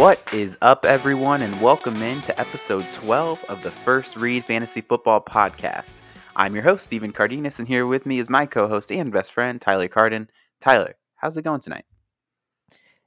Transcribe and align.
What 0.00 0.32
is 0.32 0.56
up, 0.62 0.86
everyone, 0.86 1.42
and 1.42 1.60
welcome 1.60 2.00
in 2.00 2.22
to 2.22 2.40
episode 2.40 2.90
12 2.90 3.44
of 3.50 3.62
the 3.62 3.70
First 3.70 4.16
Read 4.16 4.46
Fantasy 4.46 4.80
Football 4.80 5.20
Podcast. 5.20 5.96
I'm 6.34 6.54
your 6.54 6.64
host, 6.64 6.84
Stephen 6.84 7.12
Cardenas, 7.12 7.58
and 7.58 7.68
here 7.68 7.86
with 7.86 8.06
me 8.06 8.18
is 8.18 8.30
my 8.30 8.46
co 8.46 8.66
host 8.66 8.90
and 8.90 9.12
best 9.12 9.30
friend, 9.30 9.60
Tyler 9.60 9.88
Carden. 9.88 10.30
Tyler, 10.58 10.94
how's 11.16 11.36
it 11.36 11.42
going 11.42 11.60
tonight? 11.60 11.84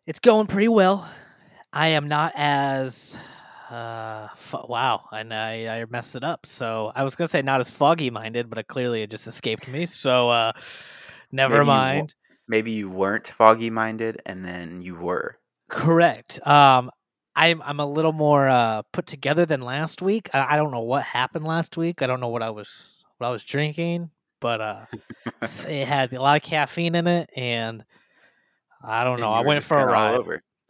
It's 0.05 0.19
going 0.19 0.45
pretty 0.45 0.67
well. 0.67 1.09
I 1.73 1.87
am 1.87 2.07
not 2.07 2.31
as 2.35 3.17
uh 3.71 4.27
f- 4.31 4.65
wow, 4.69 5.05
and 5.11 5.33
I 5.33 5.79
I 5.79 5.85
messed 5.89 6.15
it 6.15 6.23
up. 6.23 6.45
So 6.45 6.91
I 6.93 7.03
was 7.03 7.15
gonna 7.15 7.27
say 7.27 7.41
not 7.41 7.59
as 7.59 7.71
foggy 7.71 8.11
minded, 8.11 8.51
but 8.51 8.59
it 8.59 8.67
clearly 8.67 9.01
it 9.01 9.09
just 9.09 9.25
escaped 9.25 9.67
me. 9.67 9.87
So 9.87 10.29
uh, 10.29 10.51
never 11.31 11.55
Maybe 11.55 11.65
you 11.65 11.71
mind. 11.71 12.15
Maybe 12.47 12.71
you 12.71 12.87
weren't 12.87 13.29
foggy 13.29 13.71
minded 13.71 14.21
and 14.27 14.45
then 14.45 14.83
you 14.83 14.93
were. 14.93 15.39
Correct. 15.73 16.45
Um, 16.45 16.91
I'm 17.35 17.61
I'm 17.63 17.79
a 17.79 17.85
little 17.85 18.11
more 18.13 18.47
uh 18.47 18.83
put 18.91 19.07
together 19.07 19.45
than 19.45 19.61
last 19.61 20.01
week. 20.03 20.29
I, 20.33 20.53
I 20.53 20.55
don't 20.55 20.71
know 20.71 20.81
what 20.81 21.03
happened 21.03 21.45
last 21.45 21.77
week. 21.77 22.01
I 22.03 22.07
don't 22.07 22.19
know 22.19 22.29
what 22.29 22.43
I 22.43 22.51
was 22.51 23.03
what 23.17 23.27
I 23.27 23.31
was 23.31 23.43
drinking, 23.43 24.11
but 24.39 24.61
uh, 24.61 24.85
it 25.67 25.87
had 25.87 26.13
a 26.13 26.21
lot 26.21 26.37
of 26.37 26.43
caffeine 26.43 26.93
in 26.93 27.07
it, 27.07 27.31
and 27.35 27.83
I 28.83 29.03
don't 29.03 29.19
know. 29.19 29.31
I 29.31 29.41
went 29.41 29.63
for 29.63 29.79
a 29.79 29.85
ride. 29.85 30.19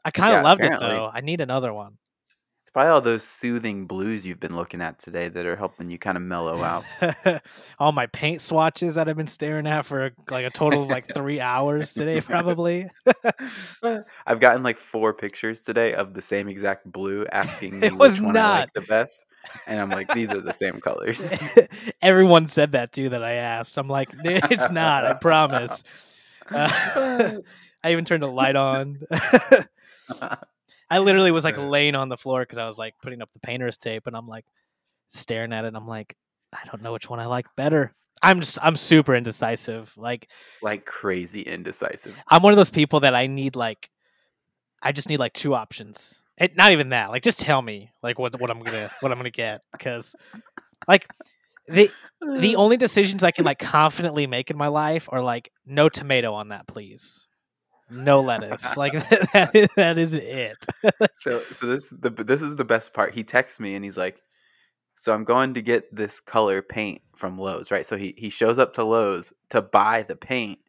I 0.05 0.11
kind 0.11 0.33
of 0.33 0.37
Yeah, 0.37 0.43
loved 0.43 0.61
apparently. 0.61 0.87
it 0.87 0.89
though. 0.91 1.11
I 1.13 1.19
need 1.19 1.41
another 1.41 1.73
one. 1.73 1.97
Probably 2.73 2.89
all 2.89 3.01
those 3.01 3.23
soothing 3.23 3.85
blues 3.85 4.25
you've 4.25 4.39
been 4.39 4.55
looking 4.55 4.81
at 4.81 4.97
today 4.97 5.29
that 5.29 5.45
are 5.45 5.55
helping 5.55 5.91
you 5.91 5.99
kind 5.99 6.17
of 6.17 6.23
mellow 6.23 6.63
out. 6.63 6.83
all 7.79 7.91
my 7.91 8.07
paint 8.07 8.41
swatches 8.41 8.95
that 8.95 9.07
I've 9.07 9.15
been 9.15 9.27
staring 9.27 9.67
at 9.67 9.85
for 9.85 10.11
like 10.31 10.43
a 10.47 10.49
total 10.49 10.81
of 10.81 10.89
like 10.89 11.13
three 11.13 11.39
hours 11.39 11.93
today, 11.93 12.19
probably. 12.21 12.87
I've 14.25 14.39
gotten 14.39 14.63
like 14.63 14.79
four 14.79 15.13
pictures 15.13 15.61
today 15.61 15.93
of 15.93 16.15
the 16.15 16.21
same 16.21 16.49
exact 16.49 16.91
blue 16.91 17.27
asking 17.31 17.79
me 17.79 17.87
It 17.87 17.95
was 17.95 18.13
which 18.13 18.21
one 18.21 18.35
I 18.37 18.41
like 18.41 18.59
not. 18.59 18.73
the 18.73 18.81
best. 18.81 19.23
And 19.67 19.79
I'm 19.79 19.89
like, 19.91 20.11
these 20.13 20.31
are 20.31 20.41
the 20.41 20.53
same 20.53 20.81
colors. 20.81 21.29
Everyone 22.01 22.49
said 22.49 22.71
that 22.71 22.91
too 22.91 23.09
that 23.09 23.23
I 23.23 23.33
asked. 23.33 23.77
I'm 23.77 23.89
like, 23.89 24.09
it's 24.23 24.71
not. 24.71 25.05
I 25.05 25.13
promise. 25.13 25.83
Uh, 26.49 27.35
I 27.83 27.91
even 27.91 28.05
turned 28.05 28.23
the 28.23 28.27
light 28.27 28.55
on. 28.55 28.99
I 30.93 30.99
literally 30.99 31.31
was 31.31 31.43
like 31.43 31.57
laying 31.57 31.95
on 31.95 32.07
the 32.07 32.17
floor 32.17 32.41
because 32.43 32.59
I 32.59 32.67
was 32.67 32.77
like 32.77 32.93
putting 33.01 33.23
up 33.23 33.29
the 33.33 33.39
painter's 33.39 33.79
tape, 33.79 34.05
and 34.05 34.15
I'm 34.15 34.27
like 34.27 34.45
staring 35.09 35.51
at 35.51 35.65
it. 35.65 35.69
And 35.69 35.75
I'm 35.75 35.87
like, 35.87 36.15
I 36.53 36.59
don't 36.65 36.83
know 36.83 36.93
which 36.93 37.09
one 37.09 37.19
I 37.19 37.25
like 37.25 37.47
better. 37.57 37.95
I'm 38.21 38.39
just 38.41 38.59
I'm 38.61 38.75
super 38.75 39.15
indecisive. 39.15 39.91
Like 39.97 40.29
like 40.61 40.85
crazy 40.85 41.41
indecisive. 41.41 42.15
I'm 42.29 42.43
one 42.43 42.53
of 42.53 42.57
those 42.57 42.69
people 42.69 42.99
that 42.99 43.15
I 43.15 43.25
need 43.25 43.55
like 43.55 43.89
I 44.83 44.91
just 44.91 45.09
need 45.09 45.17
like 45.17 45.33
two 45.33 45.55
options. 45.55 46.13
It, 46.37 46.55
not 46.55 46.71
even 46.71 46.89
that. 46.89 47.09
Like 47.09 47.23
just 47.23 47.39
tell 47.39 47.63
me 47.63 47.89
like 48.03 48.19
what 48.19 48.39
what 48.39 48.51
I'm 48.51 48.61
gonna 48.61 48.91
what 48.99 49.11
I'm 49.11 49.17
gonna 49.17 49.31
get 49.31 49.61
because 49.71 50.15
like 50.87 51.07
the 51.67 51.89
the 52.21 52.55
only 52.57 52.77
decisions 52.77 53.23
I 53.23 53.31
can 53.31 53.45
like 53.45 53.57
confidently 53.57 54.27
make 54.27 54.51
in 54.51 54.57
my 54.57 54.67
life 54.67 55.09
are 55.11 55.23
like 55.23 55.51
no 55.65 55.89
tomato 55.89 56.35
on 56.35 56.49
that, 56.49 56.67
please. 56.67 57.25
No 57.89 58.21
lettuce. 58.21 58.75
like 58.77 58.93
that, 59.33 59.51
is, 59.53 59.67
that 59.75 59.97
is 59.97 60.13
it. 60.13 60.65
so 61.19 61.43
so 61.55 61.67
this 61.67 61.89
the 61.89 62.09
this 62.09 62.41
is 62.41 62.55
the 62.55 62.65
best 62.65 62.93
part. 62.93 63.13
He 63.13 63.23
texts 63.23 63.59
me 63.59 63.75
and 63.75 63.83
he's 63.85 63.97
like, 63.97 64.17
"So 64.95 65.13
I'm 65.13 65.23
going 65.23 65.53
to 65.55 65.61
get 65.61 65.93
this 65.95 66.19
color 66.19 66.61
paint 66.61 67.01
from 67.15 67.37
Lowe's, 67.37 67.71
right?" 67.71 67.85
So 67.85 67.97
he 67.97 68.13
he 68.17 68.29
shows 68.29 68.57
up 68.59 68.73
to 68.75 68.83
Lowe's 68.83 69.31
to 69.49 69.61
buy 69.61 70.03
the 70.03 70.15
paint, 70.15 70.59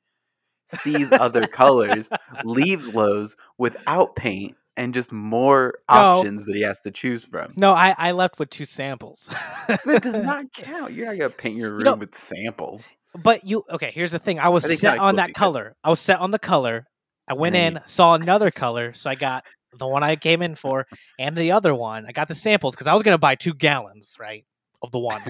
sees 0.69 1.11
other 1.13 1.47
colors, 1.47 2.09
leaves 2.45 2.93
Lowe's 2.93 3.37
without 3.59 4.17
paint 4.17 4.57
and 4.77 4.93
just 4.93 5.13
more 5.13 5.75
No. 5.89 5.95
options 5.97 6.47
that 6.47 6.57
he 6.57 6.63
has 6.63 6.81
to 6.81 6.91
choose 6.91 7.25
from. 7.25 7.53
No, 7.57 7.73
I 7.73 7.95
I 7.97 8.11
left 8.13 8.39
with 8.41 8.51
two 8.51 8.65
samples. 8.65 9.29
That 9.69 10.03
does 10.03 10.15
not 10.25 10.53
count. 10.53 10.93
You're 10.93 11.07
not 11.07 11.17
gonna 11.19 11.31
paint 11.31 11.57
your 11.59 11.71
room 11.71 11.79
You 11.81 11.85
know- 11.85 11.95
with 11.95 12.15
samples. 12.15 12.87
But 13.17 13.45
you 13.45 13.63
okay? 13.71 13.93
Here's 13.95 14.11
the 14.11 14.19
thing. 14.19 14.41
I 14.41 14.49
was 14.49 14.65
I 14.65 14.75
set 14.75 14.99
on 14.99 15.17
that 15.17 15.33
color. 15.35 15.77
I 15.85 15.91
was 15.91 16.01
set 16.01 16.19
on 16.19 16.33
the 16.33 16.39
color. 16.41 16.89
I 17.27 17.35
went 17.35 17.55
in, 17.57 17.81
saw 17.87 18.15
another 18.15 18.51
color, 18.51 18.93
so 18.95 19.09
I 19.11 19.15
got 19.15 19.45
the 19.79 19.87
one 19.87 20.03
I 20.03 20.17
came 20.17 20.43
in 20.43 20.55
for, 20.55 20.87
and 21.19 21.37
the 21.37 21.53
other 21.53 21.75
one. 21.75 22.05
I 22.07 22.13
got 22.13 22.29
the 22.29 22.35
samples 22.35 22.75
because 22.75 22.87
I 22.87 22.95
was 22.95 23.03
gonna 23.03 23.19
buy 23.19 23.35
two 23.35 23.55
gallons, 23.55 24.17
right, 24.21 24.45
of 24.83 24.91
the 24.93 24.99
one. 24.99 25.23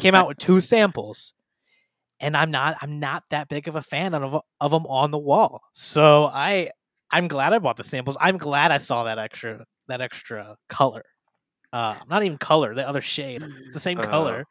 Came 0.00 0.14
out 0.14 0.28
with 0.28 0.38
two 0.38 0.60
samples, 0.72 1.32
and 2.20 2.36
I'm 2.36 2.50
not. 2.50 2.76
I'm 2.82 3.00
not 3.00 3.24
that 3.30 3.48
big 3.48 3.68
of 3.68 3.76
a 3.76 3.82
fan 3.82 4.14
of 4.14 4.42
of 4.60 4.70
them 4.70 4.86
on 4.86 5.10
the 5.10 5.18
wall. 5.18 5.62
So 5.72 6.24
I, 6.26 6.70
I'm 7.10 7.26
glad 7.26 7.52
I 7.52 7.58
bought 7.58 7.76
the 7.76 7.84
samples. 7.84 8.16
I'm 8.20 8.36
glad 8.36 8.70
I 8.70 8.78
saw 8.78 9.04
that 9.04 9.18
extra 9.18 9.64
that 9.88 10.00
extra 10.00 10.56
color. 10.68 11.04
Uh, 11.72 11.94
not 12.08 12.22
even 12.22 12.36
color, 12.36 12.74
the 12.74 12.86
other 12.86 13.00
shade. 13.00 13.42
It's 13.42 13.74
the 13.74 13.80
same 13.80 13.98
Uh, 13.98 14.06
color. 14.06 14.46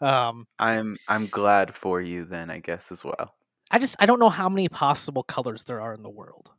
Um, 0.00 0.46
I'm 0.58 0.96
I'm 1.06 1.26
glad 1.26 1.74
for 1.74 2.00
you 2.00 2.24
then, 2.24 2.48
I 2.48 2.60
guess 2.60 2.90
as 2.90 3.04
well. 3.04 3.34
I 3.70 3.78
just 3.78 3.96
I 3.98 4.06
don't 4.06 4.18
know 4.20 4.28
how 4.30 4.48
many 4.48 4.68
possible 4.68 5.22
colors 5.22 5.64
there 5.64 5.80
are 5.80 5.94
in 5.94 6.02
the 6.02 6.10
world. 6.10 6.50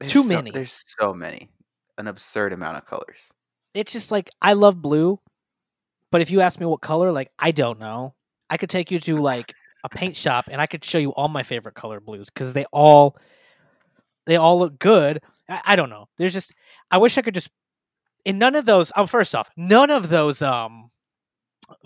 There's 0.00 0.12
Too 0.12 0.22
so- 0.22 0.28
many. 0.28 0.50
There's 0.50 0.84
so 1.00 1.12
many, 1.14 1.48
an 1.96 2.06
absurd 2.08 2.52
amount 2.52 2.76
of 2.78 2.86
colors. 2.86 3.18
It's 3.74 3.92
just 3.92 4.10
like 4.10 4.30
I 4.42 4.54
love 4.54 4.80
blue, 4.82 5.20
but 6.10 6.20
if 6.20 6.30
you 6.30 6.40
ask 6.40 6.58
me 6.58 6.66
what 6.66 6.80
color, 6.80 7.12
like 7.12 7.30
I 7.38 7.50
don't 7.52 7.78
know. 7.78 8.14
I 8.50 8.56
could 8.56 8.70
take 8.70 8.90
you 8.90 8.98
to 9.00 9.18
like 9.18 9.54
a 9.84 9.88
paint 9.88 10.16
shop 10.16 10.46
and 10.50 10.60
I 10.60 10.66
could 10.66 10.84
show 10.84 10.98
you 10.98 11.10
all 11.10 11.28
my 11.28 11.42
favorite 11.42 11.74
color 11.74 12.00
blues 12.00 12.28
because 12.32 12.52
they 12.54 12.64
all 12.72 13.16
they 14.26 14.36
all 14.36 14.58
look 14.58 14.78
good. 14.78 15.20
I, 15.48 15.60
I 15.64 15.76
don't 15.76 15.90
know. 15.90 16.08
There's 16.18 16.32
just 16.32 16.54
I 16.90 16.98
wish 16.98 17.18
I 17.18 17.22
could 17.22 17.34
just 17.34 17.50
in 18.24 18.38
none 18.38 18.54
of 18.56 18.66
those. 18.66 18.90
Oh, 18.96 19.06
first 19.06 19.34
off, 19.34 19.50
none 19.56 19.90
of 19.90 20.08
those 20.08 20.42
um 20.42 20.88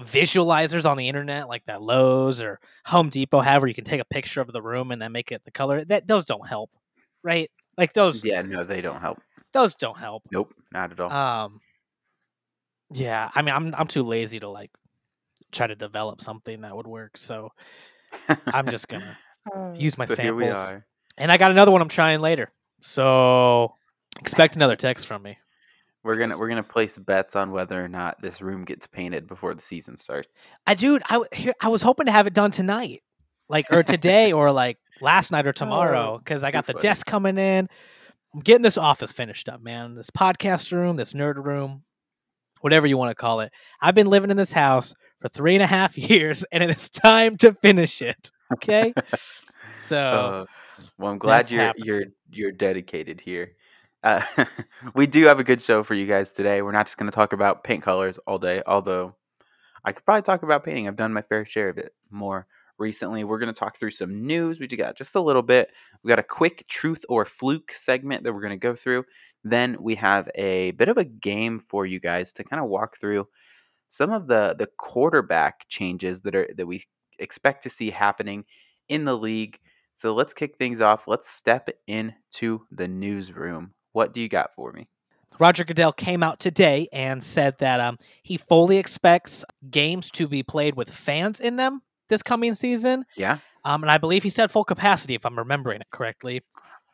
visualizers 0.00 0.88
on 0.88 0.96
the 0.96 1.08
internet 1.08 1.48
like 1.48 1.64
that 1.66 1.82
Lowe's 1.82 2.40
or 2.40 2.60
Home 2.86 3.08
Depot 3.08 3.40
have 3.40 3.62
where 3.62 3.68
you 3.68 3.74
can 3.74 3.84
take 3.84 4.00
a 4.00 4.04
picture 4.04 4.40
of 4.40 4.52
the 4.52 4.62
room 4.62 4.90
and 4.92 5.00
then 5.02 5.12
make 5.12 5.32
it 5.32 5.42
the 5.44 5.50
color. 5.50 5.84
That 5.84 6.06
those 6.06 6.24
don't 6.24 6.46
help, 6.46 6.70
right? 7.22 7.50
Like 7.76 7.92
those 7.94 8.24
Yeah, 8.24 8.42
no, 8.42 8.64
they 8.64 8.80
don't 8.80 9.00
help. 9.00 9.20
those 9.52 9.74
don't 9.74 9.98
help. 9.98 10.22
Nope, 10.30 10.54
not 10.72 10.92
at 10.92 11.00
all. 11.00 11.10
Um 11.10 11.60
Yeah, 12.90 13.30
I 13.34 13.42
mean 13.42 13.54
I'm 13.54 13.74
I'm 13.74 13.88
too 13.88 14.02
lazy 14.02 14.38
to 14.40 14.48
like 14.48 14.70
try 15.50 15.66
to 15.66 15.74
develop 15.74 16.20
something 16.20 16.60
that 16.62 16.76
would 16.76 16.86
work. 16.86 17.16
So 17.16 17.50
I'm 18.46 18.68
just 18.68 18.88
gonna 18.88 19.16
use 19.74 19.98
my 19.98 20.04
so 20.04 20.16
here 20.16 20.34
we 20.34 20.44
samples. 20.44 20.72
are. 20.72 20.86
and 21.18 21.32
I 21.32 21.36
got 21.36 21.50
another 21.50 21.70
one 21.70 21.82
I'm 21.82 21.88
trying 21.88 22.20
later. 22.20 22.50
So 22.80 23.72
expect 24.20 24.56
another 24.56 24.76
text 24.76 25.06
from 25.06 25.22
me. 25.22 25.38
We're 26.04 26.16
gonna 26.16 26.36
we're 26.36 26.48
gonna 26.48 26.62
place 26.62 26.98
bets 26.98 27.36
on 27.36 27.52
whether 27.52 27.82
or 27.82 27.88
not 27.88 28.20
this 28.20 28.40
room 28.42 28.64
gets 28.64 28.86
painted 28.86 29.26
before 29.28 29.54
the 29.54 29.62
season 29.62 29.96
starts. 29.96 30.28
I 30.66 30.74
dude, 30.74 31.02
I 31.08 31.22
here, 31.32 31.54
I 31.60 31.68
was 31.68 31.82
hoping 31.82 32.06
to 32.06 32.12
have 32.12 32.26
it 32.26 32.34
done 32.34 32.50
tonight. 32.50 33.02
Like 33.48 33.66
or 33.70 33.82
today 33.82 34.32
or 34.32 34.50
like 34.50 34.78
last 35.00 35.30
night 35.30 35.46
or 35.46 35.52
tomorrow 35.62 36.20
cuz 36.24 36.42
I 36.42 36.50
got 36.50 36.66
the 36.66 36.72
funny. 36.72 36.82
desk 36.82 37.06
coming 37.06 37.38
in. 37.38 37.68
I'm 38.34 38.40
getting 38.40 38.62
this 38.62 38.78
office 38.78 39.12
finished 39.12 39.48
up, 39.48 39.60
man. 39.62 39.94
This 39.94 40.10
podcast 40.10 40.72
room, 40.72 40.96
this 40.96 41.12
nerd 41.12 41.44
room, 41.44 41.84
whatever 42.62 42.86
you 42.86 42.96
want 42.96 43.10
to 43.10 43.14
call 43.14 43.40
it. 43.40 43.52
I've 43.80 43.94
been 43.94 44.08
living 44.08 44.30
in 44.30 44.36
this 44.38 44.52
house 44.52 44.94
for 45.20 45.28
three 45.28 45.54
and 45.54 45.62
a 45.62 45.66
half 45.66 45.96
years, 46.10 46.42
and 46.50 46.64
it 46.64 46.70
is 46.70 46.88
time 46.88 47.36
to 47.38 47.52
finish 47.54 48.00
it. 48.02 48.30
Okay, 48.54 48.92
so 49.86 49.98
Uh, 49.98 50.46
well, 50.98 51.12
I'm 51.12 51.18
glad 51.18 51.50
you're 51.50 51.62
happening. 51.62 51.86
you're 51.86 52.04
you're 52.30 52.52
dedicated 52.52 53.20
here. 53.20 53.52
Uh, 54.02 54.22
we 54.94 55.06
do 55.06 55.24
have 55.26 55.38
a 55.38 55.44
good 55.44 55.60
show 55.60 55.82
for 55.82 55.94
you 55.94 56.06
guys 56.06 56.32
today. 56.32 56.62
We're 56.62 56.72
not 56.72 56.86
just 56.86 56.98
going 56.98 57.10
to 57.10 57.14
talk 57.14 57.32
about 57.32 57.64
paint 57.64 57.82
colors 57.82 58.18
all 58.26 58.38
day, 58.38 58.62
although 58.66 59.14
I 59.84 59.92
could 59.92 60.04
probably 60.04 60.22
talk 60.22 60.42
about 60.42 60.64
painting. 60.64 60.88
I've 60.88 60.96
done 60.96 61.12
my 61.12 61.22
fair 61.22 61.44
share 61.44 61.68
of 61.68 61.78
it 61.78 61.94
more 62.10 62.46
recently. 62.78 63.24
We're 63.24 63.38
going 63.38 63.52
to 63.52 63.58
talk 63.58 63.78
through 63.78 63.92
some 63.92 64.26
news. 64.26 64.58
We 64.58 64.66
got 64.66 64.96
just 64.96 65.14
a 65.14 65.20
little 65.20 65.42
bit. 65.42 65.70
We 66.02 66.08
got 66.08 66.18
a 66.18 66.24
quick 66.24 66.66
truth 66.68 67.04
or 67.08 67.24
fluke 67.24 67.72
segment 67.74 68.24
that 68.24 68.32
we're 68.32 68.40
going 68.40 68.50
to 68.50 68.56
go 68.56 68.74
through. 68.74 69.04
Then 69.44 69.76
we 69.80 69.94
have 69.96 70.28
a 70.34 70.72
bit 70.72 70.88
of 70.88 70.98
a 70.98 71.04
game 71.04 71.60
for 71.60 71.86
you 71.86 72.00
guys 72.00 72.32
to 72.34 72.44
kind 72.44 72.62
of 72.62 72.68
walk 72.68 72.96
through 72.96 73.28
some 73.88 74.10
of 74.10 74.26
the 74.26 74.54
the 74.58 74.68
quarterback 74.78 75.66
changes 75.68 76.22
that 76.22 76.34
are 76.34 76.48
that 76.56 76.66
we 76.66 76.84
expect 77.18 77.62
to 77.64 77.70
see 77.70 77.90
happening 77.90 78.44
in 78.88 79.04
the 79.04 79.16
league. 79.16 79.58
So 79.96 80.14
let's 80.14 80.32
kick 80.32 80.56
things 80.56 80.80
off. 80.80 81.06
Let's 81.06 81.28
step 81.28 81.68
into 81.86 82.62
the 82.70 82.88
newsroom. 82.88 83.74
What 83.92 84.14
do 84.14 84.20
you 84.20 84.28
got 84.28 84.54
for 84.54 84.72
me? 84.72 84.88
Roger 85.38 85.64
Goodell 85.64 85.92
came 85.92 86.22
out 86.22 86.40
today 86.40 86.88
and 86.92 87.22
said 87.22 87.56
that 87.58 87.80
um, 87.80 87.98
he 88.22 88.36
fully 88.36 88.78
expects 88.78 89.44
games 89.70 90.10
to 90.12 90.28
be 90.28 90.42
played 90.42 90.76
with 90.76 90.90
fans 90.90 91.40
in 91.40 91.56
them 91.56 91.82
this 92.08 92.22
coming 92.22 92.54
season. 92.54 93.04
Yeah, 93.16 93.38
Um, 93.64 93.82
and 93.82 93.90
I 93.90 93.98
believe 93.98 94.22
he 94.22 94.30
said 94.30 94.50
full 94.50 94.64
capacity, 94.64 95.14
if 95.14 95.24
I'm 95.24 95.38
remembering 95.38 95.80
it 95.80 95.88
correctly. 95.90 96.42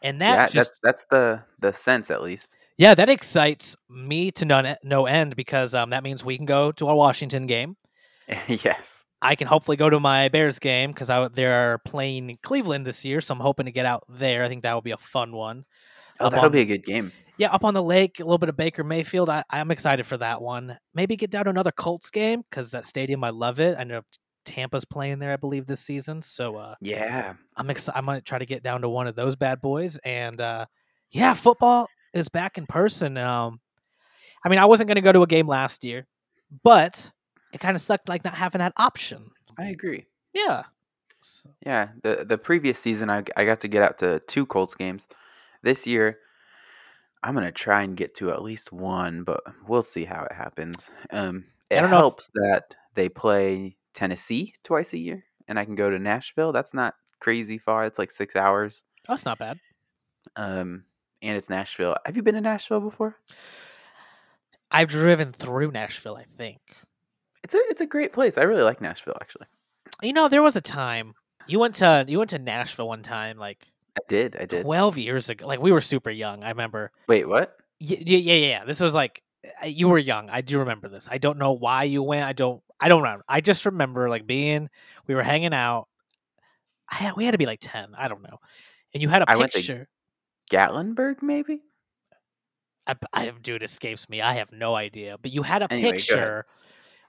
And 0.02 0.20
that 0.20 0.34
yeah, 0.34 0.46
just 0.60 0.80
that's 0.82 1.04
that's 1.04 1.06
the 1.10 1.42
the 1.58 1.72
sense 1.72 2.10
at 2.10 2.22
least. 2.22 2.52
yeah, 2.76 2.94
that 2.94 3.08
excites 3.08 3.74
me 3.90 4.30
to 4.32 4.44
no, 4.44 4.76
no 4.84 5.06
end 5.06 5.34
because 5.34 5.74
um, 5.74 5.90
that 5.90 6.04
means 6.04 6.24
we 6.24 6.36
can 6.36 6.46
go 6.46 6.70
to 6.72 6.86
our 6.86 6.94
Washington 6.94 7.46
game. 7.46 7.76
yes. 8.46 9.04
I 9.20 9.34
can 9.34 9.48
hopefully 9.48 9.76
go 9.76 9.90
to 9.90 9.98
my 9.98 10.28
Bears 10.28 10.60
game 10.60 10.92
because 10.92 11.10
they're 11.34 11.78
playing 11.78 12.38
Cleveland 12.44 12.86
this 12.86 13.04
year, 13.04 13.20
so 13.20 13.34
I'm 13.34 13.40
hoping 13.40 13.66
to 13.66 13.72
get 13.72 13.84
out 13.84 14.04
there. 14.08 14.44
I 14.44 14.48
think 14.48 14.62
that 14.62 14.74
will 14.74 14.80
be 14.80 14.92
a 14.92 14.96
fun 14.96 15.32
one. 15.32 15.64
Oh, 16.20 16.28
that'll 16.30 16.46
on- 16.46 16.52
be 16.52 16.60
a 16.60 16.64
good 16.64 16.84
game. 16.84 17.12
Yeah, 17.36 17.50
up 17.52 17.62
on 17.64 17.72
the 17.72 17.82
lake, 17.82 18.18
a 18.18 18.24
little 18.24 18.38
bit 18.38 18.48
of 18.48 18.56
Baker 18.56 18.82
Mayfield. 18.82 19.28
I, 19.30 19.44
I'm 19.50 19.70
excited 19.70 20.06
for 20.06 20.16
that 20.16 20.42
one. 20.42 20.76
Maybe 20.92 21.14
get 21.16 21.30
down 21.30 21.44
to 21.44 21.50
another 21.50 21.70
Colts 21.70 22.10
game 22.10 22.42
because 22.50 22.72
that 22.72 22.84
stadium, 22.84 23.22
I 23.22 23.30
love 23.30 23.60
it. 23.60 23.76
I 23.78 23.84
know 23.84 24.02
Tampa's 24.44 24.84
playing 24.84 25.20
there, 25.20 25.32
I 25.32 25.36
believe, 25.36 25.66
this 25.68 25.80
season. 25.80 26.20
So 26.22 26.56
uh, 26.56 26.74
Yeah. 26.80 27.34
I'm 27.56 27.70
excited. 27.70 27.96
I 27.96 28.00
might 28.00 28.24
try 28.24 28.38
to 28.40 28.46
get 28.46 28.64
down 28.64 28.80
to 28.80 28.88
one 28.88 29.06
of 29.06 29.14
those 29.14 29.36
bad 29.36 29.60
boys. 29.60 29.96
And 30.04 30.40
uh, 30.40 30.66
yeah, 31.12 31.32
football 31.34 31.86
is 32.12 32.28
back 32.28 32.58
in 32.58 32.66
person. 32.66 33.16
Um, 33.16 33.60
I 34.44 34.48
mean, 34.48 34.58
I 34.58 34.64
wasn't 34.64 34.88
going 34.88 34.96
to 34.96 35.00
go 35.02 35.12
to 35.12 35.22
a 35.22 35.26
game 35.28 35.46
last 35.46 35.84
year, 35.84 36.08
but 36.64 37.08
it 37.52 37.60
kind 37.60 37.76
of 37.76 37.82
sucked 37.82 38.08
like 38.08 38.24
not 38.24 38.34
having 38.34 38.58
that 38.58 38.72
option. 38.78 39.30
I 39.56 39.66
agree. 39.66 40.06
Yeah. 40.32 40.64
So- 41.20 41.50
Yeah, 41.64 41.90
the 42.02 42.24
the 42.28 42.38
previous 42.38 42.80
season 42.80 43.10
I 43.10 43.22
I 43.36 43.44
got 43.44 43.60
to 43.60 43.68
get 43.68 43.84
out 43.84 43.98
to 43.98 44.18
two 44.26 44.44
Colts 44.44 44.74
games. 44.74 45.06
This 45.62 45.86
year 45.86 46.18
I'm 47.22 47.34
gonna 47.34 47.50
try 47.52 47.82
and 47.82 47.96
get 47.96 48.14
to 48.16 48.30
at 48.30 48.42
least 48.42 48.72
one, 48.72 49.24
but 49.24 49.40
we'll 49.66 49.82
see 49.82 50.04
how 50.04 50.22
it 50.24 50.32
happens. 50.32 50.90
Um, 51.10 51.44
it 51.70 51.78
I 51.78 51.80
don't 51.82 51.90
know 51.90 51.96
if- 51.96 52.00
helps 52.02 52.30
that 52.34 52.74
they 52.94 53.08
play 53.08 53.76
Tennessee 53.92 54.54
twice 54.62 54.92
a 54.92 54.98
year, 54.98 55.24
and 55.48 55.58
I 55.58 55.64
can 55.64 55.74
go 55.74 55.90
to 55.90 55.98
Nashville. 55.98 56.52
That's 56.52 56.74
not 56.74 56.94
crazy 57.20 57.58
far. 57.58 57.84
It's 57.84 57.98
like 57.98 58.10
six 58.12 58.36
hours. 58.36 58.84
That's 59.08 59.24
not 59.24 59.38
bad. 59.38 59.58
Um, 60.36 60.84
and 61.22 61.36
it's 61.36 61.48
Nashville. 61.50 61.96
Have 62.06 62.16
you 62.16 62.22
been 62.22 62.36
to 62.36 62.40
Nashville 62.40 62.80
before? 62.80 63.16
I've 64.70 64.88
driven 64.88 65.32
through 65.32 65.70
Nashville, 65.72 66.16
I 66.16 66.24
think. 66.36 66.60
It's 67.42 67.54
a 67.54 67.58
it's 67.68 67.80
a 67.80 67.86
great 67.86 68.12
place. 68.12 68.36
I 68.38 68.42
really 68.42 68.62
like 68.62 68.80
Nashville 68.80 69.16
actually. 69.20 69.46
You 70.02 70.12
know, 70.12 70.28
there 70.28 70.42
was 70.42 70.54
a 70.56 70.60
time 70.60 71.14
you 71.46 71.58
went 71.58 71.76
to 71.76 72.04
you 72.06 72.18
went 72.18 72.30
to 72.30 72.38
Nashville 72.38 72.88
one 72.88 73.02
time, 73.02 73.38
like 73.38 73.66
I 73.98 74.08
did. 74.08 74.36
I 74.36 74.44
did. 74.46 74.64
twelve 74.64 74.98
years 74.98 75.28
ago. 75.28 75.46
Like 75.46 75.60
we 75.60 75.72
were 75.72 75.80
super 75.80 76.10
young. 76.10 76.44
I 76.44 76.48
remember. 76.50 76.92
Wait, 77.08 77.28
what? 77.28 77.56
Yeah, 77.80 77.98
yeah, 78.00 78.18
yeah, 78.18 78.46
yeah. 78.46 78.64
This 78.64 78.80
was 78.80 78.94
like 78.94 79.22
you 79.64 79.88
were 79.88 79.98
young. 79.98 80.30
I 80.30 80.40
do 80.40 80.58
remember 80.58 80.88
this. 80.88 81.08
I 81.10 81.18
don't 81.18 81.38
know 81.38 81.52
why 81.52 81.84
you 81.84 82.02
went. 82.02 82.24
I 82.24 82.32
don't. 82.32 82.62
I 82.80 82.88
don't 82.88 83.02
remember. 83.02 83.24
I 83.28 83.40
just 83.40 83.66
remember 83.66 84.08
like 84.08 84.26
being. 84.26 84.68
We 85.06 85.14
were 85.14 85.22
hanging 85.22 85.54
out. 85.54 85.88
I 86.90 86.94
had, 86.96 87.16
we 87.16 87.24
had 87.24 87.32
to 87.32 87.38
be 87.38 87.46
like 87.46 87.60
ten. 87.60 87.88
I 87.96 88.08
don't 88.08 88.22
know. 88.22 88.38
And 88.94 89.02
you 89.02 89.08
had 89.08 89.22
a 89.22 89.30
I 89.30 89.36
picture. 89.36 89.88
Gatlinburg, 90.50 91.22
maybe? 91.22 91.60
I, 92.86 92.94
I 93.12 93.30
dude 93.42 93.62
escapes 93.62 94.08
me. 94.08 94.22
I 94.22 94.34
have 94.34 94.50
no 94.50 94.74
idea. 94.74 95.16
But 95.20 95.32
you 95.32 95.42
had 95.42 95.62
a 95.62 95.70
Anyway, 95.70 95.92
picture 95.92 96.46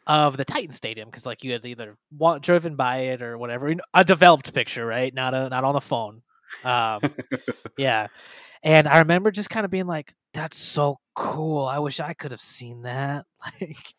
of 0.07 0.35
the 0.35 0.43
Titan 0.45 0.71
Stadium 0.71 1.07
because 1.07 1.25
like 1.25 1.43
you 1.43 1.53
had 1.53 1.65
either 1.65 1.95
wa- 2.11 2.39
driven 2.39 2.75
by 2.75 2.97
it 2.97 3.21
or 3.21 3.37
whatever. 3.37 3.73
A 3.93 4.03
developed 4.03 4.53
picture, 4.53 4.85
right? 4.85 5.13
Not 5.13 5.33
a 5.33 5.49
not 5.49 5.63
on 5.63 5.73
the 5.73 5.81
phone. 5.81 6.21
Um, 6.63 7.01
yeah. 7.77 8.07
And 8.63 8.87
I 8.87 8.99
remember 8.99 9.31
just 9.31 9.49
kind 9.49 9.65
of 9.65 9.71
being 9.71 9.87
like, 9.87 10.13
"That's 10.33 10.57
so 10.57 10.97
cool. 11.15 11.65
I 11.65 11.79
wish 11.79 11.99
I 11.99 12.13
could 12.13 12.31
have 12.31 12.41
seen 12.41 12.83
that." 12.83 13.25
Like, 13.61 13.93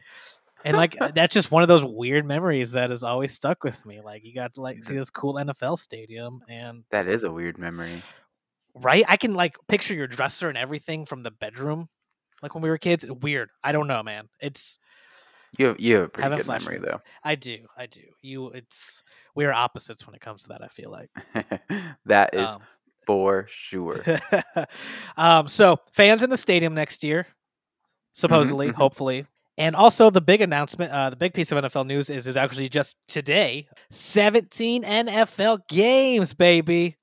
and 0.62 0.76
like 0.76 1.14
that's 1.14 1.32
just 1.32 1.50
one 1.50 1.62
of 1.62 1.68
those 1.68 1.82
weird 1.82 2.26
memories 2.26 2.72
that 2.72 2.90
has 2.90 3.02
always 3.02 3.32
stuck 3.32 3.64
with 3.64 3.86
me. 3.86 4.02
Like 4.02 4.24
you 4.24 4.34
got 4.34 4.52
to 4.54 4.60
like 4.60 4.84
see 4.84 4.94
this 4.94 5.08
cool 5.08 5.36
NFL 5.36 5.78
stadium, 5.78 6.42
and 6.50 6.84
that 6.90 7.08
is 7.08 7.24
a 7.24 7.32
weird 7.32 7.56
memory. 7.56 8.02
right, 8.74 9.04
I 9.08 9.16
can 9.16 9.32
like 9.32 9.56
picture 9.68 9.94
your 9.94 10.06
dresser 10.06 10.50
and 10.50 10.58
everything 10.58 11.06
from 11.06 11.22
the 11.22 11.30
bedroom, 11.30 11.88
like 12.42 12.54
when 12.54 12.62
we 12.62 12.68
were 12.68 12.76
kids. 12.76 13.06
Weird. 13.08 13.48
I 13.64 13.72
don't 13.72 13.86
know, 13.86 14.02
man. 14.02 14.28
It's 14.38 14.78
You 15.58 15.66
have 15.66 15.80
you 15.80 15.96
have 15.96 16.04
a 16.04 16.08
pretty 16.08 16.36
good 16.36 16.46
memory 16.46 16.78
though. 16.78 17.00
I 17.24 17.34
do, 17.34 17.58
I 17.76 17.86
do. 17.86 18.02
You, 18.22 18.48
it's 18.50 19.02
we 19.34 19.44
are 19.44 19.52
opposites 19.52 20.06
when 20.06 20.14
it 20.14 20.20
comes 20.20 20.42
to 20.42 20.48
that. 20.50 20.62
I 20.62 20.68
feel 20.68 20.90
like. 20.90 21.10
that 22.06 22.34
is 22.34 22.48
Um, 22.48 22.62
for 23.06 23.46
sure. 23.48 24.04
um, 25.16 25.48
so 25.48 25.78
fans 25.92 26.22
in 26.22 26.30
the 26.30 26.36
stadium 26.36 26.74
next 26.74 27.02
year, 27.02 27.26
supposedly, 28.12 28.68
mhm. 28.68 28.74
hopefully, 28.74 29.26
and 29.58 29.74
also 29.74 30.10
the 30.10 30.20
big 30.20 30.40
announcement, 30.40 30.92
uh, 30.92 31.10
the 31.10 31.16
big 31.16 31.34
piece 31.34 31.50
of 31.50 31.62
NFL 31.62 31.86
news 31.86 32.08
is 32.08 32.26
is 32.26 32.36
actually 32.36 32.68
just 32.68 32.94
today. 33.08 33.66
Seventeen 33.90 34.84
NFL 34.84 35.66
games, 35.68 36.32
baby. 36.32 36.96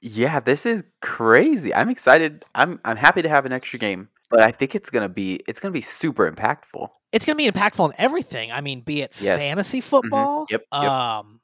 Yeah, 0.00 0.38
this 0.40 0.66
is 0.66 0.84
crazy. 1.00 1.74
I'm 1.74 1.88
excited. 1.88 2.44
I'm 2.54 2.78
I'm 2.84 2.96
happy 2.96 3.22
to 3.22 3.28
have 3.28 3.46
an 3.46 3.52
extra 3.52 3.78
game, 3.78 4.08
but 4.30 4.42
I 4.42 4.50
think 4.50 4.74
it's 4.74 4.90
gonna 4.90 5.08
be 5.08 5.40
it's 5.48 5.60
gonna 5.60 5.72
be 5.72 5.80
super 5.80 6.30
impactful. 6.30 6.88
It's 7.12 7.24
going 7.24 7.36
to 7.38 7.42
be 7.44 7.50
impactful 7.50 7.88
in 7.88 7.94
everything. 7.98 8.52
I 8.52 8.60
mean, 8.60 8.80
be 8.82 9.02
it 9.02 9.12
Yes. 9.20 9.38
fantasy 9.38 9.80
football, 9.80 10.46
Yep, 10.50 10.62
yep. 10.72 10.82
um, 10.82 11.40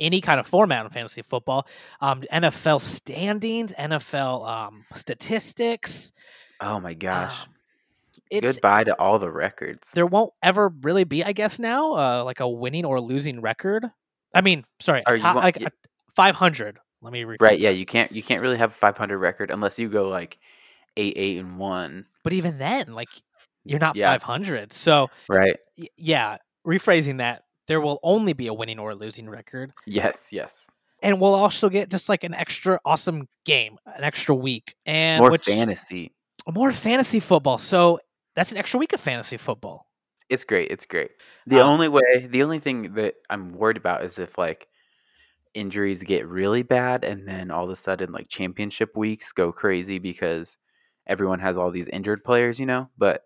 any 0.00 0.20
kind 0.20 0.40
of 0.40 0.46
format 0.46 0.84
of 0.86 0.92
fantasy 0.92 1.22
football, 1.22 1.66
um, 2.00 2.22
NFL 2.32 2.80
standings, 2.80 3.72
NFL 3.78 4.48
um, 4.48 4.84
statistics. 4.94 6.12
Oh 6.60 6.80
my 6.80 6.94
gosh! 6.94 7.42
Um, 7.44 7.48
it's 8.30 8.52
Goodbye 8.54 8.84
to 8.84 8.98
all 8.98 9.18
the 9.18 9.30
records. 9.30 9.88
there 9.92 10.06
won't 10.06 10.32
ever 10.42 10.70
really 10.82 11.04
be, 11.04 11.22
I 11.24 11.32
guess, 11.32 11.58
now, 11.58 11.92
uh, 11.92 12.24
like 12.24 12.40
a 12.40 12.48
winning 12.48 12.84
or 12.84 13.00
losing 13.00 13.40
record. 13.40 13.86
I 14.34 14.40
mean, 14.40 14.64
sorry, 14.80 15.02
you 15.08 15.16
top, 15.18 15.36
want- 15.36 15.44
like 15.44 15.60
yeah. 15.60 15.68
five 16.16 16.34
hundred. 16.34 16.78
Let 17.02 17.12
me 17.12 17.22
repeat. 17.24 17.44
Right? 17.44 17.58
Yeah, 17.60 17.70
you 17.70 17.84
can't 17.86 18.10
you 18.12 18.22
can't 18.22 18.40
really 18.40 18.56
have 18.56 18.70
a 18.70 18.74
500 18.74 19.18
record 19.18 19.50
unless 19.50 19.78
you 19.78 19.88
go 19.90 20.08
like 20.08 20.38
eight 20.96 21.12
eight 21.16 21.38
and 21.38 21.58
one. 21.58 22.06
But 22.22 22.32
even 22.32 22.56
then, 22.58 22.94
like 22.94 23.08
you're 23.64 23.80
not 23.80 23.96
Yeah. 23.96 24.12
five 24.12 24.22
hundred. 24.22 24.72
So 24.72 25.10
Right? 25.28 25.56
y- 25.78 25.86
yeah, 25.96 26.36
rephrasing 26.66 27.18
that, 27.18 27.44
there 27.66 27.80
will 27.80 27.98
only 28.02 28.32
be 28.32 28.46
a 28.46 28.54
winning 28.54 28.78
or 28.78 28.90
a 28.90 28.94
losing 28.94 29.28
record, 29.28 29.72
Yes, 29.86 30.28
yes. 30.30 30.66
and 31.02 31.20
we'll 31.20 31.34
also 31.34 31.68
get 31.68 31.90
just 31.90 32.08
like 32.08 32.24
an 32.24 32.34
extra 32.34 32.78
awesome 32.84 33.28
game, 33.44 33.78
an 33.86 34.04
extra 34.04 34.34
week, 34.34 34.74
and 34.86 35.20
More 35.20 35.30
which, 35.30 35.44
fantasy. 35.44 36.12
more 36.52 36.72
fantasy 36.72 37.20
football. 37.20 37.58
So 37.58 38.00
that's 38.36 38.52
an 38.52 38.58
extra 38.58 38.78
week 38.78 38.92
of 38.92 39.00
fantasy 39.00 39.36
football. 39.38 39.86
It's 40.30 40.44
great. 40.44 40.70
It's 40.70 40.84
great. 40.86 41.10
The 41.46 41.60
Um, 41.60 41.68
only 41.68 41.88
way, 41.88 42.26
the 42.30 42.42
only 42.42 42.58
thing 42.58 42.94
that 42.94 43.14
I'm 43.30 43.52
worried 43.52 43.76
about 43.76 44.04
is 44.04 44.18
if 44.18 44.36
like 44.38 44.68
injuries 45.54 46.02
get 46.02 46.26
really 46.26 46.62
bad 46.62 47.04
and 47.04 47.28
then 47.28 47.50
all 47.50 47.64
of 47.64 47.70
a 47.70 47.76
sudden 47.76 48.10
like 48.10 48.28
championship 48.28 48.96
weeks 48.96 49.30
go 49.32 49.52
crazy 49.52 49.98
because 49.98 50.56
everyone 51.06 51.38
has 51.38 51.56
all 51.56 51.70
these 51.70 51.86
injured 51.88 52.24
players, 52.24 52.58
you 52.58 52.66
know? 52.66 52.88
But 52.98 53.22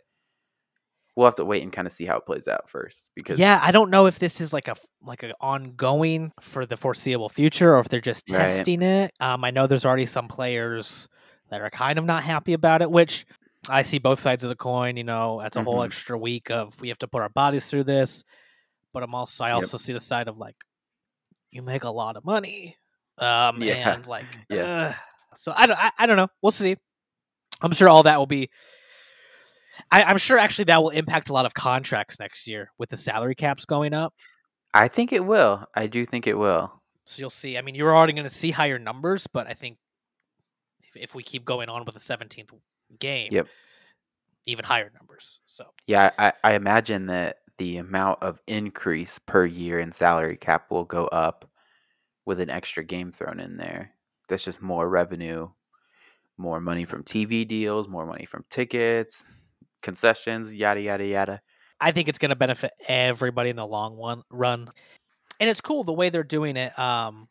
we'll 1.18 1.26
have 1.26 1.34
to 1.34 1.44
wait 1.44 1.64
and 1.64 1.72
kind 1.72 1.84
of 1.88 1.92
see 1.92 2.04
how 2.04 2.16
it 2.16 2.24
plays 2.24 2.46
out 2.46 2.70
first 2.70 3.10
because 3.16 3.40
Yeah, 3.40 3.58
I 3.60 3.72
don't 3.72 3.90
know 3.90 4.06
if 4.06 4.20
this 4.20 4.40
is 4.40 4.52
like 4.52 4.68
a 4.68 4.76
like 5.02 5.24
a 5.24 5.34
ongoing 5.40 6.32
for 6.40 6.64
the 6.64 6.76
foreseeable 6.76 7.28
future 7.28 7.74
or 7.74 7.80
if 7.80 7.88
they're 7.88 8.00
just 8.00 8.30
Right. 8.30 8.38
testing 8.46 8.82
it. 8.82 9.12
Um, 9.18 9.42
I 9.44 9.50
know 9.50 9.66
there's 9.66 9.84
already 9.84 10.06
some 10.06 10.28
players 10.28 11.08
that 11.50 11.60
are 11.60 11.70
kind 11.70 11.98
of 11.98 12.04
not 12.04 12.22
happy 12.22 12.52
about 12.52 12.82
it, 12.82 12.90
which 12.90 13.26
I 13.68 13.82
see 13.82 13.98
both 13.98 14.20
sides 14.20 14.44
of 14.44 14.48
the 14.50 14.54
coin. 14.54 14.96
You 14.96 15.02
know, 15.02 15.40
that's 15.42 15.56
a 15.56 15.62
whole 15.64 15.80
Mhm. 15.80 15.86
extra 15.86 16.16
week 16.16 16.50
of 16.52 16.80
we 16.80 16.86
have 16.88 16.98
to 16.98 17.08
put 17.08 17.20
our 17.20 17.28
bodies 17.30 17.66
through 17.66 17.84
this. 17.84 18.22
But 18.92 19.02
I'm 19.02 19.12
also 19.14 19.42
I 19.42 19.48
Yep. 19.48 19.56
also 19.56 19.76
see 19.76 19.92
the 19.92 20.00
side 20.00 20.28
of 20.28 20.38
like 20.38 20.56
you 21.50 21.62
make 21.62 21.82
a 21.82 21.90
lot 21.90 22.16
of 22.16 22.24
money, 22.24 22.76
um, 23.18 23.60
Yeah. 23.60 23.94
and 23.94 24.06
like 24.06 24.24
Yes. 24.50 24.72
ugh. 24.72 24.94
so 25.34 25.52
I 25.56 25.66
don't 25.66 25.82
I, 25.82 25.90
I 25.98 26.06
don't 26.06 26.16
know. 26.16 26.28
We'll 26.42 26.52
see. 26.52 26.76
I'm 27.60 27.72
sure 27.72 27.88
all 27.88 28.04
that 28.04 28.18
will 28.18 28.26
be. 28.26 28.50
I, 29.90 30.02
I'm 30.04 30.18
sure 30.18 30.38
actually 30.38 30.66
that 30.66 30.82
will 30.82 30.90
impact 30.90 31.28
a 31.28 31.32
lot 31.32 31.46
of 31.46 31.54
contracts 31.54 32.18
next 32.18 32.46
year 32.46 32.70
with 32.78 32.90
the 32.90 32.96
salary 32.96 33.34
caps 33.34 33.64
going 33.64 33.94
up. 33.94 34.14
I 34.74 34.88
think 34.88 35.12
it 35.12 35.24
will. 35.24 35.64
I 35.74 35.86
do 35.86 36.04
think 36.04 36.26
it 36.26 36.34
will. 36.34 36.72
So 37.06 37.20
you'll 37.20 37.30
see. 37.30 37.56
I 37.56 37.62
mean, 37.62 37.74
you're 37.74 37.94
already 37.94 38.12
going 38.12 38.28
to 38.28 38.34
see 38.34 38.50
higher 38.50 38.78
numbers, 38.78 39.26
but 39.26 39.46
I 39.46 39.54
think 39.54 39.78
if, 40.82 41.02
if 41.02 41.14
we 41.14 41.22
keep 41.22 41.44
going 41.44 41.68
on 41.68 41.84
with 41.84 41.94
the 41.94 42.00
17th 42.00 42.50
game, 42.98 43.28
Yep. 43.32 43.46
even 44.46 44.64
higher 44.64 44.90
numbers. 44.96 45.40
So 45.46 45.64
Yeah, 45.86 46.10
I, 46.18 46.32
I 46.44 46.52
imagine 46.52 47.06
that 47.06 47.38
the 47.56 47.78
amount 47.78 48.22
of 48.22 48.40
increase 48.46 49.18
per 49.18 49.44
year 49.46 49.80
in 49.80 49.90
salary 49.90 50.36
cap 50.36 50.70
will 50.70 50.84
go 50.84 51.06
up 51.06 51.48
with 52.26 52.40
an 52.40 52.50
extra 52.50 52.84
game 52.84 53.10
thrown 53.10 53.40
in 53.40 53.56
there. 53.56 53.90
That's 54.28 54.44
just 54.44 54.60
more 54.60 54.88
revenue, 54.88 55.48
more 56.36 56.60
money 56.60 56.84
from 56.84 57.02
TV 57.04 57.48
deals, 57.48 57.88
more 57.88 58.04
money 58.06 58.26
from 58.26 58.44
tickets, 58.50 59.24
concessions, 59.82 60.52
yada 60.52 60.80
yada 60.80 61.04
yada. 61.04 61.40
I 61.80 61.92
think 61.92 62.08
it's 62.08 62.18
going 62.18 62.30
to 62.30 62.36
benefit 62.36 62.72
everybody 62.88 63.50
in 63.50 63.56
the 63.56 63.66
long 63.66 63.96
one 63.96 64.22
run. 64.30 64.68
And 65.40 65.48
it's 65.48 65.60
cool 65.60 65.84
the 65.84 65.92
way 65.92 66.10
they're 66.10 66.24
doing 66.24 66.56
it. 66.56 66.76
Um, 66.78 67.28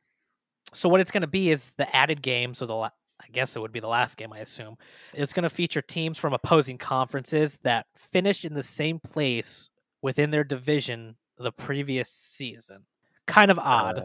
so 0.74 0.88
what 0.88 1.02
it's 1.02 1.12
going 1.12 1.22
to 1.22 1.28
be 1.28 1.52
is 1.52 1.64
the 1.78 1.94
added 1.96 2.22
games, 2.22 2.60
so 2.60 2.66
the 2.66 2.74
la- 2.76 2.90
I 3.20 3.26
guess 3.34 3.56
it 3.56 3.60
would 3.60 3.72
be 3.74 3.80
the 3.82 3.88
last 3.88 4.16
game, 4.16 4.32
I 4.32 4.40
assume. 4.40 4.78
It's 5.14 5.34
going 5.34 5.44
to 5.44 5.50
feature 5.50 5.82
teams 5.82 6.18
from 6.18 6.34
opposing 6.34 6.78
conferences 6.78 7.58
that 7.64 7.88
finished 8.14 8.46
in 8.46 8.54
the 8.54 8.64
same 8.64 9.00
place 9.00 9.70
within 10.02 10.32
their 10.32 10.44
division 10.46 11.16
the 11.38 11.52
previous 11.52 12.10
season. 12.10 12.86
Kind 13.26 13.52
of 13.52 13.60
odd. 13.60 13.98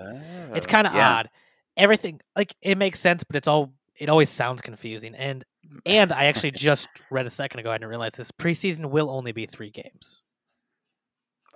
it's 0.54 0.66
Oh, 0.66 0.70
kind 0.70 0.86
of 0.86 0.94
yeah. 0.94 1.14
odd. 1.14 1.30
Everything 1.76 2.20
like 2.36 2.54
it 2.62 2.76
makes 2.76 2.98
sense, 3.00 3.22
but 3.22 3.36
it's 3.36 3.46
all 3.48 3.72
it 3.96 4.08
always 4.08 4.28
sounds 4.30 4.60
confusing. 4.60 5.14
And 5.14 5.44
and 5.86 6.12
I 6.12 6.26
actually 6.26 6.50
just 6.52 6.88
read 7.10 7.26
a 7.26 7.30
second 7.30 7.60
ago. 7.60 7.70
I 7.70 7.74
didn't 7.74 7.88
realize 7.90 8.12
this. 8.14 8.30
Preseason 8.30 8.90
will 8.90 9.10
only 9.10 9.32
be 9.32 9.46
three 9.46 9.70
games, 9.70 10.20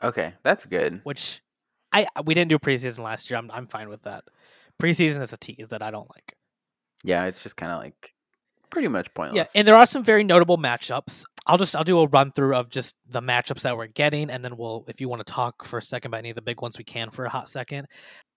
Okay, 0.03 0.35
that's 0.43 0.65
good. 0.67 1.01
which 1.05 1.41
I 1.93 2.07
we 2.25 2.35
didn't 2.35 2.51
do 2.51 2.59
preseason 2.59 2.99
last 3.01 3.31
year. 3.31 3.39
I'm 3.39 3.51
I'm 3.51 3.67
fine 3.67 3.89
with 3.89 4.03
that. 4.03 4.25
Preseason 4.83 5.23
is 5.23 5.33
a 5.33 5.37
tease 5.37 5.69
that 5.69 5.83
I 5.83 5.91
don't 5.91 6.09
like. 6.11 6.35
Yeah, 7.05 7.25
it's 7.27 7.43
just 7.43 7.57
kind 7.57 7.73
of 7.73 7.79
like 7.79 8.13
pretty 8.71 8.89
much 8.89 9.13
pointless. 9.15 9.37
Yeah, 9.55 9.59
and 9.61 9.67
there 9.67 9.75
are 9.77 9.87
some 9.87 10.05
very 10.05 10.25
notable 10.25 10.59
matchups. 10.59 11.25
I'll 11.47 11.59
just 11.59 11.75
I'll 11.77 11.85
do 11.85 12.01
a 12.01 12.09
run 12.09 12.33
through 12.33 12.55
of 12.57 12.69
just 12.69 12.95
the 13.09 13.21
matchups 13.23 13.63
that 13.63 13.77
we're 13.77 13.87
getting, 13.87 14.31
and 14.31 14.45
then 14.45 14.57
we'll 14.57 14.85
if 14.89 15.01
you 15.01 15.09
want 15.09 15.25
to 15.27 15.33
talk 15.33 15.65
for 15.65 15.79
a 15.79 15.83
second 15.83 16.11
about 16.11 16.19
any 16.19 16.31
of 16.31 16.37
the 16.37 16.43
big 16.43 16.61
ones, 16.61 16.77
we 16.77 16.85
can 16.85 17.11
for 17.11 17.25
a 17.25 17.31
hot 17.31 17.49
second. 17.49 17.87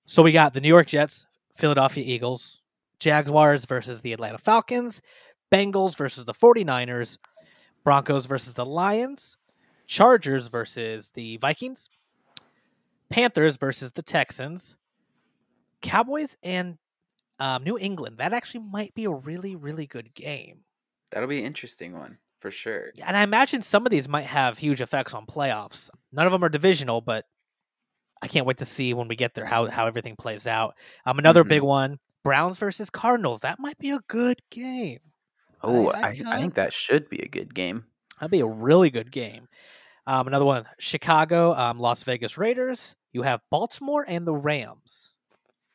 So 0.05 0.21
we 0.23 0.31
got 0.31 0.53
the 0.53 0.61
New 0.61 0.67
York 0.69 0.87
Jets, 0.87 1.25
Philadelphia 1.57 2.03
Eagles, 2.05 2.61
Jaguars 2.99 3.65
versus 3.65 4.01
the 4.01 4.13
Atlanta 4.13 4.37
Falcons, 4.37 5.01
Bengals 5.51 5.95
versus 5.95 6.25
the 6.25 6.33
49ers, 6.33 7.17
Broncos 7.83 8.25
versus 8.25 8.53
the 8.53 8.65
Lions, 8.65 9.37
Chargers 9.87 10.47
versus 10.47 11.09
the 11.13 11.37
Vikings, 11.37 11.89
Panthers 13.09 13.57
versus 13.57 13.91
the 13.91 14.03
Texans, 14.03 14.77
Cowboys 15.81 16.37
and 16.43 16.77
um, 17.39 17.63
New 17.63 17.77
England. 17.77 18.17
That 18.17 18.33
actually 18.33 18.65
might 18.71 18.93
be 18.93 19.05
a 19.05 19.11
really, 19.11 19.55
really 19.55 19.87
good 19.87 20.13
game. 20.13 20.59
That'll 21.11 21.29
be 21.29 21.39
an 21.39 21.45
interesting 21.45 21.97
one 21.97 22.17
for 22.39 22.51
sure. 22.51 22.91
And 23.03 23.17
I 23.17 23.23
imagine 23.23 23.61
some 23.61 23.85
of 23.85 23.91
these 23.91 24.07
might 24.07 24.25
have 24.25 24.57
huge 24.57 24.81
effects 24.81 25.13
on 25.13 25.25
playoffs. 25.25 25.89
None 26.11 26.25
of 26.25 26.31
them 26.31 26.43
are 26.43 26.49
divisional, 26.49 27.01
but 27.01 27.25
I 28.21 28.27
can't 28.27 28.45
wait 28.45 28.57
to 28.57 28.65
see 28.65 28.93
when 28.93 29.07
we 29.07 29.15
get 29.15 29.33
there 29.33 29.45
how, 29.45 29.67
how 29.67 29.87
everything 29.87 30.15
plays 30.15 30.45
out. 30.45 30.75
Um, 31.05 31.19
another 31.19 31.43
big 31.43 31.63
one 31.63 31.99
Browns 32.23 32.57
versus 32.57 32.89
Cardinals. 32.89 33.41
That 33.41 33.59
might 33.59 33.77
be 33.77 33.91
a 33.91 33.99
good 34.07 34.39
game. 34.49 34.99
Oh, 35.61 35.89
I 35.89 35.99
I, 35.99 36.21
I, 36.27 36.39
think 36.39 36.55
that 36.55 36.73
should 36.73 37.09
be 37.09 37.19
a 37.21 37.27
good 37.27 37.53
game. 37.53 37.85
That'd 38.19 38.31
be 38.31 38.39
a 38.41 38.45
really 38.45 38.89
good 38.89 39.11
game. 39.11 39.47
Um, 40.07 40.27
another 40.27 40.45
one 40.45 40.65
Chicago, 40.79 41.53
um, 41.53 41.79
Las 41.79 42.03
Vegas 42.03 42.37
Raiders. 42.37 42.95
You 43.13 43.21
have 43.23 43.41
Baltimore 43.51 44.05
and 44.07 44.25
the 44.25 44.33
Rams. 44.33 45.13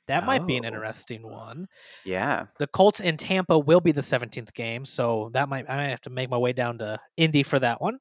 That 0.07 0.27
might 0.27 0.47
be 0.47 0.57
an 0.59 0.65
Oh. 0.65 0.69
interesting 0.69 1.23
one. 1.23 1.67
Yeah. 2.05 2.47
The 2.59 2.67
Colts 2.67 3.01
in 3.01 3.17
Tampa 3.17 3.59
will 3.59 3.81
be 3.81 3.91
the 3.93 4.03
17th 4.03 4.53
game, 4.53 4.85
so 4.85 5.31
that 5.33 5.49
might 5.49 5.69
I 5.69 5.77
might 5.77 5.89
have 5.89 6.03
to 6.03 6.11
make 6.11 6.29
my 6.29 6.37
way 6.39 6.53
down 6.53 6.79
to 6.79 6.99
Indy 7.17 7.43
for 7.43 7.59
that 7.59 7.81
one. 7.81 7.99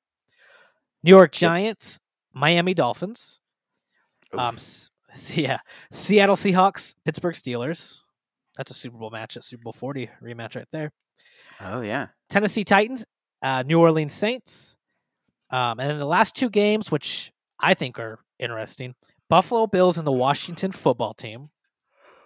New 1.03 1.11
York 1.11 1.31
Giants, 1.31 1.99
Miami 2.33 2.73
Dolphins, 2.73 3.39
um, 4.37 4.55
Oof. 4.55 4.59
s- 4.59 4.89
yeah, 5.37 5.59
Seattle 5.91 6.35
Seahawks, 6.35 6.95
Pittsburgh 7.05 7.35
Steelers. 7.35 7.95
That's 8.57 8.71
a 8.71 8.73
Super 8.73 8.97
Bowl 8.97 9.09
match 9.09 9.35
at 9.37 9.43
Super 9.43 9.63
Bowl 9.63 9.73
40 9.73 10.09
rematch 10.21 10.55
right 10.55 10.67
there. 10.71 10.91
Oh 11.61 11.81
yeah. 11.81 12.07
Tennessee 12.29 12.63
Titans, 12.63 13.05
uh, 13.41 13.63
New 13.63 13.79
Orleans 13.79 14.13
Saints, 14.13 14.75
um, 15.49 15.79
and 15.79 15.89
then 15.89 15.99
the 15.99 16.05
last 16.05 16.35
two 16.35 16.49
games, 16.49 16.91
which 16.91 17.31
I 17.59 17.73
think 17.73 17.99
are 17.99 18.19
interesting: 18.39 18.95
Buffalo 19.29 19.67
Bills 19.67 19.97
and 19.97 20.07
the 20.07 20.11
Washington 20.11 20.71
Football 20.71 21.13
Team. 21.13 21.49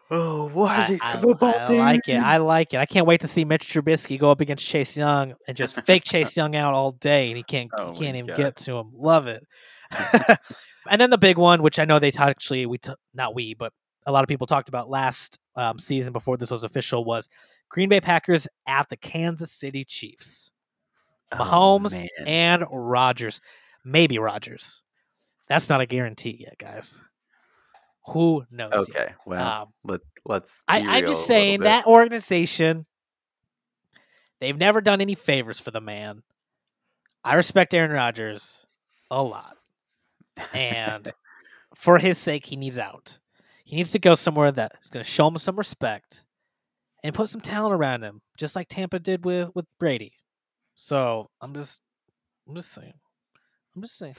Oh, 0.10 0.50
I, 0.63 0.98
I- 1.01 1.17
I 1.60 1.67
like 1.77 2.07
it. 2.07 2.13
I 2.15 2.38
like 2.38 2.74
it. 2.74 2.77
I 2.77 2.86
can't 2.86 3.05
wait 3.05 3.19
to 3.22 3.27
see 3.27 3.43
Mitch 3.43 3.67
Trubisky 3.67 4.17
go 4.17 4.31
up 4.31 4.39
against 4.39 4.65
Chase 4.65 4.96
Young 4.96 5.34
and 5.50 5.57
just 5.57 5.75
fake 5.81 6.05
Chase 6.05 6.38
Young 6.38 6.55
out 6.55 6.74
all 6.74 6.91
day, 6.93 7.27
and 7.27 7.36
he 7.36 7.43
can't 7.43 7.69
Oh 7.77 7.91
he 7.91 8.00
can't 8.00 8.15
even 8.15 8.27
God. 8.27 8.38
get 8.38 8.55
to 8.57 8.77
him. 8.77 8.91
Love 8.96 9.27
it. 9.27 9.43
and 10.89 11.01
then 11.01 11.10
the 11.10 11.17
big 11.17 11.38
one, 11.38 11.62
which 11.62 11.77
I 11.79 11.84
know 11.86 12.00
they 12.00 12.12
ta- 12.12 12.27
actually 12.27 12.65
we 12.65 12.77
t- 12.77 12.93
not 13.13 13.36
we, 13.36 13.53
but 13.53 13.74
a 14.07 14.11
lot 14.11 14.23
of 14.23 14.27
people 14.29 14.47
talked 14.47 14.69
about 14.69 14.89
last 14.89 15.37
um, 15.55 15.77
season 15.77 16.13
before 16.13 16.37
this 16.37 16.49
was 16.49 16.63
official 16.63 17.03
was 17.05 17.29
Green 17.69 17.89
Bay 17.89 17.99
Packers 18.01 18.47
at 18.67 18.89
the 18.89 18.95
Kansas 18.97 19.51
City 19.51 19.83
Chiefs. 19.83 20.49
Oh, 21.33 21.37
Mahomes 21.37 22.07
and 22.25 22.63
Rodgers, 22.71 23.41
maybe 23.83 24.17
Rodgers. 24.17 24.81
That's 25.49 25.67
not 25.67 25.81
a 25.81 25.85
guarantee 25.85 26.37
yet, 26.39 26.57
guys. 26.57 27.01
Who 28.07 28.45
knows? 28.49 28.87
yet? 28.87 29.01
Okay. 29.01 29.13
Well, 29.25 29.61
Um, 29.63 29.73
let 29.83 29.99
let's. 30.25 30.61
I, 30.67 30.79
I'm 30.79 31.05
just 31.05 31.27
saying 31.27 31.61
that 31.61 31.85
organization, 31.85 32.85
they've 34.39 34.57
never 34.57 34.79
done 34.79 35.01
any 35.01 35.15
favors 35.15 35.59
for 35.59 35.71
the 35.71 35.81
man. 35.81 36.23
I 37.25 37.35
respect 37.35 37.73
Aaron 37.73 37.91
Rodgers 37.91 38.65
a 39.11 39.21
lot. 39.21 39.57
And 40.53 41.11
for 41.75 41.97
his 41.97 42.17
sake, 42.17 42.45
he 42.45 42.55
needs 42.55 42.77
out. 42.77 43.17
He 43.67 43.75
needs 43.75 43.91
to 43.91 44.00
go 44.00 44.15
somewhere 44.15 44.51
that's 44.53 44.89
going 44.89 45.03
to 45.03 45.12
show 45.12 45.27
him 45.27 45.38
some 45.38 45.57
respect 45.57 46.24
and 47.03 47.13
put 47.13 47.27
some 47.27 47.41
talent 47.41 47.74
around 47.75 48.01
him, 48.01 48.21
just 48.38 48.55
like 48.55 48.69
Tampa 48.69 48.97
did 48.97 49.25
with, 49.25 49.50
with 49.55 49.65
Brady. 49.77 50.13
So 50.75 51.29
I'm 51.41 51.53
just, 51.53 51.81
I'm 52.47 52.55
just 52.55 52.71
saying. 52.71 52.93
I'm 53.75 53.81
just 53.81 53.97
saying. 53.97 54.15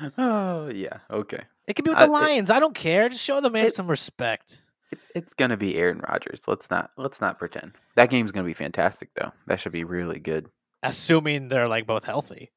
oh 0.18 0.68
yeah. 0.68 0.98
Okay. 1.10 1.40
It 1.68 1.74
could 1.74 1.84
be 1.84 1.90
with 1.90 1.98
I- 1.98 2.06
the 2.06 2.12
it- 2.12 2.14
Lions. 2.14 2.50
I 2.50 2.58
don't 2.60 2.74
care. 2.74 3.08
Just 3.08 3.22
show 3.22 3.40
the 3.40 3.50
man 3.50 3.66
it- 3.66 3.74
some 3.74 3.86
respect. 3.88 4.60
It, 4.92 4.98
it's 5.14 5.34
gonna 5.34 5.56
be 5.56 5.76
Aaron 5.76 6.00
Rodgers. 6.08 6.42
Let's 6.46 6.70
not 6.70 6.90
let's 6.96 7.20
not 7.20 7.38
pretend. 7.38 7.72
That 7.96 8.10
game's 8.10 8.32
gonna 8.32 8.46
be 8.46 8.54
fantastic 8.54 9.10
though. 9.16 9.32
That 9.46 9.58
should 9.60 9.72
be 9.72 9.84
really 9.84 10.18
good. 10.18 10.48
Assuming 10.82 11.48
they're 11.48 11.68
like 11.68 11.86
both 11.86 12.04
healthy. 12.04 12.50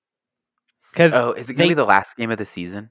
Because 0.91 1.13
Oh, 1.13 1.31
is 1.33 1.49
it 1.49 1.53
gonna 1.53 1.65
they- 1.65 1.69
be 1.71 1.75
the 1.75 1.85
last 1.85 2.15
game 2.17 2.31
of 2.31 2.37
the 2.37 2.45
season? 2.45 2.89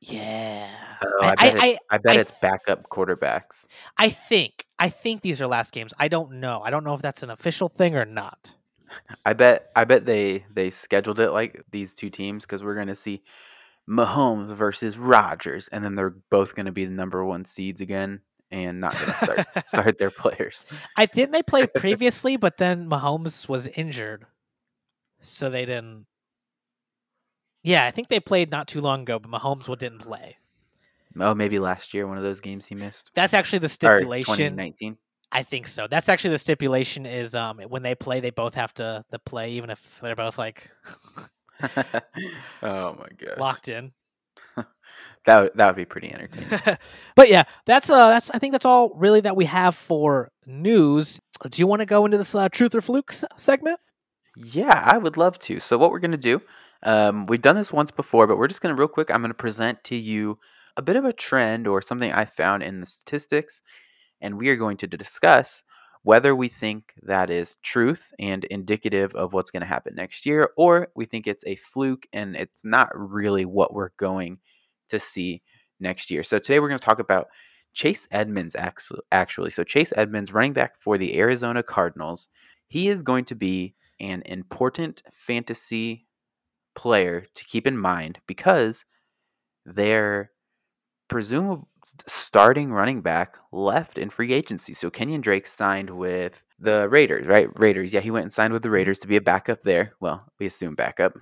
Yeah. 0.00 0.68
Oh, 1.04 1.18
I, 1.22 1.30
I, 1.30 1.34
bet 1.34 1.60
I, 1.60 1.66
it's, 1.66 1.80
I 1.90 1.98
bet 1.98 2.16
it's 2.16 2.32
backup 2.40 2.88
quarterbacks. 2.88 3.66
I 3.98 4.10
think 4.10 4.66
I 4.78 4.88
think 4.88 5.22
these 5.22 5.40
are 5.40 5.46
last 5.46 5.72
games. 5.72 5.92
I 5.98 6.08
don't 6.08 6.40
know. 6.40 6.62
I 6.62 6.70
don't 6.70 6.84
know 6.84 6.94
if 6.94 7.02
that's 7.02 7.22
an 7.22 7.30
official 7.30 7.68
thing 7.68 7.96
or 7.96 8.04
not. 8.04 8.54
I 9.24 9.34
bet 9.34 9.70
I 9.76 9.84
bet 9.84 10.06
they 10.06 10.44
they 10.52 10.70
scheduled 10.70 11.20
it 11.20 11.30
like 11.30 11.62
these 11.70 11.94
two 11.94 12.10
teams 12.10 12.44
because 12.44 12.62
we're 12.62 12.74
gonna 12.74 12.94
see 12.94 13.22
Mahomes 13.88 14.54
versus 14.54 14.96
Rodgers, 14.98 15.68
and 15.68 15.84
then 15.84 15.94
they're 15.94 16.16
both 16.30 16.54
gonna 16.54 16.72
be 16.72 16.84
the 16.84 16.90
number 16.90 17.24
one 17.24 17.44
seeds 17.44 17.80
again, 17.80 18.20
and 18.50 18.80
not 18.80 18.94
gonna 18.94 19.16
start 19.16 19.46
start 19.68 19.98
their 19.98 20.10
players. 20.10 20.66
I 20.96 21.06
didn't 21.06 21.32
they 21.32 21.42
play 21.42 21.66
previously, 21.74 22.36
but 22.36 22.56
then 22.56 22.88
Mahomes 22.88 23.48
was 23.48 23.66
injured, 23.66 24.26
so 25.20 25.50
they 25.50 25.66
didn't. 25.66 26.06
Yeah, 27.62 27.84
I 27.86 27.90
think 27.90 28.08
they 28.08 28.20
played 28.20 28.50
not 28.50 28.68
too 28.68 28.80
long 28.80 29.02
ago, 29.02 29.18
but 29.18 29.30
Mahomes 29.30 29.66
didn't 29.78 30.00
play. 30.00 30.36
Oh, 31.18 31.34
maybe 31.34 31.58
last 31.58 31.92
year 31.92 32.06
one 32.06 32.16
of 32.16 32.22
those 32.22 32.40
games 32.40 32.66
he 32.66 32.74
missed. 32.74 33.10
That's 33.14 33.34
actually 33.34 33.58
the 33.60 33.68
stipulation. 33.68 34.36
2019. 34.36 34.96
I 35.32 35.42
think 35.42 35.68
so. 35.68 35.86
That's 35.88 36.08
actually 36.08 36.30
the 36.30 36.38
stipulation. 36.38 37.06
Is 37.06 37.34
um 37.34 37.58
when 37.68 37.82
they 37.82 37.94
play, 37.94 38.20
they 38.20 38.30
both 38.30 38.54
have 38.54 38.72
to 38.74 39.04
the 39.10 39.18
play, 39.18 39.52
even 39.52 39.70
if 39.70 39.80
they're 40.00 40.16
both 40.16 40.38
like 40.38 40.70
oh 42.62 42.94
my 42.94 43.08
god. 43.18 43.38
locked 43.38 43.68
in. 43.68 43.92
That 45.26 45.40
would, 45.42 45.50
that 45.56 45.66
would 45.66 45.76
be 45.76 45.84
pretty 45.84 46.10
entertaining. 46.10 46.78
but 47.14 47.28
yeah, 47.28 47.42
that's 47.66 47.90
uh 47.90 48.08
that's 48.08 48.30
I 48.30 48.38
think 48.38 48.52
that's 48.52 48.64
all 48.64 48.90
really 48.94 49.20
that 49.20 49.36
we 49.36 49.44
have 49.44 49.74
for 49.76 50.30
news. 50.46 51.18
Do 51.48 51.60
you 51.60 51.66
want 51.66 51.80
to 51.80 51.86
go 51.86 52.06
into 52.06 52.16
this 52.16 52.34
uh, 52.34 52.48
truth 52.48 52.74
or 52.74 52.80
fluke 52.80 53.12
s- 53.12 53.24
segment? 53.36 53.78
Yeah, 54.34 54.82
I 54.86 54.96
would 54.96 55.18
love 55.18 55.38
to. 55.40 55.60
So 55.60 55.76
what 55.76 55.90
we're 55.90 55.98
gonna 55.98 56.16
do, 56.16 56.40
um, 56.82 57.26
we've 57.26 57.42
done 57.42 57.56
this 57.56 57.72
once 57.72 57.90
before, 57.90 58.26
but 58.26 58.38
we're 58.38 58.48
just 58.48 58.60
gonna 58.60 58.74
real 58.74 58.88
quick. 58.88 59.10
I'm 59.10 59.22
gonna 59.22 59.34
present 59.34 59.82
to 59.84 59.96
you 59.96 60.38
a 60.76 60.82
bit 60.82 60.96
of 60.96 61.04
a 61.04 61.12
trend 61.12 61.66
or 61.66 61.82
something 61.82 62.12
I 62.12 62.24
found 62.24 62.62
in 62.62 62.80
the 62.80 62.86
statistics, 62.86 63.60
and 64.20 64.38
we 64.38 64.48
are 64.48 64.56
going 64.56 64.76
to 64.78 64.86
discuss 64.86 65.64
whether 66.02 66.34
we 66.34 66.48
think 66.48 66.94
that 67.02 67.30
is 67.30 67.56
truth 67.62 68.12
and 68.18 68.44
indicative 68.44 69.14
of 69.14 69.32
what's 69.32 69.50
going 69.50 69.60
to 69.60 69.66
happen 69.66 69.94
next 69.94 70.24
year, 70.24 70.50
or 70.56 70.88
we 70.94 71.04
think 71.04 71.26
it's 71.26 71.44
a 71.46 71.56
fluke 71.56 72.06
and 72.12 72.36
it's 72.36 72.64
not 72.64 72.88
really 72.94 73.44
what 73.44 73.74
we're 73.74 73.90
going 73.98 74.38
to 74.88 74.98
see 74.98 75.42
next 75.78 76.10
year. 76.10 76.22
So 76.22 76.38
today 76.38 76.58
we're 76.58 76.68
going 76.68 76.78
to 76.78 76.84
talk 76.84 77.00
about 77.00 77.28
Chase 77.74 78.08
Edmonds 78.10 78.56
actually. 79.12 79.50
So 79.50 79.62
Chase 79.62 79.92
Edmonds, 79.94 80.32
running 80.32 80.54
back 80.54 80.80
for 80.80 80.96
the 80.96 81.18
Arizona 81.18 81.62
Cardinals, 81.62 82.28
he 82.68 82.88
is 82.88 83.02
going 83.02 83.26
to 83.26 83.34
be 83.34 83.74
an 84.00 84.22
important 84.24 85.02
fantasy 85.12 86.06
player 86.74 87.24
to 87.34 87.44
keep 87.44 87.66
in 87.66 87.76
mind 87.76 88.18
because 88.26 88.84
their 89.64 90.30
presumed 91.08 91.64
starting 92.06 92.72
running 92.72 93.00
back 93.00 93.36
left 93.52 93.98
in 93.98 94.10
free 94.10 94.32
agency. 94.32 94.74
So 94.74 94.90
Kenyan 94.90 95.20
Drake 95.20 95.46
signed 95.46 95.90
with 95.90 96.42
the 96.58 96.88
Raiders, 96.88 97.26
right? 97.26 97.48
Raiders. 97.58 97.92
Yeah, 97.92 98.00
he 98.00 98.10
went 98.10 98.24
and 98.24 98.32
signed 98.32 98.52
with 98.52 98.62
the 98.62 98.68
mm-hmm. 98.68 98.74
Raiders 98.74 98.98
to 99.00 99.08
be 99.08 99.16
a 99.16 99.20
backup 99.20 99.62
there. 99.62 99.94
Well, 100.00 100.24
we 100.38 100.46
assume 100.46 100.74
backup. 100.74 101.14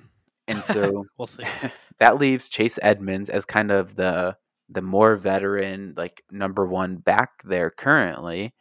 And 0.47 0.63
so 0.65 1.07
We'll 1.17 1.27
see. 1.27 1.45
that 2.01 2.19
leaves 2.19 2.49
Chase 2.49 2.79
Edmonds 2.83 3.31
as 3.31 3.45
kind 3.45 3.71
of 3.71 3.97
the 3.97 4.37
the 4.71 4.83
more 4.83 5.17
veteran, 5.17 5.95
like 5.97 6.23
number 6.31 6.67
one 6.67 6.97
back 6.97 7.43
there 7.43 7.71
currently. 7.71 8.53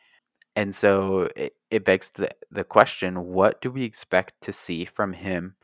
And 0.55 0.73
so 0.73 1.27
it, 1.35 1.53
it 1.69 1.83
begs 1.83 2.11
the, 2.11 2.29
the 2.49 2.63
question 2.63 3.25
what 3.25 3.61
do 3.61 3.69
we 3.69 3.83
expect 3.83 4.33
to 4.41 4.53
see 4.53 4.85
from 4.85 5.11
him 5.11 5.56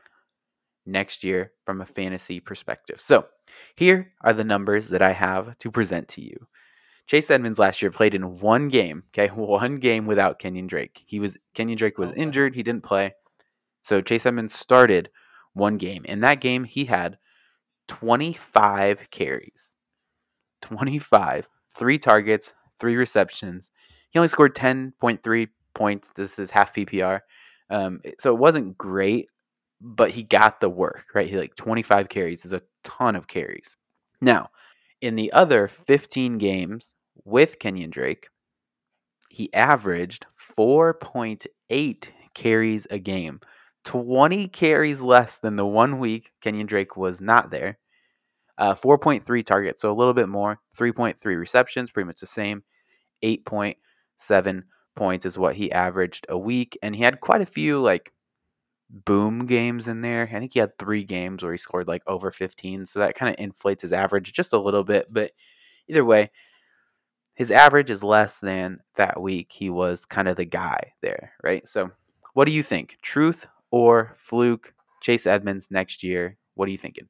next 0.86 1.24
year 1.24 1.52
from 1.64 1.80
a 1.80 1.86
fantasy 1.86 2.40
perspective? 2.40 3.00
So 3.00 3.26
here 3.76 4.12
are 4.22 4.32
the 4.32 4.44
numbers 4.44 4.88
that 4.88 5.02
I 5.02 5.12
have 5.12 5.58
to 5.58 5.70
present 5.70 6.08
to 6.08 6.22
you. 6.22 6.46
Chase 7.06 7.30
Edmonds 7.30 7.58
last 7.58 7.82
year 7.82 7.90
played 7.90 8.14
in 8.14 8.38
one 8.38 8.68
game, 8.68 9.04
okay, 9.10 9.28
one 9.28 9.76
game 9.76 10.06
without 10.06 10.38
Kenyan 10.38 10.66
Drake. 10.66 11.02
He 11.06 11.20
was 11.20 11.38
Kenyan 11.54 11.76
Drake 11.76 11.98
was 11.98 12.10
Okay. 12.10 12.20
injured, 12.22 12.54
he 12.54 12.62
didn't 12.62 12.84
play. 12.84 13.14
So 13.82 14.00
Chase 14.00 14.26
Edmonds 14.26 14.54
started 14.58 15.10
one 15.52 15.76
game. 15.78 16.04
In 16.06 16.20
that 16.20 16.40
game, 16.40 16.64
he 16.64 16.84
had 16.84 17.18
25 17.88 19.10
carries. 19.10 19.76
25, 20.62 21.48
three 21.76 21.98
targets, 21.98 22.54
three 22.80 22.96
receptions. 22.96 23.70
He 24.10 24.18
only 24.18 24.28
scored 24.28 24.54
10.3 24.54 25.48
points. 25.74 26.10
This 26.14 26.38
is 26.38 26.50
half 26.50 26.72
PPR. 26.74 27.20
Um, 27.70 28.00
so 28.18 28.32
it 28.34 28.38
wasn't 28.38 28.78
great, 28.78 29.28
but 29.80 30.10
he 30.10 30.22
got 30.22 30.60
the 30.60 30.68
work, 30.68 31.06
right? 31.14 31.28
He 31.28 31.36
like 31.36 31.56
25 31.56 32.08
carries 32.08 32.44
is 32.44 32.52
a 32.52 32.62
ton 32.82 33.16
of 33.16 33.28
carries. 33.28 33.76
Now, 34.20 34.50
in 35.00 35.16
the 35.16 35.32
other 35.32 35.68
15 35.68 36.38
games 36.38 36.94
with 37.24 37.58
Kenyan 37.58 37.90
Drake, 37.90 38.28
he 39.28 39.52
averaged 39.52 40.26
4.8 40.56 42.04
carries 42.34 42.86
a 42.90 42.98
game. 42.98 43.40
20 43.84 44.48
carries 44.48 45.02
less 45.02 45.36
than 45.36 45.56
the 45.56 45.66
one 45.66 45.98
week 45.98 46.30
Kenyan 46.42 46.66
Drake 46.66 46.96
was 46.96 47.20
not 47.20 47.50
there. 47.50 47.78
Uh, 48.56 48.74
4.3 48.74 49.44
targets, 49.44 49.82
so 49.82 49.90
a 49.90 49.94
little 49.94 50.14
bit 50.14 50.28
more. 50.28 50.60
3.3 50.78 51.16
receptions, 51.38 51.90
pretty 51.90 52.06
much 52.06 52.20
the 52.20 52.26
same. 52.26 52.62
8.7 53.24 54.62
points 54.94 55.26
is 55.26 55.36
what 55.36 55.56
he 55.56 55.72
averaged 55.72 56.24
a 56.28 56.38
week. 56.38 56.78
And 56.82 56.94
he 56.94 57.02
had 57.02 57.20
quite 57.20 57.42
a 57.42 57.46
few 57.46 57.82
like 57.82 58.12
boom 58.94 59.46
games 59.46 59.88
in 59.88 60.00
there. 60.00 60.22
I 60.22 60.38
think 60.38 60.52
he 60.52 60.60
had 60.60 60.78
three 60.78 61.04
games 61.04 61.42
where 61.42 61.52
he 61.52 61.58
scored 61.58 61.88
like 61.88 62.02
over 62.06 62.30
15. 62.30 62.86
So 62.86 63.00
that 63.00 63.16
kind 63.16 63.34
of 63.34 63.42
inflates 63.42 63.82
his 63.82 63.92
average 63.92 64.32
just 64.32 64.52
a 64.52 64.58
little 64.58 64.84
bit. 64.84 65.08
But 65.10 65.32
either 65.88 66.04
way, 66.04 66.30
his 67.34 67.50
average 67.50 67.90
is 67.90 68.04
less 68.04 68.38
than 68.38 68.80
that 68.94 69.20
week. 69.20 69.50
He 69.50 69.68
was 69.68 70.04
kind 70.04 70.28
of 70.28 70.36
the 70.36 70.44
guy 70.44 70.92
there, 71.02 71.32
right? 71.42 71.66
So 71.66 71.90
what 72.34 72.44
do 72.44 72.52
you 72.52 72.62
think? 72.62 72.98
Truth 73.02 73.46
or 73.70 74.16
fluke? 74.18 74.72
Chase 75.00 75.26
Edmonds 75.26 75.70
next 75.70 76.02
year. 76.02 76.38
What 76.54 76.68
are 76.68 76.72
you 76.72 76.78
thinking? 76.78 77.08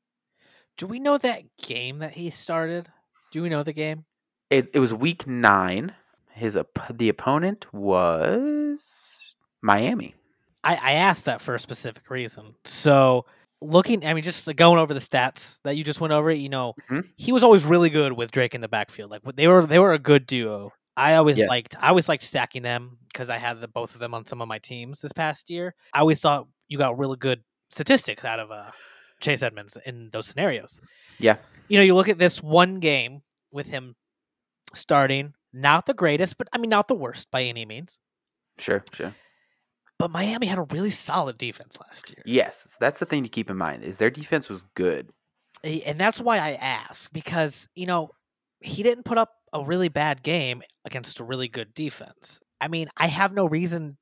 Do 0.76 0.87
we 0.87 0.99
know 0.99 1.19
that 1.19 1.45
game 1.62 1.99
that 1.99 2.14
he 2.14 2.31
started? 2.31 2.88
Do 3.31 3.43
we 3.43 3.49
know 3.49 3.62
the 3.62 3.73
game? 3.73 4.05
It, 4.50 4.71
it 4.75 4.81
was 4.81 4.93
week 4.93 5.26
nine. 5.26 5.95
His 6.33 6.59
the 6.91 7.09
opponent 7.09 7.73
was 7.73 9.37
Miami. 9.62 10.17
I, 10.64 10.75
I 10.76 10.92
asked 10.94 11.26
that 11.26 11.40
for 11.40 11.54
a 11.54 11.61
specific 11.61 12.09
reason. 12.11 12.54
So 12.64 13.26
looking, 13.61 14.04
I 14.04 14.14
mean, 14.14 14.25
just 14.25 14.54
going 14.56 14.78
over 14.78 14.92
the 14.94 15.00
stats 15.00 15.59
that 15.64 15.76
you 15.76 15.85
just 15.85 16.00
went 16.00 16.12
over, 16.12 16.30
you 16.33 16.49
know, 16.49 16.75
Mhm. 16.90 17.04
he 17.16 17.33
was 17.33 17.42
always 17.44 17.64
really 17.64 17.90
good 17.90 18.12
with 18.12 18.30
Drake 18.30 18.54
in 18.54 18.61
the 18.61 18.68
backfield. 18.68 19.11
Like 19.11 19.23
they 19.37 19.47
were, 19.47 19.66
they 19.66 19.78
were 19.78 19.92
a 19.92 19.99
good 19.99 20.26
duo. 20.26 20.73
I 20.97 21.14
always 21.16 21.38
Yes. 21.38 21.49
liked, 21.49 21.76
I 21.80 21.88
always 21.88 22.09
liked 22.09 22.25
stacking 22.25 22.62
them 22.62 22.99
because 23.12 23.28
I 23.30 23.38
had 23.38 23.61
the 23.61 23.68
both 23.68 23.94
of 23.94 24.00
them 24.00 24.14
on 24.14 24.25
some 24.26 24.40
of 24.42 24.49
my 24.49 24.59
teams 24.59 25.00
this 25.00 25.12
past 25.12 25.50
year. 25.50 25.75
I 25.92 26.00
always 26.00 26.21
thought 26.21 26.47
you 26.68 26.78
got 26.78 26.99
really 26.99 27.16
good 27.16 27.42
statistics 27.71 28.25
out 28.25 28.38
of 28.38 28.50
uh, 28.50 28.71
Chase 29.21 29.42
Edmonds 29.42 29.76
in 29.87 30.11
those 30.12 30.26
scenarios. 30.26 30.78
Yeah. 31.18 31.37
You 31.68 31.78
know, 31.78 31.85
you 31.85 31.94
look 31.94 32.09
at 32.09 32.18
this 32.18 32.42
one 32.42 32.80
game 32.80 33.23
with 33.50 33.66
him 33.66 33.97
starting, 34.75 35.35
not 35.52 35.87
the 35.87 35.94
greatest, 35.94 36.37
but 36.38 36.49
I 36.52 36.59
mean, 36.59 36.71
not 36.71 36.88
the 36.88 36.94
worst 36.94 37.30
by 37.30 37.42
any 37.42 37.64
means. 37.64 37.99
Sure, 38.59 38.85
sure. 38.92 39.14
But 39.99 40.11
Miami 40.11 40.47
had 40.47 40.59
a 40.59 40.63
really 40.63 40.91
solid 40.91 41.39
defense 41.39 41.79
last 41.81 42.11
year. 42.11 42.23
Yes, 42.27 42.77
that's 42.81 42.99
the 42.99 43.07
thing 43.07 43.23
to 43.23 43.29
keep 43.29 43.49
in 43.49 43.57
mind 43.57 43.85
is 43.85 43.99
their 43.99 44.11
defense 44.11 44.49
was 44.49 44.65
good. 44.75 45.11
Eh, 45.63 45.81
and 45.87 45.99
that's 46.01 46.21
why 46.21 46.39
I 46.39 46.55
ask 46.55 47.13
because 47.13 47.69
you 47.75 47.87
know 47.87 48.11
he 48.61 48.83
didn't 48.83 49.05
put 49.05 49.19
up 49.19 49.35
a 49.53 49.65
really 49.65 49.89
bad 49.89 50.23
game 50.23 50.63
against 50.85 51.21
a 51.21 51.25
really 51.25 51.49
good 51.49 51.75
defense. 51.75 52.41
I 52.61 52.69
mean, 52.69 52.89
I 52.97 53.07
have 53.07 53.33
no 53.33 53.47
reason 53.47 53.99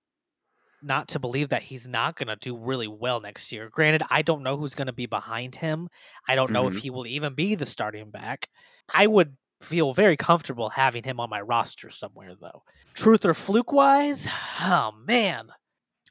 not 0.82 1.08
to 1.08 1.18
believe 1.18 1.50
that 1.50 1.62
he's 1.62 1.86
not 1.86 2.16
going 2.16 2.28
to 2.28 2.36
do 2.36 2.56
really 2.56 2.88
well 2.88 3.20
next 3.20 3.52
year. 3.52 3.68
Granted, 3.70 4.02
I 4.10 4.22
don't 4.22 4.42
know 4.42 4.56
who's 4.56 4.74
going 4.74 4.86
to 4.88 4.92
be 4.92 5.06
behind 5.06 5.54
him. 5.54 5.88
I 6.28 6.34
don't 6.34 6.52
know 6.52 6.66
if 6.68 6.74
Mhm. 6.74 6.80
he 6.80 6.90
will 6.90 7.06
even 7.06 7.34
be 7.34 7.54
the 7.54 7.66
starting 7.66 8.10
back. 8.10 8.48
I 8.92 9.06
would 9.06 9.36
feel 9.60 9.94
very 9.94 10.16
comfortable 10.16 10.70
having 10.70 11.04
him 11.04 11.20
on 11.20 11.30
my 11.30 11.40
roster 11.40 11.90
somewhere 11.90 12.34
though. 12.34 12.62
Truth 12.94 13.24
or 13.24 13.34
fluke 13.34 13.72
wise? 13.72 14.26
Oh 14.60 14.92
man. 14.92 15.50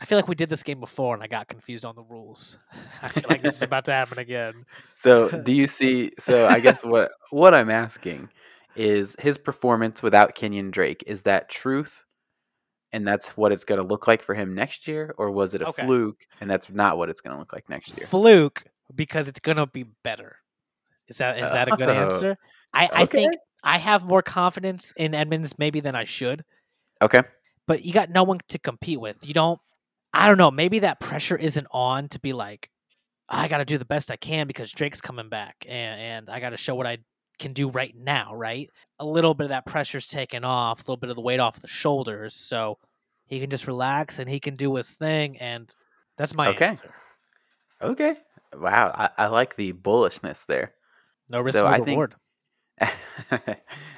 I 0.02 0.06
feel 0.06 0.18
like 0.18 0.28
we 0.28 0.36
did 0.36 0.50
this 0.50 0.64
game 0.64 0.80
before 0.80 1.14
and 1.14 1.24
I 1.24 1.28
got 1.28 1.48
confused 1.48 1.86
on 1.86 1.96
the 1.96 2.04
rules. 2.04 2.58
I 3.04 3.08
feel 3.10 3.30
like 3.30 3.42
this 3.44 3.56
is 3.56 3.62
about 3.62 3.86
to 3.86 3.92
happen 3.94 4.18
again. 4.20 4.66
So, 4.96 5.30
do 5.46 5.54
you 5.54 5.68
see? 5.68 6.12
So, 6.20 6.48
I 6.48 6.60
guess 6.60 6.84
what 6.84 7.12
what 7.30 7.54
I'm 7.54 7.70
asking 7.70 8.30
is 8.76 9.16
his 9.20 9.38
performance 9.38 10.02
without 10.02 10.36
Kenyan 10.36 10.72
Drake. 10.72 11.04
Is 11.06 11.22
that 11.24 11.50
truth, 11.50 12.04
and 12.92 13.08
that's 13.08 13.30
what 13.38 13.52
it's 13.52 13.64
going 13.64 13.80
to 13.80 13.88
look 13.88 14.08
like 14.08 14.24
for 14.24 14.34
him 14.34 14.56
next 14.56 14.88
year, 14.88 15.14
or 15.18 15.30
was 15.32 15.54
it 15.54 15.62
a 15.62 15.68
Okay. 15.68 15.86
fluke 15.86 16.26
and 16.42 16.50
that's 16.50 16.70
not 16.70 16.98
what 16.98 17.10
it's 17.10 17.22
going 17.22 17.34
to 17.34 17.40
look 17.40 17.54
like 17.54 17.70
next 17.70 17.96
year? 17.98 18.08
Fluke 18.08 18.64
because 18.96 19.28
it's 19.28 19.40
gonna 19.40 19.68
be 19.68 19.86
better. 20.04 20.36
Is 21.08 21.18
that 21.18 21.38
is 21.38 21.52
that 21.52 21.68
a 21.68 21.72
good 21.72 21.90
Oh, 21.90 21.94
answer? 21.94 22.38
I, 22.74 22.90
I 22.94 23.06
think 23.06 23.34
I 23.64 23.78
have 23.78 24.04
more 24.04 24.22
confidence 24.22 24.94
in 24.98 25.14
Edmonds 25.14 25.54
maybe 25.58 25.80
than 25.80 25.96
I 25.96 26.04
should, 26.06 26.44
Okay. 27.02 27.22
but 27.68 27.84
you 27.86 27.94
got 27.94 28.10
no 28.10 28.24
one 28.24 28.40
to 28.50 28.60
compete 28.60 29.00
with. 29.00 29.18
You 29.24 29.34
don't. 29.34 29.60
I 30.14 30.28
don't 30.28 30.38
know. 30.38 30.52
Maybe 30.52 30.80
that 30.80 31.00
pressure 31.00 31.36
isn't 31.38 31.68
on 31.72 32.10
to 32.10 32.20
be 32.20 32.34
like, 32.34 32.70
I 33.30 33.48
got 33.48 33.60
to 33.60 33.66
do 33.66 33.78
the 33.78 33.86
best 33.86 34.12
I 34.12 34.18
can 34.18 34.46
because 34.48 34.72
Drake's 34.72 35.00
coming 35.02 35.30
back, 35.30 35.56
and, 35.68 36.02
and 36.02 36.30
I 36.30 36.40
got 36.42 36.50
to 36.50 36.58
show 36.58 36.76
what 36.76 36.86
I 36.88 36.98
can 37.40 37.54
do 37.54 37.70
right 37.70 37.96
now. 37.98 38.36
Right, 38.36 38.70
a 39.00 39.06
little 39.06 39.34
bit 39.34 39.46
of 39.46 39.50
that 39.50 39.66
pressure's 39.66 40.08
taken 40.08 40.44
off, 40.44 40.80
a 40.80 40.82
little 40.84 40.98
bit 40.98 41.10
of 41.10 41.16
the 41.16 41.22
weight 41.22 41.40
off 41.40 41.62
the 41.62 41.68
shoulders, 41.68 42.36
so 42.36 42.78
he 43.26 43.40
can 43.40 43.50
just 43.50 43.68
relax 43.68 44.20
and 44.20 44.30
he 44.30 44.40
can 44.42 44.58
do 44.58 44.76
his 44.76 44.90
thing, 44.90 45.38
and 45.40 45.74
that's 46.18 46.36
my 46.36 46.50
Okay. 46.50 46.66
answer. 46.68 46.94
Okay. 47.82 48.16
Wow, 48.54 48.92
I, 48.94 49.10
I 49.18 49.28
like 49.28 49.56
the 49.56 49.72
bullishness 49.72 50.46
there. 50.46 50.74
No 51.30 51.40
risk, 51.40 51.54
So 51.56 51.62
no 51.64 51.68
I 51.68 51.78
think- 51.78 51.88
reward. 51.90 52.16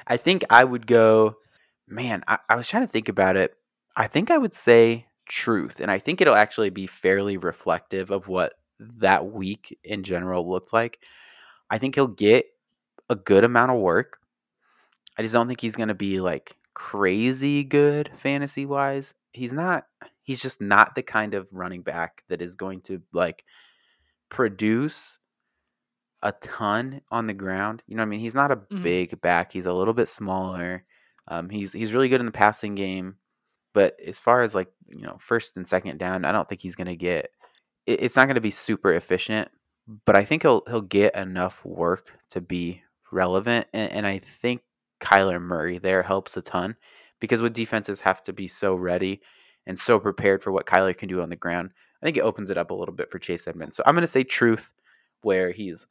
I 0.06 0.16
think 0.16 0.44
I 0.50 0.62
would 0.62 0.86
go, 0.86 1.36
man, 1.88 2.22
I, 2.28 2.38
I 2.48 2.56
was 2.56 2.68
trying 2.68 2.84
to 2.86 2.90
think 2.92 3.08
about 3.08 3.36
it. 3.36 3.54
I 3.96 4.06
think 4.06 4.30
I 4.30 4.38
would 4.38 4.54
say 4.54 5.06
truth. 5.26 5.80
And 5.80 5.90
I 5.90 5.98
think 5.98 6.20
it'll 6.20 6.34
actually 6.34 6.70
be 6.70 6.86
fairly 6.86 7.36
reflective 7.36 8.10
of 8.10 8.28
what 8.28 8.54
that 8.98 9.26
week 9.32 9.78
in 9.84 10.02
general 10.02 10.48
looked 10.50 10.72
like. 10.72 11.00
I 11.70 11.78
think 11.78 11.94
he'll 11.94 12.06
get 12.08 12.46
a 13.10 13.16
good 13.16 13.44
amount 13.44 13.72
of 13.72 13.80
work. 13.80 14.18
I 15.18 15.22
just 15.22 15.34
don't 15.34 15.48
think 15.48 15.60
he's 15.60 15.76
going 15.76 15.88
to 15.88 15.94
be 15.94 16.20
like 16.20 16.56
crazy 16.74 17.64
good 17.64 18.10
fantasy 18.16 18.66
wise. 18.66 19.14
He's 19.32 19.52
not, 19.52 19.86
he's 20.22 20.40
just 20.42 20.60
not 20.60 20.94
the 20.94 21.02
kind 21.02 21.34
of 21.34 21.46
running 21.52 21.82
back 21.82 22.24
that 22.28 22.42
is 22.42 22.54
going 22.56 22.80
to 22.82 23.02
like 23.12 23.44
produce 24.30 25.18
a 26.22 26.32
ton 26.32 27.00
on 27.10 27.26
the 27.26 27.34
ground. 27.34 27.82
You 27.86 27.96
know 27.96 28.02
what 28.02 28.06
I 28.06 28.10
mean? 28.10 28.20
He's 28.20 28.34
not 28.34 28.50
a 28.50 28.62
Mhm. 28.70 28.82
big 28.82 29.20
back. 29.20 29.52
He's 29.52 29.66
a 29.66 29.72
little 29.72 29.94
bit 29.94 30.08
smaller. 30.08 30.84
Um, 31.28 31.48
he's 31.50 31.72
he's 31.72 31.92
really 31.92 32.08
good 32.08 32.20
in 32.20 32.26
the 32.26 32.32
passing 32.32 32.74
game, 32.74 33.16
but 33.74 33.98
as 34.00 34.18
far 34.18 34.40
as 34.40 34.54
like 34.54 34.68
you 34.88 35.02
know 35.02 35.18
first 35.20 35.56
and 35.58 35.68
second 35.68 35.98
down, 35.98 36.24
I 36.24 36.32
don't 36.32 36.48
think 36.48 36.62
he's 36.62 36.76
gonna 36.76 36.96
get. 36.96 37.30
It, 37.86 38.02
it's 38.02 38.16
not 38.16 38.28
gonna 38.28 38.40
be 38.40 38.50
super 38.50 38.92
efficient, 38.92 39.48
but 40.06 40.16
I 40.16 40.24
think 40.24 40.42
he'll 40.42 40.62
he'll 40.66 40.80
get 40.80 41.14
enough 41.14 41.62
work 41.64 42.12
to 42.30 42.40
be 42.40 42.82
relevant, 43.12 43.66
and, 43.74 43.92
and 43.92 44.06
I 44.06 44.18
think 44.18 44.62
Kyler 45.00 45.40
Murray 45.40 45.78
there 45.78 46.02
helps 46.02 46.36
a 46.36 46.42
ton 46.42 46.76
because 47.20 47.42
with 47.42 47.52
defenses 47.52 48.00
have 48.00 48.22
to 48.24 48.32
be 48.32 48.48
so 48.48 48.74
ready 48.74 49.20
and 49.66 49.78
so 49.78 49.98
prepared 49.98 50.42
for 50.42 50.52
what 50.52 50.66
Kyler 50.66 50.96
can 50.96 51.08
do 51.08 51.20
on 51.20 51.30
the 51.30 51.36
ground. 51.36 51.70
I 52.02 52.06
think 52.06 52.16
it 52.16 52.22
opens 52.22 52.50
it 52.50 52.58
up 52.58 52.70
a 52.70 52.74
little 52.74 52.94
bit 52.94 53.10
for 53.10 53.18
Chase 53.18 53.48
Edmonds. 53.48 53.76
So 53.76 53.82
I'm 53.86 53.94
gonna 53.94 54.06
say 54.06 54.24
truth, 54.24 54.72
where 55.22 55.50
he's 55.50 55.86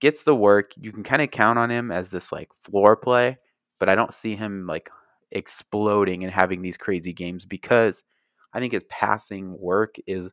gets 0.00 0.24
the 0.24 0.34
work. 0.34 0.72
You 0.76 0.92
can 0.92 1.04
kind 1.04 1.22
of 1.22 1.30
count 1.30 1.58
on 1.58 1.70
him 1.70 1.92
as 1.92 2.08
this 2.10 2.32
like 2.32 2.48
floor 2.58 2.96
play, 2.96 3.38
but 3.78 3.88
I 3.88 3.94
don't 3.94 4.14
see 4.14 4.34
him 4.34 4.66
like 4.66 4.90
exploding 5.32 6.24
and 6.24 6.32
having 6.32 6.62
these 6.62 6.76
crazy 6.76 7.12
games 7.12 7.44
because 7.44 8.02
I 8.52 8.60
think 8.60 8.72
his 8.72 8.84
passing 8.84 9.58
work 9.58 9.96
is 10.06 10.30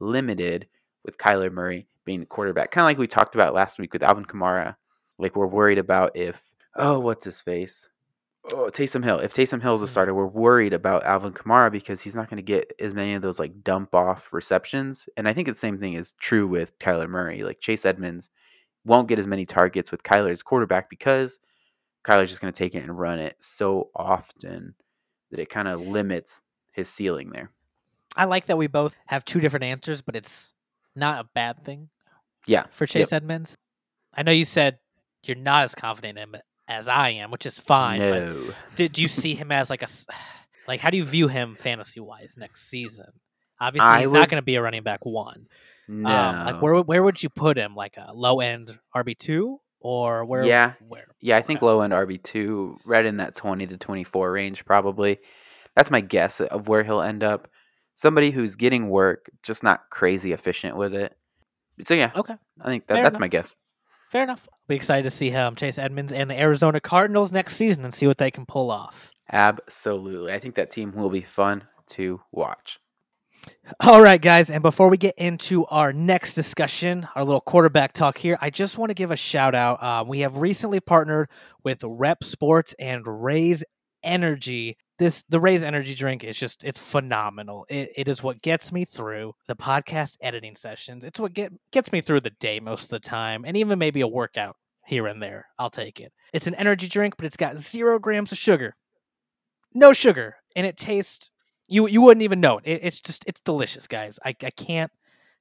limited 0.00 0.66
with 1.04 1.18
Kyler 1.18 1.52
Murray 1.52 1.86
being 2.04 2.20
the 2.20 2.26
quarterback. 2.26 2.70
Kind 2.70 2.82
of 2.84 2.86
like 2.88 2.98
we 2.98 3.06
talked 3.06 3.34
about 3.34 3.54
last 3.54 3.78
week 3.78 3.92
with 3.92 4.02
Alvin 4.02 4.24
Kamara. 4.24 4.76
Like 5.18 5.36
we're 5.36 5.46
worried 5.46 5.78
about 5.78 6.16
if 6.16 6.42
oh 6.76 6.98
what's 7.00 7.24
his 7.24 7.40
face 7.40 7.88
oh 8.52 8.68
Taysom 8.70 9.02
Hill. 9.02 9.18
If 9.20 9.32
Taysom 9.34 9.62
Hill's 9.62 9.82
a 9.82 9.86
Mhm. 9.86 9.88
starter, 9.88 10.14
we're 10.14 10.26
worried 10.26 10.72
about 10.72 11.04
Alvin 11.04 11.32
Kamara 11.32 11.72
because 11.72 12.00
he's 12.00 12.14
not 12.14 12.28
going 12.30 12.36
to 12.36 12.42
get 12.42 12.72
as 12.78 12.94
many 12.94 13.14
of 13.14 13.22
those 13.22 13.38
like 13.38 13.64
dump 13.64 13.94
off 13.94 14.28
receptions. 14.32 15.08
And 15.16 15.28
I 15.28 15.32
think 15.32 15.48
the 15.48 15.54
same 15.54 15.78
thing 15.78 15.94
is 15.94 16.12
true 16.20 16.46
with 16.46 16.78
Kyler 16.78 17.08
Murray. 17.08 17.42
Like 17.42 17.60
Chase 17.60 17.84
Edmonds 17.84 18.30
won't 18.84 19.08
get 19.08 19.18
as 19.18 19.26
many 19.26 19.46
targets 19.46 19.90
with 19.90 20.02
Kyler 20.04 20.30
as 20.32 20.42
quarterback 20.42 20.88
because 20.90 21.40
Kyler's 22.06 22.28
just 22.30 22.40
going 22.40 22.52
to 22.52 22.58
take 22.58 22.74
it 22.74 22.82
and 22.84 22.96
run 22.98 23.18
it 23.18 23.36
so 23.40 23.90
often 23.94 24.74
that 25.30 25.40
it 25.40 25.50
kind 25.50 25.66
of 25.68 25.80
limits 25.80 26.40
his 26.72 26.88
ceiling 26.88 27.30
there. 27.30 27.50
I 28.14 28.24
like 28.26 28.46
that 28.46 28.56
we 28.58 28.66
both 28.68 28.94
have 29.06 29.24
two 29.24 29.40
different 29.40 29.64
answers, 29.64 30.00
but 30.02 30.14
it's 30.16 30.52
not 30.94 31.24
a 31.24 31.28
bad 31.34 31.64
thing 31.64 31.88
Yeah. 32.46 32.64
for 32.72 32.86
Chase 32.86 33.12
Edmonds. 33.12 33.56
I 34.14 34.22
know 34.22 34.32
you 34.32 34.44
said 34.44 34.78
you're 35.24 35.36
not 35.36 35.64
as 35.64 35.74
confident 35.74 36.16
in 36.18 36.22
him 36.34 36.36
as 36.68 36.88
I 36.88 37.10
am, 37.10 37.30
which 37.30 37.44
is 37.44 37.58
fine. 37.58 37.98
But 37.98 38.10
no. 38.24 38.54
do, 38.76 38.88
do 38.88 39.02
you 39.02 39.08
see 39.08 39.34
him 39.40 39.50
as 39.52 39.68
like 39.68 39.82
a 39.82 39.88
like? 40.68 40.80
How 40.80 40.90
do 40.90 40.96
you 40.96 41.04
view 41.04 41.28
him 41.28 41.56
fantasy 41.58 42.00
wise 42.00 42.36
next 42.38 42.68
season? 42.70 43.06
Obviously, 43.60 43.86
I 43.88 44.00
he's 44.00 44.08
would- 44.10 44.18
not 44.18 44.28
going 44.28 44.40
to 44.40 44.44
be 44.44 44.54
a 44.54 44.62
running 44.62 44.82
back 44.82 45.04
one. 45.04 45.46
No. 45.88 46.08
Um, 46.10 46.46
like 46.46 46.62
where 46.62 46.74
where 46.76 47.02
would 47.02 47.22
you 47.22 47.28
put 47.28 47.56
him? 47.58 47.74
Like 47.74 47.96
a 47.96 48.12
low 48.14 48.40
end 48.40 48.78
RB 48.94 49.18
two 49.18 49.60
or 49.80 50.24
where? 50.24 50.44
Yeah. 50.44 50.72
Where? 50.86 51.06
Yeah, 51.20 51.36
I 51.36 51.42
think 51.42 51.62
low 51.62 51.80
end 51.80 51.92
RB 51.92 52.22
two, 52.22 52.78
right 52.84 53.04
in 53.04 53.18
that 53.18 53.34
twenty 53.34 53.66
to 53.66 53.76
twenty 53.76 54.04
four 54.04 54.30
range, 54.32 54.64
probably. 54.64 55.18
That's 55.74 55.90
my 55.90 56.00
guess 56.00 56.40
of 56.40 56.68
where 56.68 56.82
he'll 56.82 57.02
end 57.02 57.22
up. 57.22 57.48
Somebody 57.94 58.30
who's 58.30 58.56
getting 58.56 58.88
work, 58.90 59.30
just 59.42 59.62
not 59.62 59.88
crazy 59.90 60.32
efficient 60.32 60.76
with 60.76 60.94
it. 60.94 61.16
So 61.86 61.94
yeah, 61.94 62.10
Okay. 62.14 62.34
I 62.60 62.64
think 62.66 62.86
that, 62.86 62.94
Fair 62.94 63.02
that's 63.04 63.14
enough. 63.14 63.20
my 63.20 63.28
guess. 63.28 63.54
Fair 64.10 64.22
enough. 64.22 64.46
I'll 64.50 64.58
be 64.68 64.76
excited 64.76 65.02
to 65.04 65.10
see 65.10 65.30
him, 65.30 65.56
Chase 65.56 65.78
Edmonds, 65.78 66.12
and 66.12 66.30
the 66.30 66.38
Arizona 66.38 66.80
Cardinals 66.80 67.32
next 67.32 67.56
season 67.56 67.84
and 67.84 67.92
see 67.92 68.06
what 68.06 68.18
they 68.18 68.30
can 68.30 68.46
pull 68.46 68.70
off. 68.70 69.10
Absolutely. 69.32 70.32
I 70.32 70.38
think 70.38 70.54
that 70.54 70.70
team 70.70 70.92
will 70.92 71.10
be 71.10 71.20
fun 71.22 71.64
to 71.90 72.20
watch. 72.32 72.78
All 73.80 74.00
right, 74.00 74.20
guys. 74.20 74.50
And 74.50 74.62
before 74.62 74.88
we 74.88 74.96
get 74.96 75.16
into 75.18 75.66
our 75.66 75.92
next 75.92 76.34
discussion, 76.34 77.08
our 77.14 77.24
little 77.24 77.40
quarterback 77.40 77.92
talk 77.92 78.16
here, 78.16 78.38
I 78.40 78.50
just 78.50 78.78
want 78.78 78.90
to 78.90 78.94
give 78.94 79.10
a 79.10 79.16
shout 79.16 79.54
out. 79.54 79.82
Uh, 79.82 80.04
we 80.06 80.20
have 80.20 80.36
recently 80.36 80.80
partnered 80.80 81.28
with 81.64 81.80
Repp 81.80 82.22
Sports 82.22 82.74
and 82.78 83.02
Raze 83.06 83.64
Energy. 84.02 84.76
This 84.98 85.24
the 85.28 85.40
Raze 85.40 85.62
Energy 85.62 85.94
drink 85.94 86.24
is 86.24 86.38
just 86.38 86.64
it's 86.64 86.78
phenomenal. 86.78 87.66
It, 87.68 87.90
it 87.96 88.08
is 88.08 88.22
what 88.22 88.40
gets 88.40 88.72
me 88.72 88.84
through 88.84 89.34
the 89.46 89.56
podcast 89.56 90.16
editing 90.20 90.56
sessions. 90.56 91.04
It's 91.04 91.20
what 91.20 91.34
get 91.34 91.52
gets 91.72 91.92
me 91.92 92.00
through 92.00 92.20
the 92.20 92.30
day 92.30 92.60
most 92.60 92.84
of 92.84 92.90
the 92.90 93.00
time, 93.00 93.44
and 93.44 93.56
even 93.56 93.78
maybe 93.78 94.00
a 94.00 94.08
workout 94.08 94.56
here 94.86 95.06
and 95.06 95.20
there. 95.22 95.46
I'll 95.58 95.70
take 95.70 96.00
it. 96.00 96.12
It's 96.32 96.46
an 96.46 96.54
energy 96.54 96.88
drink, 96.88 97.14
but 97.16 97.26
it's 97.26 97.36
got 97.36 97.58
zero 97.58 97.98
grams 97.98 98.32
of 98.32 98.38
sugar, 98.38 98.76
no 99.74 99.92
sugar, 99.92 100.36
and 100.54 100.64
it 100.66 100.76
tastes 100.76 101.30
you 101.68 101.86
you 101.86 102.02
wouldn't 102.02 102.22
even 102.22 102.40
know 102.40 102.58
it. 102.58 102.66
it 102.66 102.80
it's 102.84 103.00
just 103.00 103.24
it's 103.26 103.40
delicious, 103.40 103.86
guys. 103.86 104.18
I, 104.24 104.34
I 104.42 104.50
can't 104.50 104.90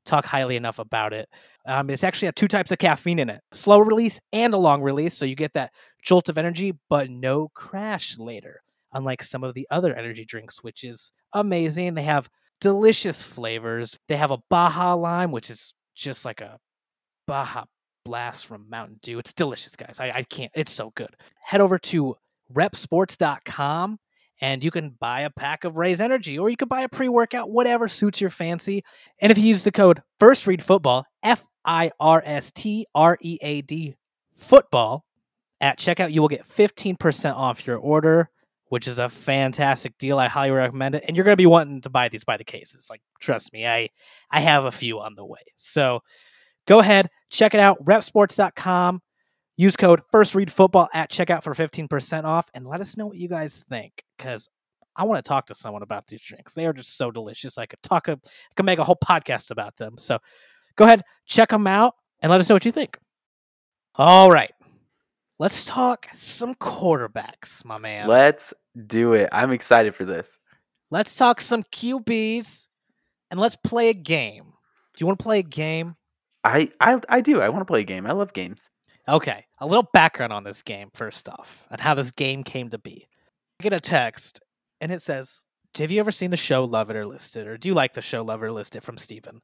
talk 0.05 0.25
highly 0.25 0.55
enough 0.55 0.79
about 0.79 1.13
it. 1.13 1.27
Um, 1.65 1.89
it's 1.89 2.03
actually 2.03 2.27
had 2.27 2.35
two 2.35 2.47
types 2.47 2.71
of 2.71 2.77
caffeine 2.77 3.19
in 3.19 3.29
it: 3.29 3.41
slow 3.53 3.79
release 3.79 4.19
and 4.33 4.53
a 4.53 4.57
long 4.57 4.81
release, 4.81 5.17
so 5.17 5.25
you 5.25 5.35
get 5.35 5.53
that 5.53 5.71
jolt 6.03 6.29
of 6.29 6.37
energy, 6.37 6.73
but 6.89 7.09
no 7.09 7.49
crash 7.53 8.17
later. 8.17 8.61
Unlike 8.93 9.23
some 9.23 9.43
of 9.43 9.53
the 9.53 9.67
other 9.69 9.93
energy 9.93 10.23
drinks, 10.23 10.63
which 10.63 10.83
is 10.83 11.11
amazing. 11.33 11.95
They 11.95 12.03
have 12.03 12.29
delicious 12.61 13.21
flavors. 13.21 13.99
They 14.07 14.15
have 14.15 14.31
a 14.31 14.39
Baja 14.49 14.93
lime, 14.95 15.31
which 15.31 15.49
is 15.49 15.73
just 15.95 16.23
like 16.23 16.39
a 16.39 16.59
Baja 17.27 17.65
blast 18.05 18.45
from 18.45 18.69
Mountain 18.69 18.99
Dew. 19.01 19.19
It's 19.19 19.33
delicious, 19.33 19.75
guys. 19.75 19.97
I, 19.99 20.11
I 20.11 20.23
can't. 20.23 20.51
It's 20.55 20.71
so 20.71 20.93
good. 20.95 21.09
Head 21.41 21.59
over 21.59 21.77
to 21.79 22.15
reppsports.com 22.53 23.99
and 24.41 24.63
you 24.63 24.71
can 24.71 24.95
buy 24.99 25.21
a 25.21 25.29
pack 25.29 25.63
of 25.63 25.77
Raze 25.77 26.01
Energy 26.01 26.37
or 26.37 26.49
you 26.49 26.57
could 26.57 26.69
buy 26.69 26.81
a 26.81 26.89
pre 26.89 27.09
workout, 27.09 27.49
whatever 27.49 27.87
suits 27.87 28.21
your 28.21 28.29
fancy. 28.29 28.83
And 29.19 29.31
if 29.31 29.37
you 29.37 29.45
use 29.45 29.63
the 29.63 29.71
code 29.71 30.01
First 30.19 30.47
Read 30.47 30.63
Football, 30.63 31.05
F 31.23 31.43
I 31.63 31.91
R 31.99 32.21
S 32.25 32.51
T 32.51 32.85
R 32.93 33.17
E 33.21 33.37
A 33.41 33.61
D 33.61 33.95
Football, 34.37 35.05
at 35.61 35.79
checkout, 35.79 36.11
you 36.11 36.21
will 36.21 36.27
get 36.27 36.47
15% 36.47 37.35
off 37.35 37.65
your 37.65 37.77
order, 37.77 38.29
which 38.69 38.87
is 38.87 38.99
a 38.99 39.09
fantastic 39.09 39.97
deal. 39.97 40.19
I 40.19 40.27
highly 40.27 40.51
recommend 40.51 40.95
it. 40.95 41.03
And 41.07 41.15
you're 41.15 41.23
going 41.23 41.33
to 41.33 41.41
be 41.41 41.45
wanting 41.45 41.81
to 41.81 41.89
buy 41.89 42.09
these 42.09 42.23
by 42.23 42.37
the 42.37 42.43
cases. 42.43 42.87
Like, 42.89 43.01
trust 43.19 43.53
me, 43.53 43.65
I, 43.65 43.89
I 44.31 44.41
have 44.41 44.65
a 44.65 44.71
few 44.71 44.99
on 44.99 45.15
the 45.15 45.25
way. 45.25 45.39
So 45.55 46.01
go 46.67 46.79
ahead, 46.79 47.09
check 47.29 47.53
it 47.53 47.59
out, 47.59 47.83
reppsports.com. 47.85 49.01
Use 49.57 49.75
code 49.75 50.01
First 50.11 50.35
Read 50.35 50.51
Football 50.51 50.89
at 50.93 51.09
checkout 51.09 51.43
for 51.43 51.53
15% 51.53 52.25
off 52.25 52.49
and 52.53 52.67
let 52.67 52.81
us 52.81 52.97
know 52.97 53.07
what 53.07 53.17
you 53.17 53.29
guys 53.29 53.63
think 53.69 54.03
because 54.17 54.49
I 54.95 55.03
want 55.03 55.23
to 55.23 55.27
talk 55.27 55.47
to 55.47 55.55
someone 55.55 55.81
about 55.81 56.07
these 56.07 56.21
drinks. 56.21 56.53
They 56.53 56.65
are 56.65 56.73
just 56.73 56.97
so 56.97 57.09
delicious. 57.09 57.57
I 57.57 57.65
could 57.65 57.81
talk, 57.81 58.07
a, 58.07 58.13
I 58.13 58.53
could 58.55 58.65
make 58.65 58.79
a 58.79 58.83
whole 58.83 58.97
podcast 59.03 59.51
about 59.51 59.75
them. 59.77 59.95
So 59.97 60.19
go 60.75 60.85
ahead, 60.85 61.03
check 61.25 61.49
them 61.49 61.67
out 61.67 61.95
and 62.21 62.29
let 62.29 62.41
us 62.41 62.49
know 62.49 62.55
what 62.55 62.65
you 62.65 62.71
think. 62.71 62.97
All 63.95 64.29
right. 64.29 64.51
Let's 65.39 65.65
talk 65.65 66.07
some 66.13 66.55
quarterbacks, 66.55 67.63
my 67.65 67.77
man. 67.77 68.07
Let's 68.07 68.53
do 68.87 69.13
it. 69.13 69.29
I'm 69.31 69.51
excited 69.51 69.95
for 69.95 70.05
this. 70.05 70.37
Let's 70.91 71.15
talk 71.15 71.41
some 71.41 71.63
QBs 71.63 72.67
and 73.31 73.39
let's 73.39 73.57
play 73.57 73.89
a 73.89 73.93
game. 73.93 74.43
Do 74.43 75.01
you 75.01 75.07
want 75.07 75.19
to 75.19 75.23
play 75.23 75.39
a 75.39 75.43
game? 75.43 75.95
I 76.43 76.71
I, 76.79 77.01
I 77.09 77.21
do. 77.21 77.41
I 77.41 77.49
want 77.49 77.61
to 77.61 77.65
play 77.65 77.81
a 77.81 77.85
game. 77.85 78.05
I 78.05 78.13
love 78.13 78.31
games. 78.31 78.69
Okay, 79.07 79.45
a 79.59 79.65
little 79.65 79.87
background 79.93 80.33
on 80.33 80.43
this 80.43 80.61
game 80.63 80.89
first 80.93 81.29
off, 81.29 81.63
and 81.69 81.79
how 81.79 81.93
this 81.93 82.07
mm-hmm. 82.07 82.23
game 82.23 82.43
came 82.43 82.69
to 82.69 82.77
be. 82.79 83.07
I 83.59 83.63
get 83.63 83.73
a 83.73 83.79
text, 83.79 84.39
and 84.81 84.91
it 84.91 85.01
says, 85.01 85.43
"Have 85.77 85.91
you 85.91 85.99
ever 85.99 86.11
seen 86.11 86.31
the 86.31 86.37
show 86.37 86.63
Love 86.65 86.89
It 86.89 86.95
or 86.95 87.05
List 87.05 87.35
It, 87.35 87.47
or 87.47 87.57
do 87.57 87.69
you 87.69 87.75
like 87.75 87.93
the 87.93 88.01
show 88.01 88.23
Love 88.23 88.41
It 88.41 88.47
or 88.47 88.51
List 88.51 88.75
It?" 88.75 88.83
From 88.83 88.97
Steven. 88.97 89.41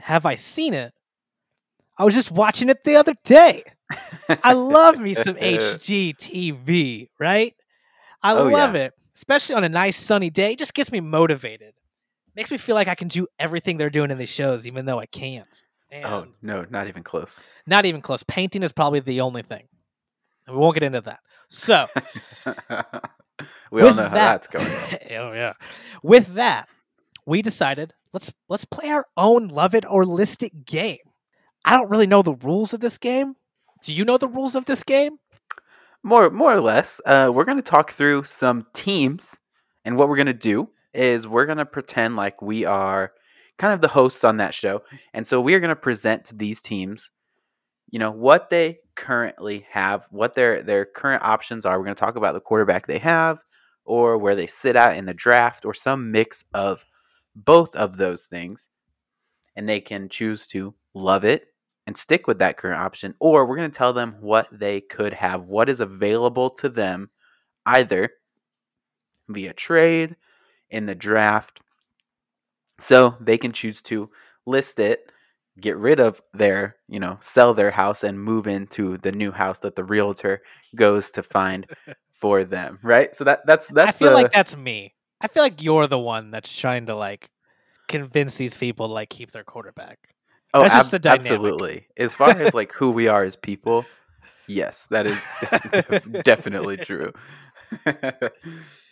Have 0.00 0.26
I 0.26 0.36
seen 0.36 0.74
it? 0.74 0.92
I 1.98 2.04
was 2.04 2.14
just 2.14 2.30
watching 2.30 2.68
it 2.70 2.84
the 2.84 2.96
other 2.96 3.14
day. 3.24 3.62
I 4.42 4.54
love 4.54 4.98
me 4.98 5.14
some 5.14 5.34
HGTV, 5.36 7.08
right? 7.20 7.54
I 8.22 8.32
Oh, 8.32 8.44
love 8.44 8.74
yeah. 8.74 8.84
it, 8.84 8.92
especially 9.14 9.54
on 9.56 9.64
a 9.64 9.68
nice 9.68 9.98
sunny 9.98 10.30
day. 10.30 10.52
It 10.52 10.58
just 10.58 10.74
gets 10.74 10.90
me 10.90 11.00
motivated. 11.00 11.74
Makes 12.34 12.50
me 12.50 12.56
feel 12.56 12.74
like 12.74 12.88
I 12.88 12.94
can 12.94 13.08
do 13.08 13.26
everything 13.38 13.76
they're 13.76 13.90
doing 13.90 14.10
in 14.10 14.16
these 14.18 14.30
shows, 14.30 14.66
even 14.66 14.86
though 14.86 14.98
I 14.98 15.06
can't. 15.06 15.62
And 15.92 16.04
Oh 16.06 16.26
no, 16.42 16.64
not 16.70 16.88
even 16.88 17.02
close. 17.04 17.44
not 17.66 17.84
even 17.84 18.00
close. 18.00 18.22
Painting 18.24 18.62
is 18.64 18.72
probably 18.72 19.00
the 19.00 19.20
only 19.20 19.42
thing. 19.42 19.68
We 20.48 20.56
won't 20.56 20.74
get 20.74 20.82
into 20.82 21.02
that. 21.02 21.20
So, 21.48 21.86
we 23.70 23.82
all 23.82 23.94
know 23.94 24.08
how 24.08 24.08
that- 24.08 24.12
that's 24.14 24.48
going. 24.48 24.66
oh 25.18 25.32
yeah. 25.32 25.52
With 26.02 26.34
that, 26.34 26.68
we 27.26 27.42
decided 27.42 27.92
let's 28.12 28.32
let's 28.48 28.64
play 28.64 28.88
our 28.90 29.06
own 29.16 29.48
love 29.48 29.74
it 29.74 29.84
or 29.88 30.04
list 30.04 30.42
it 30.42 30.64
game. 30.64 30.98
I 31.64 31.76
don't 31.76 31.90
really 31.90 32.06
know 32.08 32.22
the 32.22 32.34
rules 32.34 32.72
of 32.74 32.80
this 32.80 32.98
game. 32.98 33.36
Do 33.84 33.92
you 33.92 34.04
know 34.04 34.16
the 34.18 34.28
rules 34.28 34.54
of 34.54 34.64
this 34.64 34.82
game? 34.82 35.18
More 36.02 36.30
more 36.30 36.52
or 36.54 36.60
less, 36.60 37.00
uh, 37.06 37.30
we're 37.32 37.44
going 37.44 37.58
to 37.58 37.62
talk 37.62 37.92
through 37.92 38.24
some 38.24 38.66
teams, 38.72 39.36
and 39.84 39.96
what 39.96 40.08
we're 40.08 40.16
going 40.16 40.26
to 40.26 40.32
do 40.32 40.70
is 40.94 41.28
we're 41.28 41.46
going 41.46 41.58
to 41.58 41.66
pretend 41.66 42.16
like 42.16 42.42
we 42.42 42.64
are 42.64 43.12
kind 43.62 43.72
of 43.72 43.80
the 43.80 43.86
hosts 43.86 44.24
on 44.24 44.38
that 44.38 44.52
show, 44.52 44.82
and 45.14 45.24
so 45.24 45.40
we 45.40 45.54
are 45.54 45.60
going 45.60 45.68
to 45.68 45.76
present 45.76 46.24
to 46.24 46.34
these 46.34 46.60
teams, 46.60 47.12
you 47.92 48.00
know, 48.00 48.10
what 48.10 48.50
they 48.50 48.80
currently 48.96 49.64
have, 49.70 50.04
what 50.10 50.34
their 50.34 50.64
their 50.64 50.84
current 50.84 51.22
options 51.22 51.64
are. 51.64 51.78
We're 51.78 51.84
going 51.84 51.94
to 51.94 52.00
talk 52.00 52.16
about 52.16 52.34
the 52.34 52.40
quarterback 52.40 52.88
they 52.88 52.98
have, 52.98 53.38
or 53.84 54.18
where 54.18 54.34
they 54.34 54.48
sit 54.48 54.74
at 54.74 54.96
in 54.96 55.06
the 55.06 55.14
draft, 55.14 55.64
or 55.64 55.74
some 55.74 56.10
mix 56.10 56.44
of 56.52 56.84
both 57.36 57.76
of 57.76 57.96
those 57.96 58.26
things, 58.26 58.68
and 59.54 59.68
they 59.68 59.80
can 59.80 60.08
choose 60.08 60.48
to 60.48 60.74
love 60.92 61.24
it 61.24 61.46
and 61.86 61.96
stick 61.96 62.26
with 62.26 62.40
that 62.40 62.56
current 62.56 62.80
option, 62.80 63.14
or 63.20 63.46
we're 63.46 63.56
going 63.56 63.70
to 63.70 63.78
tell 63.78 63.92
them 63.92 64.16
what 64.20 64.48
they 64.50 64.80
could 64.80 65.14
have, 65.14 65.48
what 65.48 65.68
is 65.68 65.78
available 65.78 66.50
to 66.50 66.68
them, 66.68 67.10
either 67.64 68.10
via 69.28 69.52
trade, 69.52 70.16
in 70.68 70.86
the 70.86 70.96
draft. 70.96 71.61
So 72.80 73.16
they 73.20 73.38
can 73.38 73.52
choose 73.52 73.80
to 73.82 74.10
list 74.46 74.78
it, 74.78 75.10
get 75.60 75.76
rid 75.76 76.00
of 76.00 76.20
their, 76.32 76.76
you 76.88 76.98
know, 77.00 77.18
sell 77.20 77.54
their 77.54 77.70
house 77.70 78.02
and 78.04 78.20
move 78.20 78.46
into 78.46 78.96
the 78.98 79.12
new 79.12 79.30
house 79.30 79.58
that 79.60 79.76
the 79.76 79.84
realtor 79.84 80.42
goes 80.74 81.10
to 81.12 81.22
find 81.22 81.66
for 82.10 82.44
them, 82.44 82.78
right? 82.82 83.14
So 83.14 83.24
that 83.24 83.40
that's 83.46 83.68
that's 83.68 83.88
I 83.88 83.92
feel 83.92 84.10
the, 84.10 84.14
like 84.14 84.32
that's 84.32 84.56
me. 84.56 84.94
I 85.20 85.28
feel 85.28 85.42
like 85.42 85.62
you're 85.62 85.86
the 85.86 85.98
one 85.98 86.30
that's 86.30 86.52
trying 86.52 86.86
to 86.86 86.96
like 86.96 87.30
convince 87.88 88.36
these 88.36 88.56
people 88.56 88.88
to 88.88 88.92
like 88.92 89.10
keep 89.10 89.30
their 89.30 89.44
quarterback. 89.44 89.98
Oh, 90.54 90.62
That's 90.62 90.74
just 90.74 90.90
the 90.90 90.98
dynamic. 90.98 91.30
absolutely. 91.30 91.86
As 91.96 92.14
far 92.14 92.30
as 92.30 92.54
like 92.54 92.72
who 92.72 92.90
we 92.90 93.08
are 93.08 93.22
as 93.22 93.36
people, 93.36 93.86
yes, 94.46 94.86
that 94.90 95.06
is 95.06 95.18
def- 95.72 96.22
definitely 96.24 96.76
true. 96.76 97.12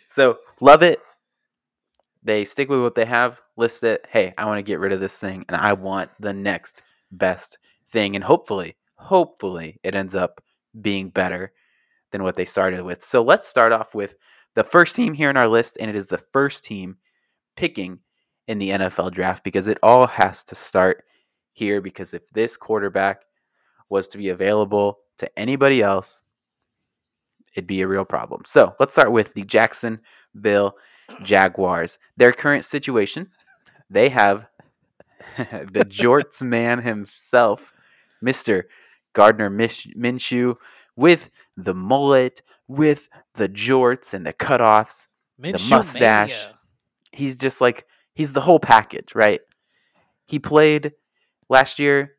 so 0.05 0.39
love 0.59 0.83
it. 0.83 0.99
They 2.23 2.45
stick 2.45 2.69
with 2.69 2.81
what 2.81 2.95
they 2.95 3.05
have. 3.05 3.41
List 3.57 3.83
it. 3.83 4.05
Hey, 4.09 4.33
I 4.37 4.45
want 4.45 4.59
to 4.59 4.63
get 4.63 4.79
rid 4.79 4.91
of 4.91 4.99
this 4.99 5.17
thing, 5.17 5.43
and 5.47 5.57
I 5.57 5.73
want 5.73 6.11
the 6.19 6.33
next 6.33 6.83
best 7.11 7.57
thing, 7.89 8.15
and 8.15 8.23
hopefully, 8.23 8.75
hopefully, 8.95 9.79
it 9.83 9.95
ends 9.95 10.15
up 10.15 10.43
being 10.81 11.09
better 11.09 11.51
than 12.11 12.23
what 12.23 12.35
they 12.35 12.45
started 12.45 12.83
with. 12.83 13.03
So 13.03 13.21
let's 13.21 13.47
start 13.47 13.71
off 13.71 13.95
with 13.95 14.15
the 14.55 14.63
first 14.63 14.95
team 14.95 15.13
here 15.13 15.29
in 15.29 15.37
our 15.37 15.47
list, 15.47 15.77
and 15.79 15.89
it 15.89 15.95
is 15.95 16.07
the 16.07 16.23
first 16.31 16.63
team 16.63 16.97
picking 17.55 17.99
in 18.47 18.59
the 18.59 18.69
NFL 18.69 19.11
draft 19.11 19.43
because 19.43 19.67
it 19.67 19.77
all 19.81 20.07
has 20.07 20.43
to 20.45 20.55
start 20.55 21.03
here 21.53 21.81
because 21.81 22.13
if 22.13 22.27
this 22.29 22.57
quarterback 22.57 23.23
was 23.89 24.07
to 24.09 24.17
be 24.17 24.29
available 24.29 24.99
to 25.17 25.39
anybody 25.39 25.81
else, 25.81 26.21
it'd 27.55 27.67
be 27.67 27.81
a 27.81 27.87
real 27.87 28.05
problem. 28.05 28.43
So 28.45 28.75
let's 28.79 28.93
start 28.93 29.11
with 29.11 29.33
the 29.33 29.43
Jacksonville 29.43 30.75
Jaguars. 31.23 31.97
Their 32.17 32.33
current 32.33 32.65
situation, 32.65 33.29
they 33.89 34.09
have 34.09 34.47
the 35.37 35.85
Jorts 35.85 36.41
man 36.41 36.81
himself, 36.81 37.73
Mr. 38.23 38.63
Gardner 39.13 39.49
Mish- 39.49 39.87
Minshew, 39.97 40.55
with 40.95 41.29
the 41.57 41.73
mullet, 41.73 42.41
with 42.67 43.09
the 43.35 43.49
jorts 43.49 44.13
and 44.13 44.25
the 44.25 44.33
cutoffs. 44.33 45.07
Minshew 45.41 45.69
mustache. 45.69 46.29
mania. 46.29 46.59
He's 47.11 47.37
just 47.37 47.61
like 47.61 47.85
he's 48.13 48.33
the 48.33 48.41
whole 48.41 48.59
package, 48.59 49.13
right? 49.15 49.41
He 50.27 50.39
played 50.39 50.93
last 51.49 51.79
year. 51.79 52.15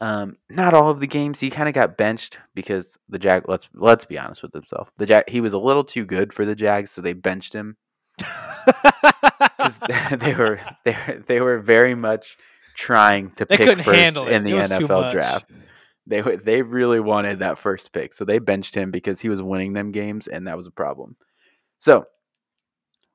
Um, 0.00 0.36
not 0.50 0.74
all 0.74 0.90
of 0.90 1.00
the 1.00 1.06
games. 1.06 1.38
He 1.38 1.50
kind 1.50 1.68
of 1.68 1.74
got 1.74 1.96
benched 1.96 2.38
because 2.54 2.98
the 3.08 3.18
Jag. 3.18 3.44
Let's 3.48 3.68
let's 3.74 4.04
be 4.04 4.18
honest 4.18 4.42
with 4.42 4.52
himself. 4.52 4.90
The 4.98 5.06
Jag. 5.06 5.28
He 5.28 5.40
was 5.40 5.52
a 5.52 5.58
little 5.58 5.84
too 5.84 6.04
good 6.04 6.32
for 6.32 6.44
the 6.44 6.56
Jags, 6.56 6.90
so 6.90 7.00
they 7.00 7.12
benched 7.12 7.52
him. 7.52 7.76
Because 8.18 9.80
they 10.20 10.34
were 10.34 10.60
they 10.84 10.96
they 11.26 11.40
were 11.40 11.58
very 11.58 11.94
much 11.94 12.36
trying 12.74 13.30
to 13.32 13.46
They 13.48 13.56
pick 13.56 13.76
first 13.78 14.16
in 14.16 14.42
the 14.44 14.50
It 14.50 14.54
was 14.54 14.68
too 14.70 14.88
NFL 14.88 15.10
draft. 15.10 15.46
They 16.06 16.20
they 16.20 16.62
really 16.62 17.00
wanted 17.00 17.40
that 17.40 17.58
first 17.58 17.92
pick, 17.92 18.12
so 18.12 18.24
they 18.24 18.38
benched 18.38 18.74
him 18.74 18.90
because 18.90 19.20
he 19.20 19.28
was 19.28 19.42
winning 19.42 19.72
them 19.72 19.90
games, 19.92 20.26
and 20.28 20.46
that 20.46 20.56
was 20.56 20.66
a 20.66 20.70
problem. 20.72 21.16
So 21.78 22.06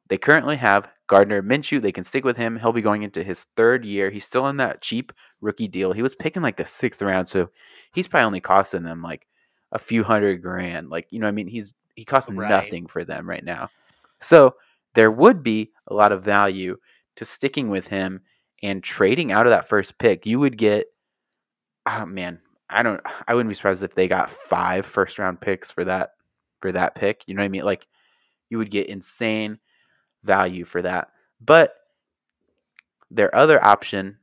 they 0.09 0.17
currently 0.17 0.55
have 0.57 0.89
Gardner 1.07 1.41
Minshew. 1.43 1.81
They 1.81 1.91
can 1.91 2.03
stick 2.03 2.23
with 2.25 2.35
him. 2.37 2.57
He'll 2.57 2.71
be 2.73 2.81
going 2.81 3.03
into 3.03 3.23
his 3.23 3.45
third 3.55 3.85
year. 3.85 4.09
He's 4.09 4.25
still 4.25 4.47
in 4.47 4.57
that 4.57 4.81
cheap 4.81 5.13
rookie 5.41 5.67
deal. 5.67 5.91
He 5.93 6.01
was 6.01 6.15
picking 6.15 6.41
like 6.41 6.57
the 6.57 6.65
sixth 6.65 7.01
round, 7.01 7.27
so 7.27 7.49
he's 7.93 8.07
probably 8.07 8.25
only 8.25 8.41
costing 8.41 8.83
them 8.83 9.01
like 9.01 9.27
a 9.71 9.79
few 9.79 10.03
hundred 10.03 10.41
grand. 10.41 10.89
Like 10.89 11.07
you 11.11 11.19
know, 11.19 11.25
what 11.27 11.29
I 11.31 11.33
mean, 11.33 11.47
he's 11.47 11.73
he 11.95 12.05
costs 12.05 12.29
Right. 12.29 12.49
nothing 12.49 12.87
for 12.87 13.05
them 13.05 13.29
right 13.29 13.43
now. 13.43 13.69
So 14.21 14.55
there 14.95 15.11
would 15.11 15.43
be 15.43 15.71
a 15.87 15.93
lot 15.93 16.11
of 16.11 16.23
value 16.23 16.77
to 17.15 17.25
sticking 17.25 17.69
with 17.69 17.87
him 17.87 18.21
and 18.63 18.83
trading 18.83 19.31
out 19.31 19.45
of 19.45 19.51
that 19.51 19.69
first 19.69 19.97
pick. 19.97 20.25
You 20.25 20.39
would 20.39 20.57
get, 20.57 20.87
oh 21.85 22.05
man, 22.05 22.39
I 22.69 22.83
don't, 22.83 23.01
I 23.27 23.33
wouldn't 23.33 23.49
be 23.49 23.55
surprised 23.55 23.83
if 23.83 23.95
they 23.95 24.07
got 24.07 24.29
five 24.29 24.85
first 24.85 25.19
round 25.19 25.41
picks 25.41 25.71
for 25.71 25.85
that 25.85 26.11
for 26.61 26.71
that 26.71 26.95
pick. 26.95 27.23
You 27.25 27.35
know 27.35 27.41
what 27.41 27.45
I 27.45 27.49
mean? 27.49 27.63
Like 27.63 27.87
you 28.49 28.57
would 28.57 28.71
get 28.71 28.87
insane 28.87 29.59
value 30.23 30.65
for 30.65 30.81
that. 30.81 31.09
But 31.41 31.73
their 33.11 33.33
other 33.35 33.63
option, 33.63 34.17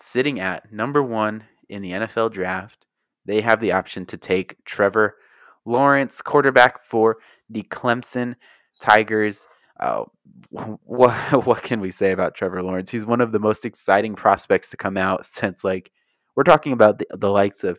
sitting 0.00 0.40
at 0.40 0.72
number 0.72 1.02
one 1.02 1.44
in 1.68 1.82
the 1.82 1.92
NFL 1.92 2.32
draft, 2.32 2.86
they 3.26 3.40
have 3.40 3.60
the 3.60 3.72
option 3.72 4.06
to 4.06 4.16
take 4.16 4.64
Trevor 4.64 5.16
Lawrence, 5.64 6.22
quarterback 6.22 6.84
for 6.84 7.18
the 7.50 7.62
Clemson 7.64 8.34
Tigers. 8.80 9.46
Uh, 9.80 10.04
what 10.50 11.46
what 11.46 11.62
can 11.62 11.80
we 11.80 11.90
say 11.90 12.12
about 12.12 12.34
Trevor 12.34 12.62
Lawrence? 12.62 12.90
He's 12.90 13.06
one 13.06 13.20
of 13.20 13.32
the 13.32 13.38
most 13.38 13.64
exciting 13.64 14.14
prospects 14.14 14.70
to 14.70 14.76
come 14.76 14.96
out 14.96 15.24
since 15.26 15.64
like 15.64 15.90
we're 16.36 16.44
talking 16.44 16.72
about 16.72 16.98
the, 16.98 17.06
the 17.10 17.30
likes 17.30 17.64
of 17.64 17.78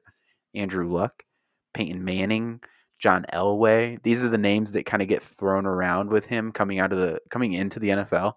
Andrew 0.54 0.92
Luck, 0.92 1.24
Peyton 1.74 2.04
Manning, 2.04 2.62
John 3.00 3.26
Elway. 3.34 4.02
These 4.04 4.22
are 4.22 4.30
the 4.30 4.38
names 4.38 4.74
that 4.74 4.86
kind 4.86 5.02
of 5.02 5.08
get 5.08 5.24
thrown 5.24 5.66
around 5.66 6.10
with 6.10 6.26
him 6.26 6.52
coming 6.52 6.80
out 6.80 6.92
of 6.92 7.00
the 7.00 7.20
coming 7.30 7.54
into 7.54 7.80
the 7.80 7.90
NFL. 7.90 8.34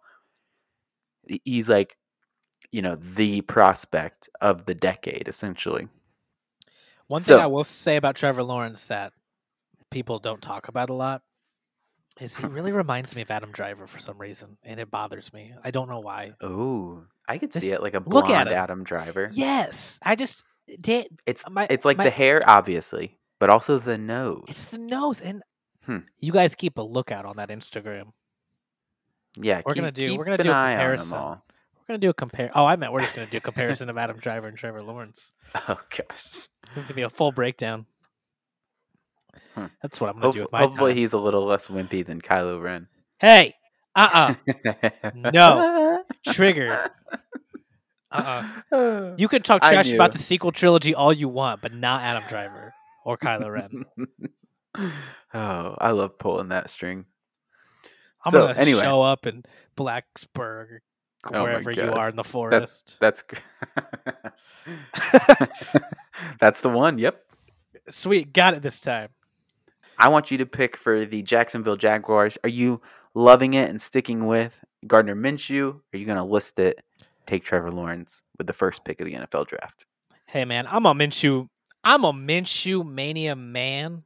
He's 1.45 1.69
like, 1.69 1.97
you 2.71 2.83
know, 2.83 2.97
the 2.97 3.43
prospect 3.43 4.29
of 4.41 4.65
the 4.65 4.75
decade, 4.75 5.29
essentially. 5.29 5.89
One 7.09 7.21
thing 7.21 7.37
So- 7.37 7.41
I 7.41 7.47
will 7.47 7.65
say 7.65 7.97
about 7.97 8.17
Trevor 8.17 8.43
Lawrence 8.43 8.87
that 8.87 9.13
people 9.91 10.19
don't 10.19 10.41
talk 10.41 10.69
about 10.69 10.89
a 10.89 10.95
lot 10.95 11.23
is 12.21 12.37
he 12.37 12.47
really 12.47 12.73
reminds 12.73 13.15
me 13.17 13.23
of 13.23 13.31
Adam 13.31 13.51
Driver 13.53 13.87
for 13.87 13.99
some 13.99 14.19
reason, 14.19 14.57
and 14.65 14.79
it 14.81 14.91
bothers 14.91 15.33
me. 15.33 15.53
I 15.65 15.71
don't 15.71 15.89
know 15.89 16.01
why. 16.01 16.33
Oh, 16.41 17.03
I 17.29 17.39
could 17.39 17.53
see 17.55 17.71
it 17.73 17.83
like 17.83 17.95
a 17.95 17.99
look 17.99 18.27
blonde 18.27 18.49
at. 18.49 18.53
Adam 18.53 18.85
Driver. 18.85 19.31
Yes, 19.33 19.99
I 20.03 20.15
just 20.17 20.45
did. 20.81 21.09
It's 21.27 21.45
my- 21.51 21.67
it's 21.71 21.85
like 21.85 21.97
my- 21.97 22.05
the 22.05 22.11
hair, 22.11 22.43
obviously, 22.47 23.19
but 23.39 23.51
also 23.51 23.79
the 23.79 23.99
nose. 23.99 24.45
It's 24.49 24.65
the 24.67 24.79
nose, 24.79 25.21
and 25.21 25.43
Hmm. 25.87 25.99
you 26.19 26.33
guys 26.33 26.55
keep 26.55 26.79
a 26.79 26.83
lookout 26.83 27.25
on 27.25 27.37
that 27.39 27.49
Instagram. 27.49 28.13
yeah, 29.37 29.63
we're 29.65 29.75
keep, 29.75 29.81
gonna 29.83 29.93
do- 29.93 30.17
we're 30.17 30.25
gonna 30.25 30.37
do 30.43 30.51
a 30.51 30.53
eye 30.53 30.73
on 30.75 30.79
them 30.79 30.79
comparison. 30.79 31.19
We're 31.19 31.87
gonna 31.89 31.99
do 31.99 32.11
a 32.11 32.15
compare. 32.15 32.51
Oh, 32.55 32.65
I 32.65 32.77
meant 32.77 32.93
we're 32.93 33.01
just 33.01 33.15
gonna 33.17 33.27
do 33.27 33.39
a 33.39 33.41
comparison 33.41 33.89
of 33.91 33.99
Adam 33.99 34.19
Driver 34.19 34.47
and 34.47 34.57
Trevor 34.57 34.83
Lawrence. 34.83 35.33
Oh 35.69 35.81
gosh. 35.91 36.27
It's 36.27 36.49
gonna 36.75 36.95
be 36.95 37.03
a 37.03 37.11
full 37.11 37.33
breakdown. 37.33 37.87
Hmm. 39.55 39.67
That's 39.83 40.01
what 40.01 40.11
I'm 40.11 40.21
gonna 40.21 40.33
do 40.33 40.43
with 40.43 40.53
my 40.53 40.61
hopefully, 40.61 40.93
time. 40.93 40.99
he's 40.99 41.13
a 41.13 41.19
little 41.19 41.45
less 41.45 41.67
wimpy 41.67 42.05
than 42.05 42.21
Kylo 42.21 42.63
Ren. 42.63 42.87
Hey, 43.19 43.55
uh, 43.95 44.35
uh 44.65 45.11
No. 45.15 46.05
triggered. 46.27 46.91
Uh-uh. 48.11 49.15
You 49.17 49.29
can 49.29 49.43
talk 49.43 49.63
trash 49.63 49.91
about 49.93 50.13
the 50.13 50.19
sequel 50.19 50.53
trilogy 50.53 50.95
all 50.95 51.13
you 51.13 51.29
want, 51.29 51.63
but 51.63 51.73
not 51.73 52.03
Adam 52.03 52.25
Driver 52.29 52.73
or 53.05 53.17
Kylo 53.17 53.51
Ren. 53.53 53.85
oh, 55.35 55.77
I 55.79 55.91
love 55.93 56.19
pulling 56.19 56.49
that 56.49 56.71
string. 56.71 57.05
I'm 58.25 58.33
So, 58.33 58.47
gonna 58.49 58.59
anyway. 58.59 58.81
show 58.83 59.03
up 59.03 59.27
in 59.27 59.45
Blacksburg, 59.77 60.79
Oh 61.33 61.43
wherever 61.43 61.71
you 61.71 61.93
are 61.93 62.09
in 62.09 62.17
the 62.17 62.25
forest. 62.25 62.97
That's 63.01 63.23
g- 63.23 63.39
that's 66.41 66.61
the 66.61 66.69
one. 66.69 66.99
Yep. 66.99 67.21
Sweet, 67.91 68.33
got 68.33 68.55
it 68.55 68.63
this 68.63 68.81
time. 68.81 69.09
I 70.03 70.09
want 70.09 70.33
you 70.33 70.39
to 70.39 70.47
pick 70.47 70.77
for 70.77 71.05
the 71.05 71.23
Jacksonville 71.23 71.77
Jaguars. 71.77 72.37
Are 72.43 72.49
you 72.49 72.81
loving 73.15 73.55
it 73.55 73.71
and 73.71 73.81
sticking 73.81 74.27
with 74.27 74.59
Gardner 74.87 75.15
Minshew? 75.15 75.81
Are 75.95 75.97
you 75.97 76.05
going 76.05 76.19
to 76.19 76.25
list 76.25 76.59
it? 76.59 76.81
Take 77.27 77.45
Trevor 77.45 77.71
Lawrence 77.71 78.21
with 78.37 78.49
the 78.49 78.53
first 78.53 78.85
pick 78.85 79.01
of 79.01 79.07
the 79.07 79.15
NFL 79.15 79.47
draft. 79.47 79.87
Hey 80.27 80.45
man, 80.45 80.67
I'm 80.67 80.87
a 80.87 80.95
Minshew. 80.95 81.47
I'm 81.85 82.03
a 82.05 82.13
Minshew 82.13 82.85
mania 82.91 83.37
man, 83.37 84.03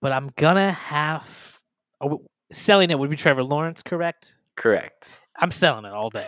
but 0.00 0.10
I'm 0.10 0.32
gonna 0.36 0.72
have 0.72 1.24
we- 2.04 2.16
selling 2.52 2.90
it 2.90 2.98
would 2.98 3.10
be 3.10 3.16
Trevor 3.16 3.44
Lawrence, 3.44 3.82
correct? 3.82 4.34
Correct. 4.56 5.10
I'm 5.38 5.50
selling 5.52 5.84
it 5.84 5.92
all 5.92 6.08
day. 6.10 6.26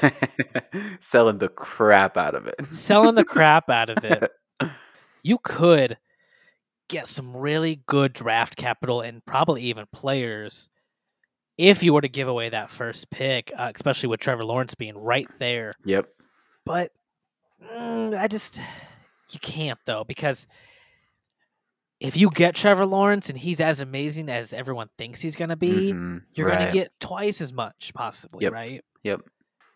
Selling 1.01 1.39
the 1.39 1.49
crap 1.49 2.17
out 2.19 2.35
of 2.35 2.47
it. 2.47 2.61
selling 2.73 3.15
the 3.15 3.25
crap 3.25 3.71
out 3.71 3.89
of 3.91 4.05
it. 4.05 4.31
You 5.25 5.39
could 5.43 5.97
get 6.89 7.07
some 7.07 7.37
really 7.37 7.83
good 7.87 8.13
draft 8.13 8.57
capital 8.57 9.01
and 9.03 9.25
probably 9.27 9.63
even 9.65 9.87
players 9.93 10.69
if 11.57 11.83
you 11.83 11.93
were 11.93 12.01
to 12.01 12.09
give 12.09 12.29
away 12.29 12.49
that 12.51 12.71
first 12.71 13.11
pick, 13.11 13.53
uh, 13.57 13.71
especially 13.75 14.09
with 14.09 14.21
Trevor 14.21 14.45
Lawrence 14.45 14.75
being 14.75 14.97
right 14.97 15.27
there. 15.39 15.73
Yep. 15.85 16.09
But 16.65 16.93
mm, 17.63 18.17
I 18.19 18.29
just 18.29 18.61
you 19.31 19.41
can't 19.41 19.79
though 19.85 20.05
because 20.05 20.47
if 22.01 22.17
you 22.17 22.31
get 22.31 22.55
Trevor 22.55 22.87
Lawrence 22.87 23.29
and 23.29 23.37
he's 23.37 23.61
as 23.61 23.81
amazing 23.81 24.29
as 24.29 24.53
everyone 24.53 24.89
thinks 24.99 25.21
he's 25.21 25.35
going 25.35 25.51
to 25.51 25.57
be, 25.57 25.93
Mhm, 25.93 26.23
you're 26.33 26.47
going 26.49 26.65
to 26.65 26.73
get 26.73 26.93
twice 27.01 27.41
as 27.41 27.53
much 27.53 27.91
possibly, 27.93 28.45
Yep. 28.45 28.53
right? 28.53 28.85
Yep. 29.03 29.23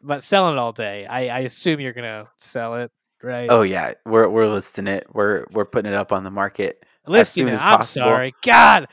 But 0.00 0.22
selling 0.22 0.52
it 0.54 0.58
all 0.58 0.72
day, 0.72 1.04
I, 1.06 1.26
I 1.26 1.40
assume 1.40 1.80
you're 1.80 1.92
going 1.92 2.04
to 2.04 2.28
sell 2.38 2.76
it, 2.76 2.92
right? 3.22 3.48
Oh 3.50 3.62
yeah, 3.62 3.94
we're 4.06 4.28
we're 4.28 4.46
listing 4.46 4.86
it. 4.86 5.06
We're 5.12 5.46
we're 5.52 5.64
putting 5.64 5.92
it 5.92 5.96
up 5.96 6.12
on 6.12 6.22
the 6.24 6.30
market. 6.30 6.84
As 7.08 7.36
I'm 7.38 7.82
sorry. 7.84 8.34
God, 8.42 8.86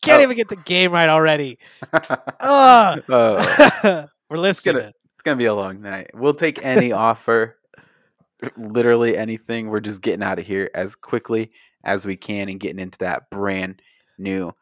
can't 0.00 0.20
Oh. 0.20 0.22
even 0.24 0.36
get 0.36 0.48
the 0.48 0.56
game 0.56 0.92
right 0.92 1.08
already. 1.08 1.58
Oh, 2.40 2.96
We're 4.30 4.38
listing 4.38 4.74
gonna- 4.74 4.88
it's 4.88 5.22
gonna 5.24 5.36
be 5.36 5.44
a 5.46 5.54
long 5.54 5.80
night. 5.80 6.10
We'll 6.14 6.34
take 6.34 6.64
any 6.64 6.90
offer, 6.92 7.56
literally 8.56 9.16
anything. 9.16 9.68
We're 9.68 9.80
just 9.80 10.00
getting 10.00 10.22
out 10.22 10.38
of 10.38 10.46
here 10.46 10.70
as 10.74 10.94
quickly 10.94 11.50
as 11.84 12.06
we 12.06 12.16
can 12.16 12.48
and 12.48 12.58
getting 12.58 12.80
into 12.80 12.98
that 12.98 13.30
brand 13.30 13.80
new 14.18 14.52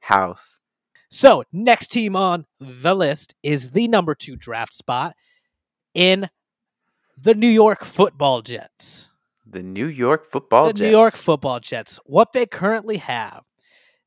house. 0.00 0.60
So, 1.08 1.44
next 1.52 1.88
team 1.88 2.16
on 2.16 2.44
the 2.60 2.94
list 2.94 3.34
is 3.42 3.70
the 3.70 3.88
number 3.88 4.14
two 4.14 4.36
draft 4.36 4.74
spot 4.74 5.14
in 5.94 6.28
the 7.20 7.34
New 7.34 7.48
York 7.48 7.84
Football 7.84 8.42
Jets. 8.42 9.08
The 9.54 9.62
New 9.62 9.86
York 9.86 10.26
Football 10.26 10.66
the 10.66 10.72
Jets. 10.72 10.80
New 10.80 10.90
York 10.90 11.16
Football 11.16 11.60
Jets. 11.60 12.00
What 12.06 12.32
they 12.32 12.44
currently 12.44 12.96
have, 12.96 13.44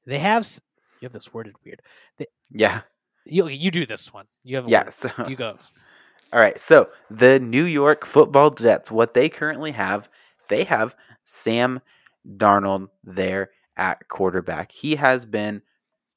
they 0.06 0.20
have. 0.20 0.46
You 1.00 1.06
have 1.06 1.14
this 1.14 1.34
worded 1.34 1.54
weird. 1.64 1.82
Yeah. 2.52 2.82
You 3.24 3.48
you 3.48 3.72
do 3.72 3.86
this 3.86 4.14
one. 4.14 4.26
You 4.44 4.58
have 4.58 4.68
a 4.68 4.70
Yeah. 4.70 4.90
So, 4.90 5.10
You 5.26 5.38
go. 5.38 5.58
all 6.34 6.42
right. 6.42 6.60
So 6.60 6.90
the 7.10 7.40
New 7.40 7.64
York 7.64 8.06
Football 8.06 8.52
Jets, 8.52 8.92
what 8.92 9.14
they 9.14 9.30
currently 9.30 9.72
have, 9.72 10.10
they 10.50 10.66
have 10.66 10.98
Sam 11.24 11.80
Darnold 12.36 12.90
there 13.06 13.52
at 13.78 14.06
quarterback. 14.10 14.74
He 14.74 14.98
has 14.98 15.26
been 15.26 15.62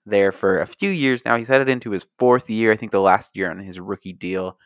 there 0.06 0.32
for 0.32 0.58
a 0.58 0.66
few 0.66 0.90
years 0.90 1.24
now. 1.24 1.36
He's 1.36 1.46
headed 1.46 1.68
into 1.68 1.92
his 1.92 2.04
fourth 2.18 2.50
year. 2.50 2.72
I 2.72 2.76
think 2.76 2.90
the 2.90 3.00
last 3.00 3.36
year 3.36 3.48
on 3.48 3.60
his 3.60 3.78
rookie 3.78 4.12
deal. 4.12 4.58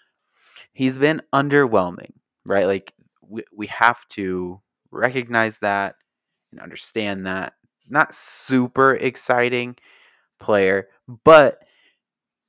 He's 0.72 0.96
been 0.96 1.20
underwhelming, 1.34 2.12
right? 2.46 2.66
Like 2.66 2.94
we, 3.28 3.44
we 3.54 3.66
have 3.68 4.06
to 4.08 4.60
recognize 4.90 5.58
that 5.58 5.96
and 6.52 6.60
understand 6.60 7.26
that. 7.26 7.54
Not 7.88 8.14
super 8.14 8.94
exciting 8.94 9.76
player, 10.40 10.88
but 11.24 11.62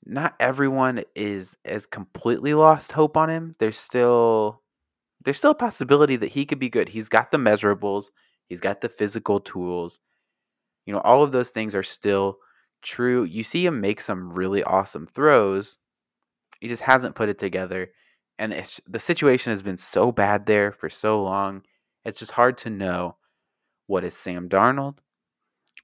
not 0.05 0.35
everyone 0.39 1.03
is 1.15 1.57
as 1.65 1.85
completely 1.85 2.53
lost 2.53 2.91
hope 2.91 3.17
on 3.17 3.29
him. 3.29 3.53
There's 3.59 3.77
still 3.77 4.61
there's 5.23 5.37
still 5.37 5.51
a 5.51 5.55
possibility 5.55 6.15
that 6.17 6.31
he 6.31 6.45
could 6.45 6.59
be 6.59 6.69
good. 6.69 6.87
He's 6.87 7.09
got 7.09 7.31
the 7.31 7.37
measurables, 7.37 8.05
he's 8.47 8.61
got 8.61 8.81
the 8.81 8.89
physical 8.89 9.39
tools. 9.39 9.99
You 10.85 10.93
know, 10.93 11.01
all 11.01 11.23
of 11.23 11.31
those 11.31 11.49
things 11.49 11.73
are 11.73 11.83
still 11.83 12.37
true. 12.83 13.23
You 13.23 13.43
see 13.43 13.65
him 13.65 13.81
make 13.81 13.99
some 13.99 14.31
really 14.31 14.63
awesome 14.63 15.07
throws. 15.07 15.79
He 16.61 16.67
just 16.67 16.83
hasn't 16.83 17.15
put 17.15 17.29
it 17.29 17.39
together. 17.39 17.89
And 18.39 18.53
it's, 18.53 18.81
the 18.87 18.99
situation 18.99 19.51
has 19.51 19.61
been 19.61 19.77
so 19.77 20.11
bad 20.11 20.45
there 20.45 20.71
for 20.71 20.89
so 20.89 21.23
long. 21.23 21.63
It's 22.05 22.19
just 22.19 22.31
hard 22.33 22.57
to 22.59 22.69
know 22.69 23.17
what 23.87 24.03
is 24.05 24.15
Sam 24.15 24.49
Darnold 24.49 24.97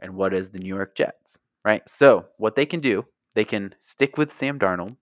and 0.02 0.16
what 0.16 0.34
is 0.34 0.50
the 0.50 0.60
New 0.60 0.68
York 0.68 0.96
Jets, 0.96 1.40
right? 1.66 1.88
So, 1.90 2.28
what 2.38 2.56
they 2.56 2.66
can 2.66 2.80
do, 2.82 3.06
they 3.36 3.46
can 3.46 3.76
stick 3.80 4.18
with 4.18 4.34
Sam 4.34 4.60
Darnold 4.60 4.98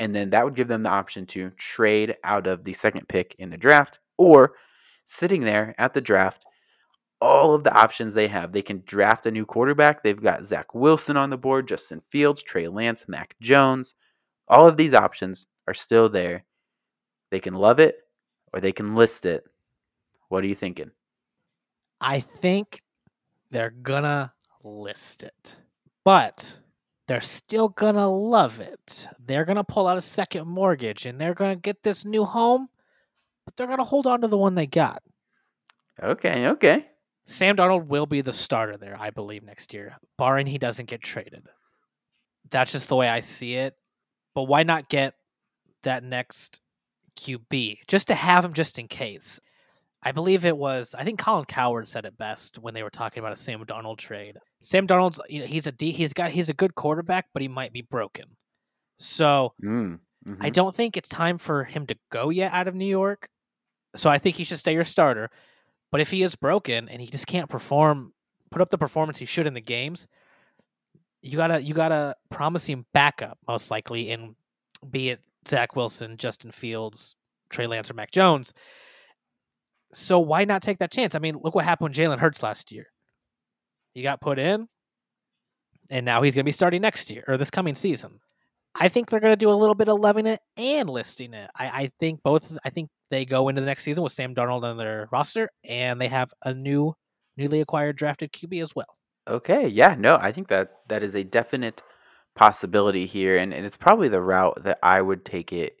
And 0.00 0.14
then 0.14 0.30
that 0.30 0.44
would 0.44 0.56
give 0.56 0.68
them 0.68 0.82
the 0.82 0.90
option 0.90 1.26
to 1.26 1.50
trade 1.50 2.16
out 2.24 2.46
of 2.46 2.64
the 2.64 2.72
second 2.72 3.08
pick 3.08 3.34
in 3.38 3.50
the 3.50 3.56
draft 3.56 4.00
or 4.18 4.54
sitting 5.04 5.42
there 5.42 5.74
at 5.78 5.94
the 5.94 6.00
draft, 6.00 6.44
all 7.20 7.54
of 7.54 7.64
the 7.64 7.74
options 7.74 8.14
they 8.14 8.28
have. 8.28 8.52
They 8.52 8.62
can 8.62 8.82
draft 8.86 9.26
a 9.26 9.30
new 9.30 9.46
quarterback. 9.46 10.02
They've 10.02 10.20
got 10.22 10.44
Zach 10.44 10.74
Wilson 10.74 11.16
on 11.16 11.30
the 11.30 11.38
board, 11.38 11.68
Justin 11.68 12.02
Fields, 12.10 12.42
Trey 12.42 12.68
Lance, 12.68 13.06
Mac 13.08 13.36
Jones. 13.40 13.94
All 14.48 14.68
of 14.68 14.76
these 14.76 14.94
options 14.94 15.46
are 15.66 15.74
still 15.74 16.08
there. 16.08 16.44
They 17.30 17.40
can 17.40 17.54
love 17.54 17.80
it 17.80 17.98
or 18.52 18.60
they 18.60 18.72
can 18.72 18.94
list 18.94 19.26
it. 19.26 19.44
What 20.28 20.44
are 20.44 20.46
you 20.46 20.54
thinking? 20.54 20.90
I 22.00 22.20
think 22.20 22.82
they're 23.50 23.70
gonna 23.70 24.32
list 24.62 25.22
it, 25.22 25.56
but 26.04 26.56
they're 27.06 27.20
still 27.20 27.68
gonna 27.68 28.08
love 28.08 28.60
it. 28.60 29.08
They're 29.24 29.44
gonna 29.44 29.64
pull 29.64 29.86
out 29.86 29.98
a 29.98 30.02
second 30.02 30.46
mortgage 30.46 31.06
and 31.06 31.20
they're 31.20 31.34
gonna 31.34 31.56
get 31.56 31.82
this 31.82 32.04
new 32.04 32.24
home, 32.24 32.68
but 33.44 33.56
they're 33.56 33.66
gonna 33.66 33.84
hold 33.84 34.06
on 34.06 34.20
to 34.22 34.28
the 34.28 34.38
one 34.38 34.54
they 34.54 34.66
got. 34.66 35.02
Okay, 36.02 36.48
okay. 36.48 36.86
Sam 37.26 37.56
Darnold 37.56 37.86
will 37.86 38.06
be 38.06 38.20
the 38.20 38.32
starter 38.32 38.76
there, 38.76 38.96
I 38.98 39.10
believe, 39.10 39.42
next 39.42 39.72
year, 39.72 39.96
barring 40.18 40.46
he 40.46 40.58
doesn't 40.58 40.88
get 40.88 41.02
traded. 41.02 41.46
That's 42.50 42.72
just 42.72 42.88
the 42.88 42.96
way 42.96 43.08
I 43.08 43.20
see 43.20 43.54
it. 43.54 43.74
But 44.34 44.42
why 44.42 44.62
not 44.64 44.88
get 44.88 45.14
that 45.84 46.04
next 46.04 46.60
QB 47.16 47.78
just 47.88 48.08
to 48.08 48.14
have 48.14 48.44
him 48.44 48.52
just 48.52 48.78
in 48.78 48.88
case? 48.88 49.40
I 50.02 50.12
believe 50.12 50.44
it 50.44 50.56
was. 50.56 50.94
I 50.96 51.04
think 51.04 51.18
Colin 51.18 51.46
Cowherd 51.46 51.88
said 51.88 52.04
it 52.04 52.18
best 52.18 52.58
when 52.58 52.74
they 52.74 52.82
were 52.82 52.90
talking 52.90 53.20
about 53.22 53.32
a 53.32 53.40
Sam 53.40 53.64
Darnold 53.64 53.96
trade. 53.96 54.36
Sam 54.60 54.86
Darnold's, 54.86 55.18
you 55.30 55.40
know, 55.40 55.46
he's 55.46 55.66
a 55.66 55.72
D. 55.72 55.92
He's 55.92 56.12
got. 56.12 56.30
He's 56.30 56.50
a 56.50 56.54
good 56.54 56.74
quarterback, 56.74 57.26
but 57.32 57.40
he 57.40 57.48
might 57.48 57.72
be 57.72 57.82
broken. 57.82 58.26
So 58.98 59.54
Mm, 59.64 59.98
I 60.40 60.50
mhm. 60.50 60.52
don't 60.52 60.74
think 60.74 60.96
it's 60.96 61.08
time 61.08 61.38
for 61.38 61.64
him 61.64 61.86
to 61.86 61.96
go 62.10 62.28
yet 62.30 62.52
out 62.52 62.68
of 62.68 62.74
New 62.74 62.86
York. 62.86 63.28
So 63.96 64.10
I 64.10 64.18
think 64.18 64.36
he 64.36 64.44
should 64.44 64.58
stay 64.58 64.74
your 64.74 64.84
starter. 64.84 65.30
But 65.90 66.00
if 66.00 66.10
he 66.10 66.22
is 66.22 66.34
broken 66.34 66.88
and 66.88 67.00
he 67.00 67.06
just 67.06 67.26
can't 67.26 67.48
perform, 67.48 68.12
put 68.50 68.60
up 68.60 68.70
the 68.70 68.78
performance 68.78 69.18
he 69.18 69.26
should 69.26 69.46
in 69.46 69.54
the 69.54 69.60
games, 69.60 70.06
you 71.22 71.36
gotta 71.36 71.60
you 71.62 71.72
gotta 71.74 72.14
promise 72.30 72.66
him 72.66 72.84
backup 72.92 73.38
most 73.48 73.70
likely 73.70 74.10
in 74.10 74.34
be 74.90 75.10
it 75.10 75.20
Zach 75.48 75.76
Wilson, 75.76 76.16
Justin 76.16 76.50
Fields, 76.50 77.16
Trey 77.50 77.66
Lance, 77.66 77.90
or 77.90 77.94
Mac 77.94 78.10
Jones. 78.10 78.52
So 79.92 80.18
why 80.18 80.44
not 80.44 80.62
take 80.62 80.78
that 80.78 80.90
chance? 80.90 81.14
I 81.14 81.18
mean, 81.18 81.38
look 81.42 81.54
what 81.54 81.64
happened 81.64 81.90
with 81.90 81.98
Jalen 81.98 82.18
Hurts 82.18 82.42
last 82.42 82.72
year. 82.72 82.86
He 83.92 84.02
got 84.02 84.20
put 84.20 84.38
in, 84.38 84.68
and 85.88 86.04
now 86.04 86.22
he's 86.22 86.34
gonna 86.34 86.44
be 86.44 86.52
starting 86.52 86.82
next 86.82 87.10
year 87.10 87.24
or 87.28 87.36
this 87.36 87.50
coming 87.50 87.74
season. 87.74 88.20
I 88.74 88.88
think 88.88 89.08
they're 89.08 89.20
going 89.20 89.32
to 89.32 89.36
do 89.36 89.50
a 89.50 89.52
little 89.54 89.74
bit 89.74 89.88
of 89.88 90.00
loving 90.00 90.26
it 90.26 90.40
and 90.56 90.90
listing 90.90 91.32
it. 91.32 91.48
I, 91.54 91.66
I 91.66 91.90
think 92.00 92.22
both. 92.22 92.56
I 92.64 92.70
think 92.70 92.90
they 93.10 93.24
go 93.24 93.48
into 93.48 93.60
the 93.60 93.66
next 93.66 93.84
season 93.84 94.02
with 94.02 94.12
Sam 94.12 94.34
Darnold 94.34 94.64
on 94.64 94.76
their 94.76 95.08
roster, 95.12 95.48
and 95.62 96.00
they 96.00 96.08
have 96.08 96.32
a 96.44 96.52
new, 96.52 96.94
newly 97.36 97.60
acquired 97.60 97.96
drafted 97.96 98.32
QB 98.32 98.62
as 98.62 98.74
well. 98.74 98.98
Okay, 99.28 99.68
yeah, 99.68 99.94
no, 99.96 100.18
I 100.20 100.32
think 100.32 100.48
that 100.48 100.72
that 100.88 101.02
is 101.02 101.14
a 101.14 101.24
definite 101.24 101.82
possibility 102.34 103.06
here, 103.06 103.36
and, 103.36 103.52
and 103.54 103.64
it's 103.64 103.76
probably 103.76 104.08
the 104.08 104.20
route 104.20 104.62
that 104.64 104.78
I 104.82 105.00
would 105.00 105.24
take 105.24 105.52
it 105.52 105.76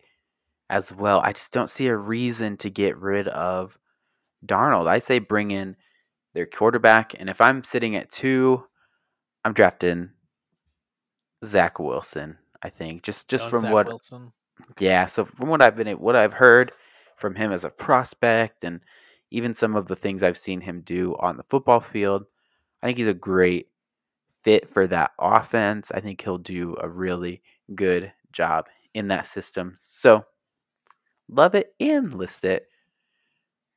as 0.70 0.92
well. 0.92 1.20
I 1.20 1.32
just 1.32 1.52
don't 1.52 1.70
see 1.70 1.88
a 1.88 1.96
reason 1.96 2.56
to 2.58 2.70
get 2.70 2.96
rid 2.98 3.28
of 3.28 3.78
Darnold. 4.46 4.86
I 4.86 4.98
say 4.98 5.18
bring 5.18 5.50
in 5.50 5.76
their 6.34 6.46
quarterback, 6.46 7.14
and 7.18 7.28
if 7.28 7.40
I'm 7.40 7.64
sitting 7.64 7.96
at 7.96 8.10
two, 8.10 8.64
I'm 9.44 9.52
drafting 9.52 10.10
Zach 11.44 11.78
Wilson. 11.78 12.38
I 12.62 12.70
think 12.70 13.02
just 13.02 13.28
just 13.28 13.48
from 13.48 13.62
Zach 13.62 13.72
what 13.72 13.86
Wilson. 13.86 14.32
yeah, 14.78 15.06
so 15.06 15.24
from 15.24 15.48
what 15.48 15.62
I've 15.62 15.76
been 15.76 15.88
what 15.98 16.16
I've 16.16 16.32
heard 16.32 16.72
from 17.16 17.34
him 17.34 17.52
as 17.52 17.64
a 17.64 17.70
prospect 17.70 18.64
and 18.64 18.80
even 19.30 19.54
some 19.54 19.76
of 19.76 19.86
the 19.86 19.96
things 19.96 20.22
I've 20.22 20.38
seen 20.38 20.60
him 20.60 20.82
do 20.82 21.16
on 21.18 21.36
the 21.36 21.42
football 21.44 21.80
field, 21.80 22.24
I 22.82 22.86
think 22.86 22.98
he's 22.98 23.06
a 23.06 23.14
great 23.14 23.68
fit 24.44 24.68
for 24.68 24.86
that 24.86 25.12
offense. 25.18 25.90
I 25.92 26.00
think 26.00 26.20
he'll 26.20 26.38
do 26.38 26.76
a 26.80 26.88
really 26.88 27.42
good 27.74 28.12
job 28.32 28.66
in 28.94 29.08
that 29.08 29.26
system. 29.26 29.76
So 29.80 30.24
love 31.28 31.54
it 31.54 31.74
and 31.80 32.14
list 32.14 32.44
it. 32.44 32.68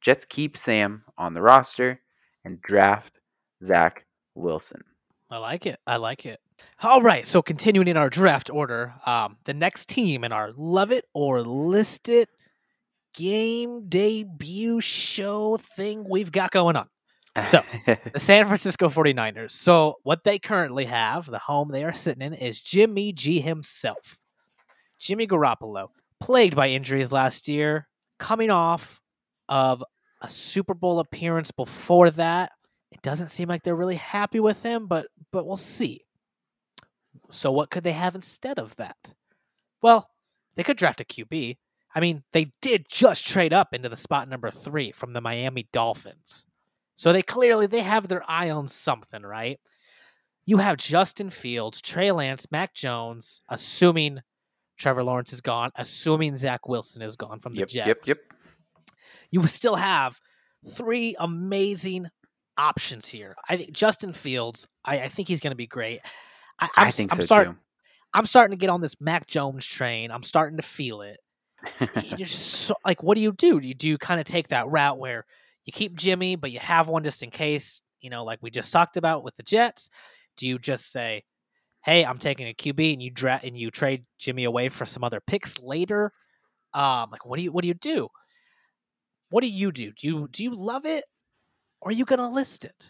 Jets 0.02 0.26
keep 0.26 0.58
Sam 0.58 1.04
on 1.18 1.34
the 1.34 1.42
roster 1.42 2.02
and 2.46 2.62
draft 2.62 3.20
Zach 3.66 4.06
Wilson. 4.36 4.84
I 5.30 5.38
like 5.38 5.66
it. 5.66 5.80
I 5.88 5.98
like 5.98 6.26
it. 6.26 6.40
All 6.82 7.02
right. 7.02 7.26
So 7.26 7.42
continuing 7.42 7.88
in 7.88 7.98
our 7.98 8.10
draft 8.10 8.50
order, 8.50 8.94
um, 9.06 9.38
the 9.46 9.54
next 9.54 9.90
team 9.90 10.24
in 10.24 10.32
our 10.32 10.52
love 10.56 10.92
it 10.92 11.06
or 11.14 11.42
list 11.42 12.08
it 12.10 12.30
game 13.14 13.90
debut 13.90 14.80
show 14.80 15.58
thing 15.58 16.06
we've 16.08 16.32
got 16.32 16.52
going 16.52 16.76
on. 16.76 16.88
So, 17.46 17.62
the 18.14 18.20
San 18.20 18.48
Francisco 18.48 18.90
49ers. 18.90 19.52
So, 19.52 19.96
what 20.04 20.24
they 20.24 20.40
currently 20.40 20.86
have, 20.86 21.26
the 21.26 21.40
home 21.40 21.70
they 21.72 21.84
are 21.84 21.94
sitting 21.94 22.22
in, 22.22 22.34
is 22.34 22.60
Jimmy 22.60 23.14
G 23.14 23.40
himself. 23.42 24.18
Jimmy 25.00 25.28
Garoppolo, 25.28 25.90
plagued 26.20 26.56
by 26.56 26.70
injuries 26.70 27.12
last 27.12 27.48
year, 27.48 27.88
coming 28.20 28.50
off 28.50 29.00
of 29.48 29.84
a 30.22 30.30
Super 30.30 30.74
Bowl 30.74 31.00
appearance 31.00 31.52
before 31.52 32.10
that. 32.12 32.52
It 32.92 33.02
doesn't 33.02 33.30
seem 33.30 33.50
like 33.50 33.64
they're 33.64 33.76
really 33.76 33.96
happy 33.96 34.40
with 34.40 34.64
him, 34.64 34.88
but 34.88 35.08
but 35.32 35.46
we'll 35.46 35.58
see. 35.58 36.06
So 37.30 37.52
what 37.52 37.70
could 37.70 37.84
they 37.84 37.92
have 37.92 38.16
instead 38.16 38.58
of 38.58 38.76
that? 38.78 38.98
Well, 39.82 40.10
they 40.56 40.64
could 40.64 40.78
draft 40.78 41.02
a 41.02 41.06
QB. 41.06 41.58
I 41.94 42.00
mean, 42.00 42.24
they 42.34 42.52
did 42.62 42.88
just 42.90 43.26
trade 43.28 43.54
up 43.54 43.74
into 43.74 43.90
the 43.90 43.98
spot 43.98 44.30
number 44.30 44.52
3 44.52 44.92
from 44.92 45.14
the 45.14 45.22
Miami 45.22 45.68
Dolphins. 45.72 46.46
So 46.98 47.14
they 47.14 47.22
clearly 47.22 47.68
they 47.68 47.82
have 47.82 48.08
their 48.08 48.30
eye 48.30 48.50
on 48.50 48.68
something, 48.68 49.22
right? 49.22 49.60
You 50.48 50.58
have 50.58 50.78
Justin 50.78 51.30
Fields, 51.30 51.80
Trey 51.80 52.12
Lance, 52.12 52.48
Mac 52.52 52.74
Jones, 52.74 53.42
assuming 53.50 54.22
Trevor 54.78 55.04
Lawrence 55.04 55.32
is 55.32 55.40
gone, 55.40 55.72
assuming 55.76 56.36
Zach 56.38 56.68
Wilson 56.68 57.04
is 57.04 57.16
gone 57.16 57.40
from 57.40 57.54
the 57.54 57.60
yep, 57.60 57.70
Jets. 57.70 57.88
yep, 57.88 58.00
yep. 58.06 58.18
You 59.30 59.46
still 59.46 59.76
have 59.76 60.20
three 60.72 61.16
amazing 61.20 62.10
options 62.58 63.08
here. 63.08 63.36
I 63.48 63.58
think 63.58 63.74
Justin 63.74 64.14
Fields, 64.14 64.68
I, 64.84 65.02
I 65.02 65.10
think 65.10 65.28
he's 65.28 65.40
going 65.40 65.52
to 65.52 65.56
be 65.58 65.68
great. 65.68 66.00
I, 66.60 66.66
I'm, 66.76 66.88
I 66.88 66.92
think 66.92 67.12
I'm 67.14 67.20
so 67.20 67.26
starting, 67.26 67.54
too. 67.54 67.60
I'm 68.16 68.26
starting 68.26 68.58
to 68.58 68.60
get 68.60 68.72
on 68.72 68.82
this 68.82 68.96
Mac 69.00 69.28
Jones 69.28 69.68
train. 69.68 70.10
I'm 70.10 70.24
starting 70.24 70.58
to 70.58 70.64
feel 70.64 71.02
it. 71.02 71.20
You're 71.80 72.18
just 72.18 72.40
so, 72.40 72.74
like, 72.84 73.04
what 73.04 73.16
do 73.16 73.22
you 73.22 73.34
do? 73.34 73.60
Do 73.60 73.68
you 73.68 73.76
do 73.76 73.88
you 73.88 74.00
kind 74.00 74.20
of 74.20 74.26
take 74.26 74.48
that 74.48 74.68
route 74.68 74.98
where 74.98 75.26
you 75.68 75.74
keep 75.74 75.96
Jimmy, 75.96 76.36
but 76.36 76.52
you 76.52 76.60
have 76.60 76.88
one 76.88 77.04
just 77.04 77.24
in 77.24 77.30
case? 77.32 77.82
You 78.02 78.10
know, 78.10 78.24
like 78.24 78.40
we 78.42 78.50
just 78.50 78.72
talked 78.72 78.98
about 78.98 79.24
with 79.24 79.36
the 79.36 79.44
Jets. 79.44 79.90
Do 80.38 80.48
you 80.48 80.60
just 80.60 80.92
say, 80.92 81.24
"Hey, 81.84 82.06
I'm 82.06 82.18
taking 82.18 82.48
a 82.48 82.54
QB," 82.54 82.94
and 82.94 83.02
you 83.02 83.10
dra- 83.12 83.42
and 83.44 83.58
you 83.58 83.72
trade 83.72 84.06
Jimmy 84.18 84.44
away 84.44 84.70
for 84.70 84.86
some 84.86 85.04
other 85.04 85.20
picks 85.20 85.60
later? 85.60 86.14
Um, 86.74 87.10
like, 87.12 87.26
what 87.26 87.38
do 87.38 87.44
you 87.44 87.52
what 87.52 87.64
do 87.64 87.68
you 87.68 87.74
do? 87.74 88.10
What 89.30 89.42
do 89.42 89.50
you 89.50 89.72
do? 89.72 89.92
Do 89.92 90.08
you 90.08 90.28
do 90.32 90.44
you 90.44 90.56
love 90.56 90.86
it, 90.86 91.06
or 91.82 91.90
are 91.90 91.94
you 91.94 92.06
gonna 92.06 92.30
list 92.30 92.66
it? 92.66 92.88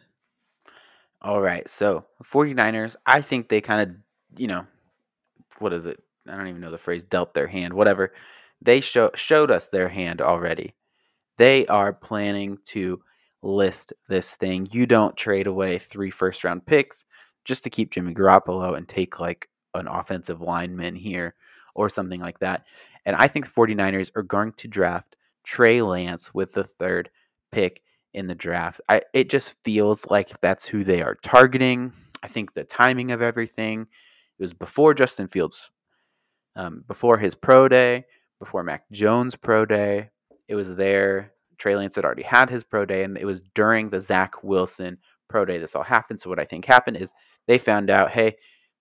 All 1.22 1.42
right. 1.42 1.68
So, 1.68 2.06
49ers, 2.24 2.96
I 3.06 3.22
think 3.22 3.48
they 3.48 3.62
kind 3.62 3.82
of, 3.90 4.40
you 4.40 4.48
know, 4.48 4.66
what 5.60 5.74
is 5.74 5.86
it? 5.86 6.00
I 6.28 6.36
don't 6.36 6.48
even 6.48 6.62
know 6.62 6.72
the 6.72 6.78
phrase 6.78 7.04
dealt 7.04 7.34
their 7.34 7.48
hand, 7.48 7.74
whatever. 7.74 8.14
They 8.62 8.82
show, 8.82 9.12
showed 9.16 9.50
us 9.50 9.68
their 9.68 9.90
hand 9.90 10.22
already. 10.22 10.76
They 11.38 11.66
are 11.68 11.94
planning 11.94 12.58
to 12.68 13.02
list 13.44 13.94
this 14.10 14.36
thing. 14.36 14.68
You 14.72 14.86
don't 14.86 15.16
trade 15.16 15.48
away 15.48 15.78
three 15.78 16.10
first 16.10 16.44
round 16.44 16.66
picks 16.66 17.06
just 17.46 17.64
to 17.64 17.70
keep 17.70 17.92
Jimmy 17.92 18.14
Garoppolo 18.14 18.76
and 18.76 18.88
take 18.88 19.20
like 19.20 19.48
an 19.74 19.88
offensive 19.88 20.42
lineman 20.42 20.96
here 20.96 21.36
or 21.76 21.90
something 21.90 22.20
like 22.20 22.40
that. 22.40 22.68
And 23.06 23.16
I 23.16 23.28
think 23.28 23.46
the 23.46 23.52
49ers 23.52 24.12
are 24.16 24.24
going 24.24 24.54
to 24.54 24.68
draft 24.68 25.16
Trey 25.44 25.82
Lance 25.82 26.34
with 26.34 26.54
the 26.54 26.66
third 26.66 27.10
pick 27.52 27.82
in 28.14 28.28
the 28.28 28.36
draft. 28.36 28.82
I 28.90 29.04
it 29.14 29.30
just 29.30 29.56
feels 29.64 30.06
like 30.10 30.42
that's 30.42 30.66
who 30.66 30.84
they 30.84 31.02
are 31.02 31.16
targeting. 31.16 31.94
I 32.24 32.28
think 32.28 32.54
the 32.54 32.64
timing 32.64 33.12
of 33.12 33.22
everything 33.22 33.82
it 33.82 34.44
was 34.44 34.54
before 34.54 34.94
Justin 34.94 35.28
Fields, 35.28 35.72
um, 36.56 36.84
before 36.88 37.18
his 37.18 37.36
pro 37.36 37.68
day, 37.68 38.06
before 38.40 38.64
Mac 38.64 38.90
Jones 38.92 39.36
pro 39.36 39.66
day. 39.66 40.10
It 40.48 40.56
was 40.56 40.76
there. 40.76 41.34
Trey 41.58 41.76
Lance 41.76 41.96
had 41.96 42.06
already 42.06 42.24
had 42.24 42.50
his 42.50 42.64
pro 42.64 42.86
day, 42.86 43.04
and 43.04 43.18
it 43.18 43.26
was 43.26 43.42
during 43.56 43.90
the 43.90 44.02
Zach 44.02 44.44
Wilson 44.44 44.98
pro 45.28 45.46
day 45.46 45.58
this 45.58 45.76
all 45.76 45.84
happened. 45.84 46.20
So 46.20 46.30
what 46.30 46.40
I 46.40 46.46
think 46.46 46.66
happened 46.66 46.98
is 46.98 47.14
they 47.48 47.58
found 47.58 47.90
out, 47.90 48.12
hey, 48.12 48.36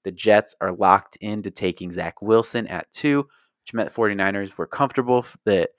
the 0.04 0.12
Jets 0.12 0.54
are 0.60 0.72
locked 0.72 1.16
into 1.16 1.50
taking 1.50 1.90
Zach 1.90 2.22
Wilson 2.22 2.66
at 2.68 2.90
two, 2.92 3.26
which 3.64 3.74
meant 3.74 3.92
the 3.92 4.00
49ers 4.00 4.56
were 4.56 4.66
comfortable 4.66 5.26
that 5.44 5.70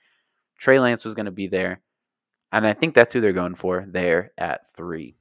Trey 0.58 0.80
Lance 0.80 1.06
was 1.06 1.14
going 1.14 1.28
to 1.28 1.32
be 1.32 1.48
there. 1.48 1.82
And 2.52 2.66
I 2.66 2.74
think 2.74 2.96
that's 2.96 3.14
who 3.14 3.22
they're 3.22 3.34
going 3.34 3.56
for 3.56 3.86
there 3.88 4.32
at 4.38 4.74
three. 4.76 5.16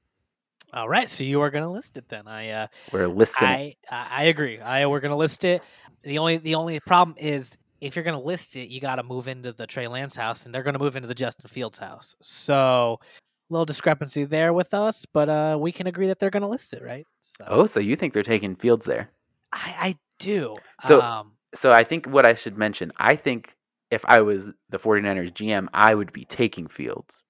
All 0.73 0.89
right, 0.89 1.09
so 1.09 1.25
you 1.25 1.41
are 1.41 1.51
going 1.51 1.65
to 1.65 1.71
list 1.71 1.97
it 1.97 2.09
then. 2.09 2.27
I 2.27 2.51
uh, 2.51 2.67
We're 2.93 3.07
listing 3.07 3.49
I 3.49 3.77
I 3.91 4.25
agree. 4.25 4.61
I 4.61 4.87
we're 4.87 5.01
going 5.01 5.11
to 5.11 5.17
list 5.17 5.45
it. 5.45 5.63
The 6.03 6.19
only 6.19 6.39
the 6.39 6.57
only 6.57 6.81
problem 6.81 7.17
is 7.19 7.57
if 7.81 7.95
you're 7.95 8.05
going 8.05 8.19
to 8.19 8.25
list 8.25 8.57
it, 8.57 8.69
you 8.69 8.81
got 8.81 8.97
to 8.97 9.03
move 9.03 9.29
into 9.29 9.53
the 9.53 9.67
Trey 9.67 9.89
Lance 9.89 10.15
house, 10.15 10.45
and 10.47 10.55
they're 10.55 10.63
going 10.63 10.75
to 10.75 10.81
move 10.81 10.97
into 10.97 11.09
the 11.09 11.15
Justin 11.15 11.49
Fields 11.49 11.79
house. 11.79 12.17
So 12.21 13.01
little 13.49 13.65
discrepancy 13.67 14.25
there 14.25 14.53
with 14.53 14.75
us, 14.75 15.07
but 15.13 15.29
uh, 15.29 15.57
we 15.61 15.71
can 15.73 15.87
agree 15.87 16.09
that 16.09 16.19
they're 16.19 16.31
going 16.31 16.43
to 16.43 16.49
list 16.49 16.73
it, 16.73 16.83
right? 16.83 17.07
So 17.21 17.45
Oh, 17.47 17.67
so 17.67 17.81
you 17.81 17.95
think 17.97 18.13
they're 18.13 18.23
taking 18.23 18.57
Fields 18.57 18.87
there? 18.87 19.11
I, 19.53 19.75
I 19.79 19.97
do. 20.19 20.57
So- 20.87 21.01
um, 21.01 21.33
So 21.55 21.73
I 21.73 21.85
think 21.85 22.07
what 22.07 22.27
I 22.27 22.35
should 22.35 22.59
mention, 22.59 22.93
I 22.97 23.15
think 23.17 23.57
if 23.91 24.05
I 24.05 24.21
was 24.21 24.49
the 24.71 24.79
49ers 24.79 25.33
GM, 25.33 25.69
I 25.73 25.95
would 25.95 26.13
be 26.13 26.25
taking 26.25 26.67
Fields. 26.67 27.23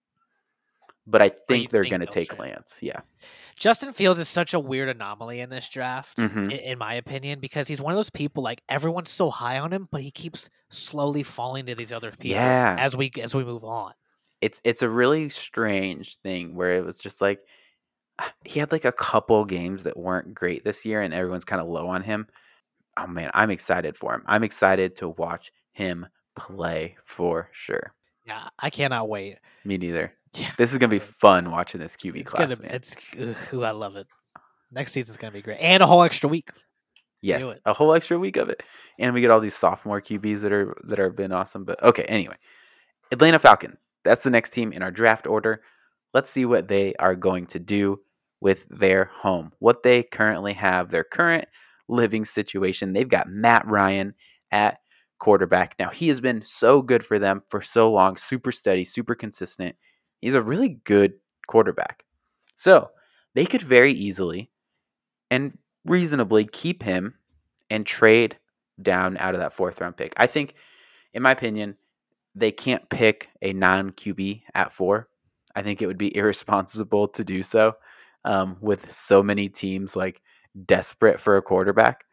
But 1.07 1.22
I 1.22 1.28
think 1.28 1.70
they're 1.70 1.84
going 1.84 2.01
to 2.01 2.07
take? 2.07 2.36
Lance. 2.38 2.78
Yeah. 2.80 3.01
Justin 3.57 3.93
Fields 3.93 4.19
is 4.21 4.29
such 4.29 4.53
a 4.55 4.61
weird 4.61 4.89
anomaly 4.89 5.41
in 5.41 5.49
this 5.51 5.69
draft, 5.69 6.19
Mhm. 6.19 6.53
i- 6.53 6.57
in 6.57 6.79
my 6.79 6.95
opinion, 6.95 7.41
because 7.41 7.67
he's 7.69 7.81
one 7.81 7.93
of 7.93 7.99
those 7.99 8.11
people 8.11 8.43
like 8.43 8.63
everyone's 8.69 9.11
so 9.11 9.31
high 9.31 9.59
on 9.59 9.73
him, 9.73 9.89
but 9.91 10.03
he 10.03 10.11
keeps 10.11 10.51
slowly 10.69 11.23
falling 11.23 11.67
to 11.67 11.75
these 11.75 11.91
other 11.93 12.11
people 12.11 12.31
Yeah. 12.37 12.77
as 12.79 12.95
we 12.97 13.11
as 13.23 13.35
we 13.35 13.45
move 13.45 13.65
on. 13.65 13.93
It's 14.43 14.61
it's 14.65 14.83
a 14.83 14.91
really 14.91 15.31
strange 15.31 16.19
thing 16.21 16.55
where 16.55 16.73
it 16.75 16.85
was 16.85 16.99
just 16.99 17.21
like 17.21 17.41
he 18.45 18.61
had 18.61 18.73
like 18.73 18.85
a 18.85 18.93
couple 18.93 19.45
games 19.45 19.83
that 19.85 19.97
weren't 19.97 20.35
great 20.35 20.65
this 20.65 20.85
year 20.85 21.01
and 21.03 21.15
everyone's 21.15 21.45
kind 21.45 21.61
of 21.61 21.69
low 21.69 21.89
on 21.89 22.03
him. 22.03 22.27
Oh 22.99 23.07
man, 23.07 23.31
I'm 23.35 23.51
excited 23.51 23.97
for 23.97 24.15
him. 24.15 24.23
I'm 24.27 24.45
excited 24.45 24.97
to 24.97 25.09
watch 25.11 25.53
him 25.73 26.07
play 26.35 26.97
for 27.05 27.49
sure. 27.53 27.95
Yeah, 28.27 28.49
I 28.59 28.71
cannot 28.71 29.09
wait. 29.09 29.39
Me 29.65 29.79
neither. 29.79 30.13
Yeah, 30.37 30.51
This 30.59 30.72
is 30.72 30.78
gonna 30.78 30.91
be 30.91 30.99
fun 30.99 31.51
watching 31.51 31.80
this 31.80 31.97
QB 31.97 32.20
it's 32.20 32.32
class, 32.32 32.49
gonna 32.49 32.61
man. 32.61 32.74
it's 32.74 32.97
ooh, 33.53 33.64
I 33.64 33.70
love 33.70 33.97
it. 33.97 34.07
Next 34.70 34.93
season's 34.93 35.16
gonna 35.16 35.32
be 35.32 35.43
great, 35.43 35.59
and 35.61 35.82
a 35.82 35.87
whole 35.87 36.03
extra 36.03 36.28
week. 36.28 36.51
Yes, 37.22 37.45
a 37.64 37.72
whole 37.72 37.95
extra 37.95 38.18
week 38.18 38.37
of 38.37 38.49
it, 38.51 38.62
and 38.99 39.14
we 39.14 39.20
get 39.20 39.30
all 39.30 39.41
these 39.41 39.55
sophomore 39.57 40.01
QBs 40.01 40.41
that 40.41 40.53
are 40.53 40.76
that 40.84 40.99
have 40.99 41.16
been 41.16 41.32
awesome. 41.32 41.64
But 41.64 41.82
okay, 41.82 42.05
anyway, 42.05 42.37
Atlanta 43.11 43.39
Falcons. 43.39 43.89
That's 44.05 44.22
the 44.22 44.30
next 44.30 44.51
team 44.51 44.72
in 44.72 44.82
our 44.82 44.91
draft 44.93 45.26
order. 45.26 45.62
Let's 46.14 46.30
see 46.30 46.45
what 46.45 46.68
they 46.68 46.95
are 46.97 47.16
going 47.16 47.47
to 47.47 47.59
do 47.59 48.01
with 48.41 48.66
their 48.68 49.07
home. 49.07 49.53
What 49.59 49.82
they 49.82 50.03
currently 50.03 50.53
have, 50.53 50.91
their 50.91 51.05
current 51.05 51.49
living 51.89 52.24
situation. 52.24 52.93
They've 52.93 53.09
got 53.09 53.28
Matt 53.28 53.66
Ryan 53.66 54.14
at 54.53 54.78
quarterback. 55.18 55.74
Now 55.78 55.89
he 55.91 56.09
has 56.09 56.20
been 56.20 56.43
so 56.45 56.82
good 56.82 57.05
for 57.05 57.18
them 57.18 57.43
for 57.49 57.62
so 57.62 57.91
long, 57.91 58.16
super 58.16 58.53
steady, 58.53 58.84
super 58.84 59.14
consistent. 59.14 59.74
He's 60.21 60.35
a 60.35 60.43
really 60.43 60.81
good 60.85 61.14
quarterback. 61.47 62.05
So 62.55 62.91
they 63.35 63.47
could 63.47 63.62
very 63.62 63.93
easily 63.93 64.51
and 65.31 65.57
reasonably 65.85 66.45
keep 66.45 66.83
him 66.83 67.14
and 67.71 67.87
trade 67.87 68.39
down 68.81 69.17
out 69.19 69.35
of 69.35 69.41
that 69.41 69.53
fourth 69.53 69.81
round 69.81 69.97
pick. 69.97 70.12
I 70.17 70.27
think, 70.27 70.55
in 71.14 71.23
my 71.23 71.33
opinion, 71.33 71.77
they 72.35 72.51
can't 72.51 72.89
pick 72.91 73.29
a 73.43 73.53
non 73.53 73.93
QB 73.93 74.43
at 74.55 74.73
four. 74.73 75.09
I 75.55 75.62
think 75.62 75.81
it 75.81 75.87
would 75.87 75.99
be 75.99 76.14
irresponsible 76.17 77.09
to 77.09 77.25
do 77.25 77.43
so 77.43 77.75
um, 78.25 78.57
with 78.61 78.93
so 78.93 79.23
many 79.23 79.49
teams 79.49 79.97
like 79.97 80.23
desperate 80.67 81.21
for 81.21 81.37
a 81.37 81.43
quarterback. 81.43 82.05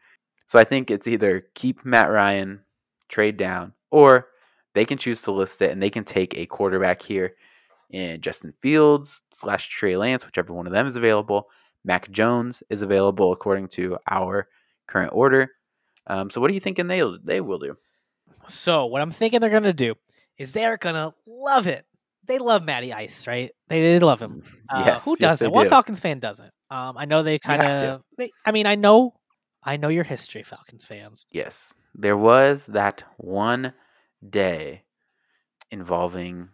So 0.46 0.58
I 0.58 0.64
think 0.64 0.90
it's 0.90 1.08
either 1.08 1.46
keep 1.54 1.84
Matt 1.84 2.10
Ryan, 2.10 2.60
trade 3.08 3.36
down, 3.36 3.72
or 3.90 4.28
they 4.74 4.84
can 4.84 4.98
choose 4.98 5.22
to 5.22 5.32
list 5.32 5.62
it 5.62 5.70
and 5.70 5.82
they 5.82 5.90
can 5.90 6.04
take 6.04 6.36
a 6.36 6.46
quarterback 6.46 7.02
here 7.02 7.34
in 7.90 8.20
Justin 8.20 8.52
Fields 8.60 9.22
slash 9.32 9.68
Trey 9.68 9.96
Lance, 9.96 10.24
whichever 10.24 10.52
one 10.52 10.66
of 10.66 10.72
them 10.72 10.86
is 10.86 10.96
available. 10.96 11.50
Mac 11.84 12.10
Jones 12.10 12.62
is 12.70 12.82
available 12.82 13.32
according 13.32 13.68
to 13.68 13.98
our 14.08 14.48
current 14.86 15.12
order. 15.12 15.50
Um, 16.06 16.30
so 16.30 16.40
what 16.40 16.50
are 16.50 16.54
you 16.54 16.60
thinking 16.60 16.86
they 16.86 17.02
they 17.22 17.40
will 17.40 17.58
do? 17.58 17.76
So 18.48 18.86
what 18.86 19.02
I'm 19.02 19.10
thinking 19.10 19.40
they're 19.40 19.50
gonna 19.50 19.72
do 19.72 19.94
is 20.38 20.52
they're 20.52 20.76
gonna 20.76 21.14
love 21.26 21.66
it. 21.66 21.86
They 22.26 22.38
love 22.38 22.64
Matty 22.64 22.92
Ice, 22.92 23.26
right? 23.26 23.52
They, 23.68 23.80
they 23.80 23.98
love 23.98 24.20
him. 24.20 24.42
Uh, 24.66 24.82
yes, 24.86 25.04
who 25.04 25.14
doesn't? 25.14 25.46
they 25.46 25.54
What 25.54 25.64
do. 25.64 25.68
Falcons 25.68 26.00
fan 26.00 26.20
doesn't? 26.20 26.50
Um, 26.70 26.96
I 26.96 27.04
know 27.04 27.22
they 27.22 27.38
kind 27.38 27.62
of. 27.62 28.02
I 28.46 28.50
mean, 28.50 28.66
I 28.66 28.76
know, 28.76 29.12
I 29.62 29.76
know 29.76 29.88
your 29.88 30.04
history, 30.04 30.42
Falcons 30.42 30.86
fans. 30.86 31.26
Yes, 31.30 31.74
there 31.94 32.16
was 32.16 32.64
that 32.66 33.04
one 33.18 33.74
day 34.28 34.84
involving 35.70 36.48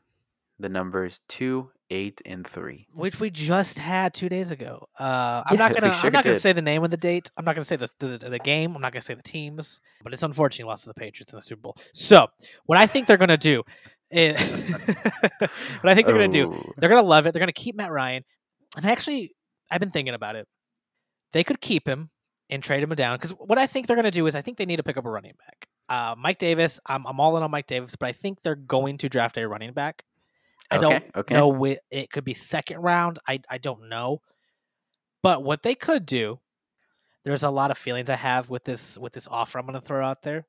the 0.61 0.69
numbers 0.69 1.21
two, 1.29 1.71
eight, 1.91 2.21
and 2.25 2.47
three. 2.47 2.87
which 2.95 3.19
we 3.19 3.31
just 3.31 3.79
had 3.79 4.15
two 4.15 4.29
days 4.29 4.51
ago. 4.51 4.87
Uh, 4.99 5.43
I'm 5.47 5.55
Yeah, 5.55 5.59
not 5.69 5.75
gonna. 5.81 5.93
sure 5.93 6.07
I'm 6.07 6.13
not 6.13 6.25
gonna 6.25 6.39
say 6.39 6.53
the 6.53 6.63
name 6.63 6.85
of 6.85 6.91
the 6.91 6.97
date. 6.97 7.31
I'm 7.37 7.45
not 7.45 7.55
gonna 7.55 7.65
say 7.65 7.77
the, 7.77 7.89
the 7.99 8.19
the 8.31 8.39
game. 8.39 8.75
I'm 8.77 8.83
not 8.83 8.93
gonna 8.93 9.03
say 9.03 9.15
the 9.15 9.23
teams. 9.23 9.81
But 10.03 10.13
it's 10.13 10.23
unfortunate 10.23 10.67
lost 10.67 10.85
to 10.85 10.91
the 10.91 10.95
Patriots 10.95 11.33
in 11.33 11.39
the 11.39 11.43
Super 11.43 11.61
Bowl. 11.63 11.77
So 11.95 12.29
what 12.67 12.79
I 12.79 12.87
think 12.87 13.07
they're 13.07 13.17
gonna 13.17 13.37
do, 13.37 13.63
is, 14.11 14.41
what 15.39 15.91
I 15.91 15.95
think 15.95 16.07
they're 16.07 16.15
gonna 16.17 16.29
do, 16.29 16.53
Oh, 16.55 16.73
they're 16.77 16.91
gonna 16.91 17.03
love 17.03 17.27
it. 17.27 17.33
They're 17.33 17.41
gonna 17.41 17.53
keep 17.53 17.77
Matt 17.77 17.91
Ryan, 17.91 18.25
and 18.77 18.85
actually, 18.87 19.35
I've 19.71 19.81
been 19.81 19.91
thinking 19.91 20.15
about 20.15 20.37
it. 20.37 20.47
They 21.33 21.45
could 21.45 21.61
keep 21.61 21.87
him 21.87 22.11
and 22.49 22.63
trade 22.63 22.83
him 22.83 22.91
down 22.91 23.17
because 23.17 23.31
what 23.31 23.59
I 23.59 23.67
think 23.67 23.87
they're 23.87 23.97
gonna 23.97 24.11
do 24.11 24.27
is 24.27 24.35
I 24.35 24.43
think 24.43 24.59
they 24.59 24.67
need 24.67 24.77
to 24.77 24.83
pick 24.83 24.97
up 24.97 25.05
a 25.07 25.11
running 25.11 25.35
back. 25.39 25.67
Uh, 25.89 26.15
Mike 26.17 26.39
Davis, 26.39 26.79
I'm 26.87 27.07
I'm 27.07 27.19
all 27.21 27.37
in 27.37 27.43
on 27.43 27.51
Mike 27.51 27.67
Davis, 27.67 27.97
but 27.97 28.09
I 28.09 28.13
think 28.13 28.43
they're 28.43 28.55
going 28.57 28.99
to 28.99 29.09
draft 29.09 29.37
a 29.39 29.47
running 29.49 29.73
back. 29.73 30.03
I 30.71 30.79
don't 30.79 31.05
Okay, 31.17 31.35
know 31.35 31.53
wi- 31.53 31.81
it 31.91 32.11
could 32.11 32.25
be 32.25 32.35
second 32.35 32.81
round. 32.81 33.19
I 33.27 33.41
I 33.49 33.59
don't 33.59 33.89
know. 33.89 34.21
But 35.23 35.43
what 35.43 35.63
they 35.63 35.75
could 35.75 36.07
do, 36.07 36.41
there's 37.25 37.43
a 37.43 37.51
lot 37.51 37.71
of 37.71 37.79
feelings 37.79 38.09
I 38.09 38.17
have 38.17 38.49
with 38.51 38.65
this 38.65 38.97
with 38.99 39.13
this 39.13 39.29
offer 39.31 39.59
I'm 39.59 39.67
going 39.67 39.79
to 39.79 39.87
throw 39.87 40.05
out 40.07 40.23
there. 40.23 40.47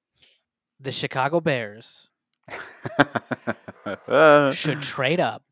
The 0.79 0.91
Chicago 0.91 1.39
Bears 1.41 2.07
should 4.53 4.81
trade 4.81 5.19
up 5.19 5.43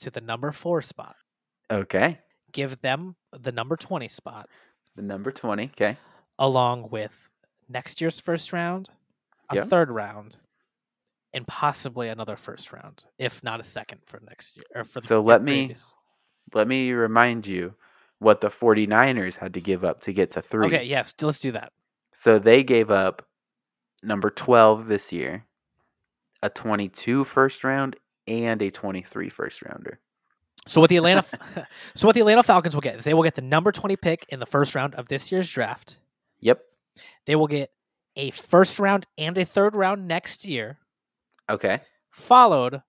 to 0.00 0.10
the 0.10 0.20
number 0.20 0.52
4 0.52 0.82
spot. 0.82 1.16
okay, 1.70 2.18
Give 2.52 2.80
them 2.80 3.16
the 3.32 3.52
number 3.52 3.76
20 3.76 4.08
spot 4.08 4.48
the 4.96 5.02
number 5.02 5.32
twenty. 5.32 5.64
Okay, 5.74 5.96
along 6.38 6.88
with 6.90 7.10
next 7.68 8.00
year's 8.00 8.20
first 8.20 8.52
round, 8.52 8.90
a 9.50 9.56
Yeah. 9.56 9.64
third 9.64 9.90
round, 9.90 10.36
and 11.34 11.46
possibly 11.46 12.08
another 12.08 12.36
first 12.36 12.72
round, 12.72 13.04
if 13.18 13.42
not 13.42 13.60
a 13.60 13.64
second 13.64 13.98
for 14.06 14.20
next 14.26 14.56
year 14.56 14.64
or 14.74 14.84
for 14.84 15.00
So 15.02 15.20
let 15.20 15.42
me- 15.42 15.66
previous. 15.66 15.92
let 16.54 16.66
me 16.68 16.92
remind 16.92 17.46
you 17.46 17.74
what 18.20 18.40
the 18.40 18.48
49ers 18.48 19.36
had 19.36 19.52
to 19.54 19.60
give 19.60 19.84
up 19.84 20.00
to 20.02 20.12
get 20.12 20.30
to 20.30 20.40
three. 20.40 20.66
Okay, 20.68 20.84
yes, 20.84 21.12
let's 21.20 21.40
do 21.40 21.52
that. 21.52 21.72
So 22.14 22.38
they 22.38 22.62
gave 22.62 22.90
up 22.90 23.26
number 24.02 24.30
12 24.30 24.86
this 24.86 25.12
year, 25.12 25.44
a 26.42 26.48
22 26.48 27.24
first 27.24 27.64
round, 27.64 27.96
and 28.26 28.62
a 28.62 28.70
23 28.70 29.28
first 29.28 29.60
rounder. 29.62 29.98
So 30.66 30.80
what 30.80 30.88
the 30.88 30.96
Atlanta 30.96 31.24
So 31.96 32.06
what 32.06 32.14
the 32.14 32.20
Atlanta 32.20 32.42
Falcons 32.42 32.74
will 32.74 32.80
get 32.80 32.96
is 32.98 33.04
they 33.04 33.12
will 33.14 33.22
get 33.24 33.34
the 33.34 33.42
number 33.42 33.72
20 33.72 33.96
pick 33.96 34.24
in 34.28 34.40
the 34.40 34.46
first 34.46 34.74
round 34.74 34.94
of 34.94 35.08
this 35.08 35.30
year's 35.32 35.50
draft. 35.50 35.98
Yep. 36.40 36.62
They 37.26 37.34
will 37.36 37.48
get 37.48 37.70
a 38.16 38.30
first 38.30 38.78
round 38.78 39.06
and 39.18 39.36
a 39.36 39.44
third 39.44 39.74
round 39.74 40.06
next 40.06 40.44
year, 40.44 40.78
Okay. 41.50 41.80
followed 42.10 42.82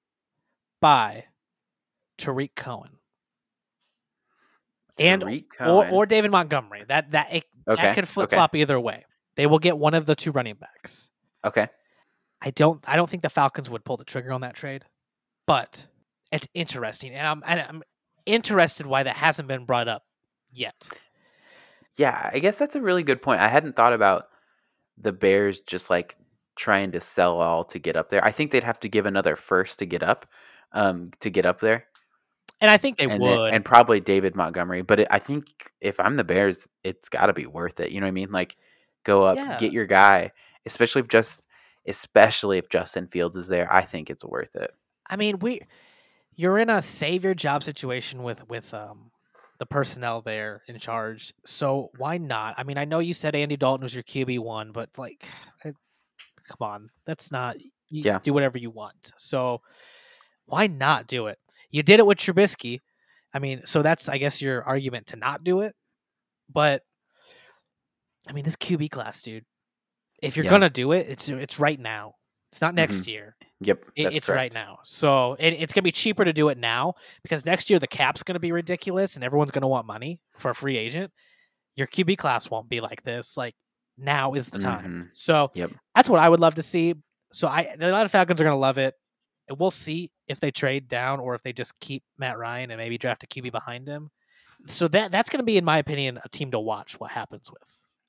by 0.81 1.25
Tarik 2.17 2.55
Cohen 2.55 2.91
and 4.99 5.21
Tarik 5.21 5.45
or, 5.59 5.65
Cohen. 5.65 5.93
or 5.93 6.05
David 6.05 6.31
Montgomery. 6.31 6.85
That 6.87 7.11
that 7.11 7.33
it, 7.33 7.43
okay. 7.67 7.81
that 7.81 7.95
could 7.95 8.07
flip 8.07 8.25
okay, 8.25 8.35
flop 8.35 8.55
either 8.55 8.79
way. 8.79 9.05
They 9.35 9.47
will 9.47 9.59
get 9.59 9.77
one 9.77 9.93
of 9.93 10.05
the 10.05 10.15
two 10.15 10.31
running 10.31 10.55
backs. 10.55 11.09
Okay. 11.43 11.67
I 12.41 12.51
don't 12.51 12.81
I 12.87 12.95
don't 12.95 13.09
think 13.09 13.23
the 13.23 13.29
Falcons 13.29 13.69
would 13.69 13.83
pull 13.83 13.97
the 13.97 14.03
trigger 14.03 14.31
on 14.31 14.41
that 14.41 14.55
trade, 14.55 14.85
but 15.47 15.85
it's 16.31 16.47
interesting, 16.53 17.13
and 17.13 17.27
I'm 17.27 17.43
and 17.45 17.59
I'm 17.61 17.83
interested 18.25 18.85
why 18.85 19.03
that 19.03 19.15
hasn't 19.15 19.47
been 19.47 19.65
brought 19.65 19.87
up 19.87 20.03
yet. 20.51 20.75
Yeah, 21.97 22.29
I 22.33 22.39
guess 22.39 22.57
that's 22.57 22.75
a 22.75 22.81
really 22.81 23.03
good 23.03 23.21
point. 23.21 23.41
I 23.41 23.47
hadn't 23.47 23.75
thought 23.75 23.93
about 23.93 24.25
the 24.97 25.13
Bears 25.13 25.59
just 25.61 25.89
like 25.89 26.15
trying 26.55 26.91
to 26.93 27.01
sell 27.01 27.39
all 27.41 27.63
to 27.65 27.79
get 27.79 27.95
up 27.95 28.09
there. 28.09 28.23
I 28.25 28.31
think 28.31 28.51
they'd 28.51 28.63
have 28.63 28.79
to 28.81 28.89
give 28.89 29.05
another 29.05 29.35
first 29.35 29.79
to 29.79 29.85
get 29.85 30.03
up, 30.03 30.25
um, 30.73 31.11
to 31.21 31.29
get 31.29 31.45
up 31.45 31.59
there, 31.61 31.85
And 32.61 32.69
I 32.71 32.77
think 32.77 32.97
they 32.97 33.07
and 33.07 33.19
would. 33.19 33.25
then, 33.25 33.39
and 33.49 33.65
probably 33.65 33.99
David 33.99 34.35
Montgomery. 34.35 34.81
But 34.81 35.01
it, 35.01 35.07
I 35.11 35.19
think 35.19 35.47
if 35.81 35.99
I'm 35.99 36.15
the 36.15 36.23
Bears, 36.23 36.67
it's 36.83 37.09
got 37.09 37.27
to 37.27 37.33
be 37.33 37.45
worth 37.45 37.79
it. 37.79 37.91
You 37.91 37.99
know 37.99 38.05
what 38.05 38.09
I 38.09 38.11
mean? 38.13 38.31
Like, 38.31 38.55
go 39.03 39.25
up, 39.25 39.37
Yeah. 39.37 39.57
get 39.57 39.71
your 39.71 39.85
guy, 39.85 40.31
especially 40.65 41.01
if 41.01 41.07
just, 41.07 41.45
especially 41.87 42.57
if 42.57 42.69
Justin 42.69 43.07
Fields 43.07 43.37
is 43.37 43.47
there. 43.47 43.71
I 43.71 43.81
think 43.83 44.09
it's 44.09 44.25
worth 44.25 44.55
it. 44.55 44.71
I 45.09 45.15
mean, 45.15 45.39
we 45.39 45.61
you're 46.35 46.57
in 46.59 46.69
a 46.69 46.81
save 46.81 47.23
your 47.23 47.33
job 47.35 47.63
situation 47.63 48.23
with 48.23 48.47
with 48.49 48.73
um 48.73 49.11
the 49.59 49.65
personnel 49.67 50.21
there 50.21 50.63
in 50.67 50.79
charge. 50.79 51.33
So 51.45 51.91
why 51.97 52.17
not? 52.17 52.55
I 52.57 52.63
mean, 52.63 52.77
I 52.77 52.85
know 52.85 52.99
you 52.99 53.13
said 53.13 53.35
Andy 53.35 53.57
Dalton 53.57 53.83
was 53.83 53.93
your 53.93 54.03
QB 54.03 54.39
one, 54.39 54.71
but 54.73 54.89
like, 54.97 55.25
come 56.47 56.67
on, 56.67 56.89
that's 57.05 57.31
not. 57.31 57.59
You 57.89 58.01
Yeah. 58.03 58.19
do 58.19 58.33
whatever 58.33 58.57
you 58.57 58.71
want. 58.71 59.11
So 59.17 59.61
why 60.45 60.67
not 60.67 61.07
do 61.07 61.27
it? 61.27 61.37
You 61.71 61.83
did 61.83 61.99
it 61.99 62.05
with 62.05 62.17
Trubisky. 62.17 62.81
I 63.33 63.39
mean, 63.39 63.61
so 63.65 63.81
that's 63.81 64.07
I 64.09 64.17
guess 64.17 64.41
your 64.41 64.63
argument 64.63 65.07
to 65.07 65.15
not 65.17 65.43
do 65.43 65.61
it. 65.61 65.75
But 66.51 66.83
I 68.27 68.33
mean, 68.33 68.43
this 68.43 68.55
QB 68.55 68.89
class, 68.91 69.21
dude. 69.21 69.45
If 70.21 70.35
you're 70.35 70.45
Yeah. 70.45 70.51
gonna 70.51 70.69
do 70.69 70.91
it, 70.93 71.07
it's 71.09 71.29
it's 71.29 71.59
right 71.59 71.79
now. 71.79 72.15
It's 72.51 72.61
not 72.61 72.73
next 72.73 73.01
Mhm. 73.01 73.07
year. 73.07 73.35
Yep, 73.59 73.85
It, 73.95 74.13
it's 74.13 74.29
right 74.29 74.53
now. 74.53 74.79
So 74.83 75.33
it, 75.39 75.53
it's 75.53 75.73
gonna 75.73 75.83
be 75.83 75.91
cheaper 75.91 76.23
to 76.25 76.33
do 76.33 76.49
it 76.49 76.57
now 76.57 76.93
because 77.21 77.45
next 77.45 77.69
year 77.69 77.79
the 77.79 77.87
cap's 77.87 78.23
gonna 78.23 78.39
be 78.39 78.51
ridiculous 78.51 79.15
and 79.15 79.23
everyone's 79.23 79.51
gonna 79.51 79.67
want 79.67 79.85
money 79.85 80.19
for 80.37 80.51
a 80.51 80.55
free 80.55 80.77
agent. 80.77 81.11
Your 81.75 81.87
QB 81.87 82.17
class 82.17 82.49
won't 82.49 82.69
be 82.69 82.79
like 82.81 83.03
this. 83.03 83.35
Like 83.35 83.55
now 83.97 84.33
is 84.33 84.49
the 84.49 84.59
time. 84.59 85.09
Mhm. 85.11 85.15
So 85.15 85.51
Yep. 85.53 85.71
that's 85.95 86.09
what 86.09 86.19
I 86.19 86.29
would 86.29 86.39
love 86.39 86.55
to 86.55 86.63
see. 86.63 86.95
So 87.31 87.47
I 87.47 87.63
the 87.77 87.85
Atlanta 87.87 88.09
Falcons 88.09 88.39
are 88.41 88.43
gonna 88.43 88.57
love 88.57 88.77
it. 88.77 88.95
And 89.47 89.59
we'll 89.59 89.71
see 89.71 90.11
if 90.27 90.39
they 90.39 90.49
trade 90.51 90.87
down 90.87 91.19
or 91.19 91.35
if 91.35 91.43
they 91.43 91.53
just 91.53 91.79
keep 91.79 92.03
Matt 92.17 92.37
Ryan 92.37 92.71
and 92.71 92.79
maybe 92.79 92.97
draft 92.97 93.23
a 93.23 93.27
QB 93.27 93.51
behind 93.51 93.87
him. 93.87 94.09
So 94.67 94.87
that 94.87 95.11
that's 95.11 95.29
gonna 95.29 95.43
be, 95.43 95.57
in 95.57 95.65
my 95.65 95.77
opinion, 95.77 96.19
a 96.23 96.29
team 96.29 96.49
to 96.51 96.59
watch 96.59 96.99
what 96.99 97.11
happens 97.11 97.51
with. 97.51 97.61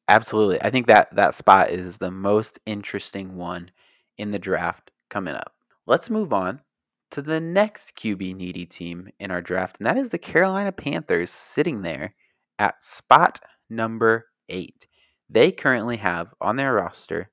Absolutely. 0.08 0.62
I 0.62 0.70
think 0.70 0.86
that 0.86 1.14
that 1.14 1.34
spot 1.34 1.70
is 1.70 1.98
the 1.98 2.10
most 2.10 2.58
interesting 2.66 3.36
one 3.36 3.70
in 4.18 4.30
the 4.30 4.38
draft 4.38 4.90
coming 5.10 5.34
up. 5.34 5.52
Let's 5.86 6.08
move 6.10 6.32
on 6.32 6.60
to 7.10 7.22
the 7.22 7.40
next 7.40 7.96
QB 7.96 8.34
needy 8.34 8.66
team 8.66 9.08
in 9.20 9.30
our 9.30 9.40
draft, 9.42 9.78
and 9.78 9.86
that 9.86 9.96
is 9.96 10.10
the 10.10 10.18
Carolina 10.18 10.72
Panthers 10.72 11.30
sitting 11.30 11.82
there 11.82 12.14
at 12.58 12.82
spot 12.82 13.40
number 13.68 14.26
eight. 14.48 14.86
They 15.28 15.52
currently 15.52 15.96
have 15.98 16.32
on 16.40 16.56
their 16.56 16.74
roster 16.74 17.30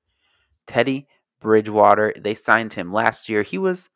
Teddy 0.66 1.06
Bridgewater. 1.40 2.12
They 2.18 2.34
signed 2.34 2.72
him 2.72 2.92
last 2.92 3.28
year. 3.28 3.42
He 3.42 3.58
was 3.58 3.88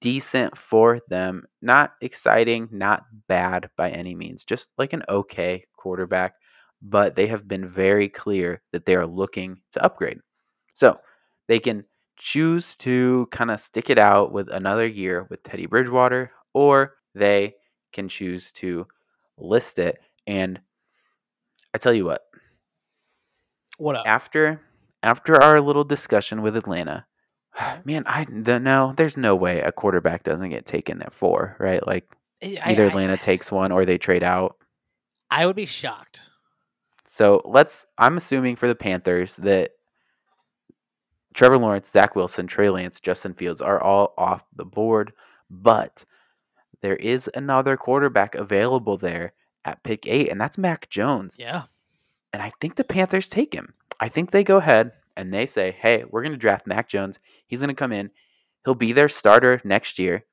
decent 0.00 0.56
for 0.56 1.00
them. 1.08 1.44
Not 1.60 1.94
exciting, 2.00 2.68
not 2.70 3.04
bad 3.28 3.70
by 3.76 3.90
any 3.90 4.14
means. 4.14 4.44
Just 4.44 4.68
like 4.78 4.92
an 4.92 5.04
okay 5.08 5.64
quarterback. 5.76 6.34
But 6.82 7.14
they 7.14 7.28
have 7.28 7.46
been 7.46 7.66
very 7.66 8.08
clear 8.08 8.60
that 8.72 8.84
they 8.84 8.96
are 8.96 9.06
looking 9.06 9.60
to 9.72 9.84
upgrade. 9.84 10.18
So 10.74 10.98
they 11.46 11.60
can 11.60 11.84
choose 12.16 12.76
to 12.76 13.28
kind 13.30 13.50
of 13.50 13.60
stick 13.60 13.88
it 13.88 13.98
out 13.98 14.32
with 14.32 14.48
another 14.50 14.86
year 14.86 15.26
with 15.30 15.42
Teddy 15.42 15.66
Bridgewater, 15.66 16.32
or 16.52 16.94
they 17.14 17.54
can 17.92 18.08
choose 18.08 18.52
to 18.52 18.86
list 19.38 19.78
it. 19.78 19.98
And 20.26 20.60
I 21.74 21.78
tell 21.78 21.92
you 21.92 22.04
what, 22.04 22.22
What 23.82 23.96
up? 23.96 24.06
after 24.06 24.60
after 25.02 25.42
our 25.42 25.60
little 25.60 25.82
discussion 25.82 26.40
with 26.40 26.56
Atlanta, 26.56 27.04
mm-hmm. 27.58 27.80
man, 27.84 28.04
I 28.06 28.24
don't 28.24 28.62
know. 28.62 28.94
There's 28.96 29.16
no 29.16 29.34
way 29.34 29.60
a 29.60 29.72
quarterback 29.72 30.22
doesn't 30.22 30.50
get 30.50 30.66
taken 30.66 31.02
at 31.02 31.12
four, 31.12 31.56
right? 31.58 31.84
Like 31.84 32.04
I- 32.40 32.58
I- 32.62 32.70
either 32.70 32.84
I- 32.84 32.86
Atlanta 32.86 33.16
takes 33.20 33.50
one 33.50 33.72
or 33.72 33.84
they 33.84 33.98
trade 33.98 34.22
out. 34.22 34.56
I 35.32 35.46
would 35.46 35.56
be 35.56 35.66
shocked. 35.66 36.20
So 37.08 37.42
let's. 37.44 37.84
I'm 37.98 38.16
assuming 38.16 38.54
for 38.54 38.68
the 38.68 38.76
Panthers 38.76 39.34
that 39.36 39.72
Trevor 41.34 41.58
Lawrence, 41.58 41.90
Zach 41.90 42.14
Wilson, 42.14 42.46
Trey 42.46 42.70
Lance, 42.70 43.00
Justin 43.00 43.34
Fields 43.34 43.60
are 43.60 43.82
all 43.82 44.14
off 44.16 44.44
the 44.54 44.64
board, 44.64 45.12
but 45.50 46.04
there 46.82 46.96
is 46.96 47.28
another 47.34 47.76
quarterback 47.76 48.36
available 48.36 48.96
there 48.96 49.32
at 49.64 49.82
pick 49.82 50.06
eight, 50.06 50.30
and 50.30 50.40
that's 50.40 50.56
Mac 50.56 50.88
Jones. 50.88 51.34
Yeah. 51.36 51.64
And 52.32 52.42
I 52.42 52.52
think 52.60 52.76
the 52.76 52.84
Panthers 52.84 53.28
take 53.28 53.52
him. 53.54 53.74
I 54.00 54.08
think 54.08 54.30
they 54.30 54.44
go 54.44 54.56
ahead 54.56 54.92
and 55.16 55.32
they 55.32 55.46
say, 55.46 55.76
hey, 55.78 56.04
we're 56.10 56.22
going 56.22 56.32
to 56.32 56.38
draft 56.38 56.66
Mac 56.66 56.88
Jones. 56.88 57.18
He's 57.46 57.60
going 57.60 57.68
to 57.68 57.74
come 57.74 57.92
in. 57.92 58.10
He'll 58.64 58.74
be 58.74 58.92
their 58.92 59.08
starter 59.08 59.60
next 59.64 59.98
year. 59.98 60.24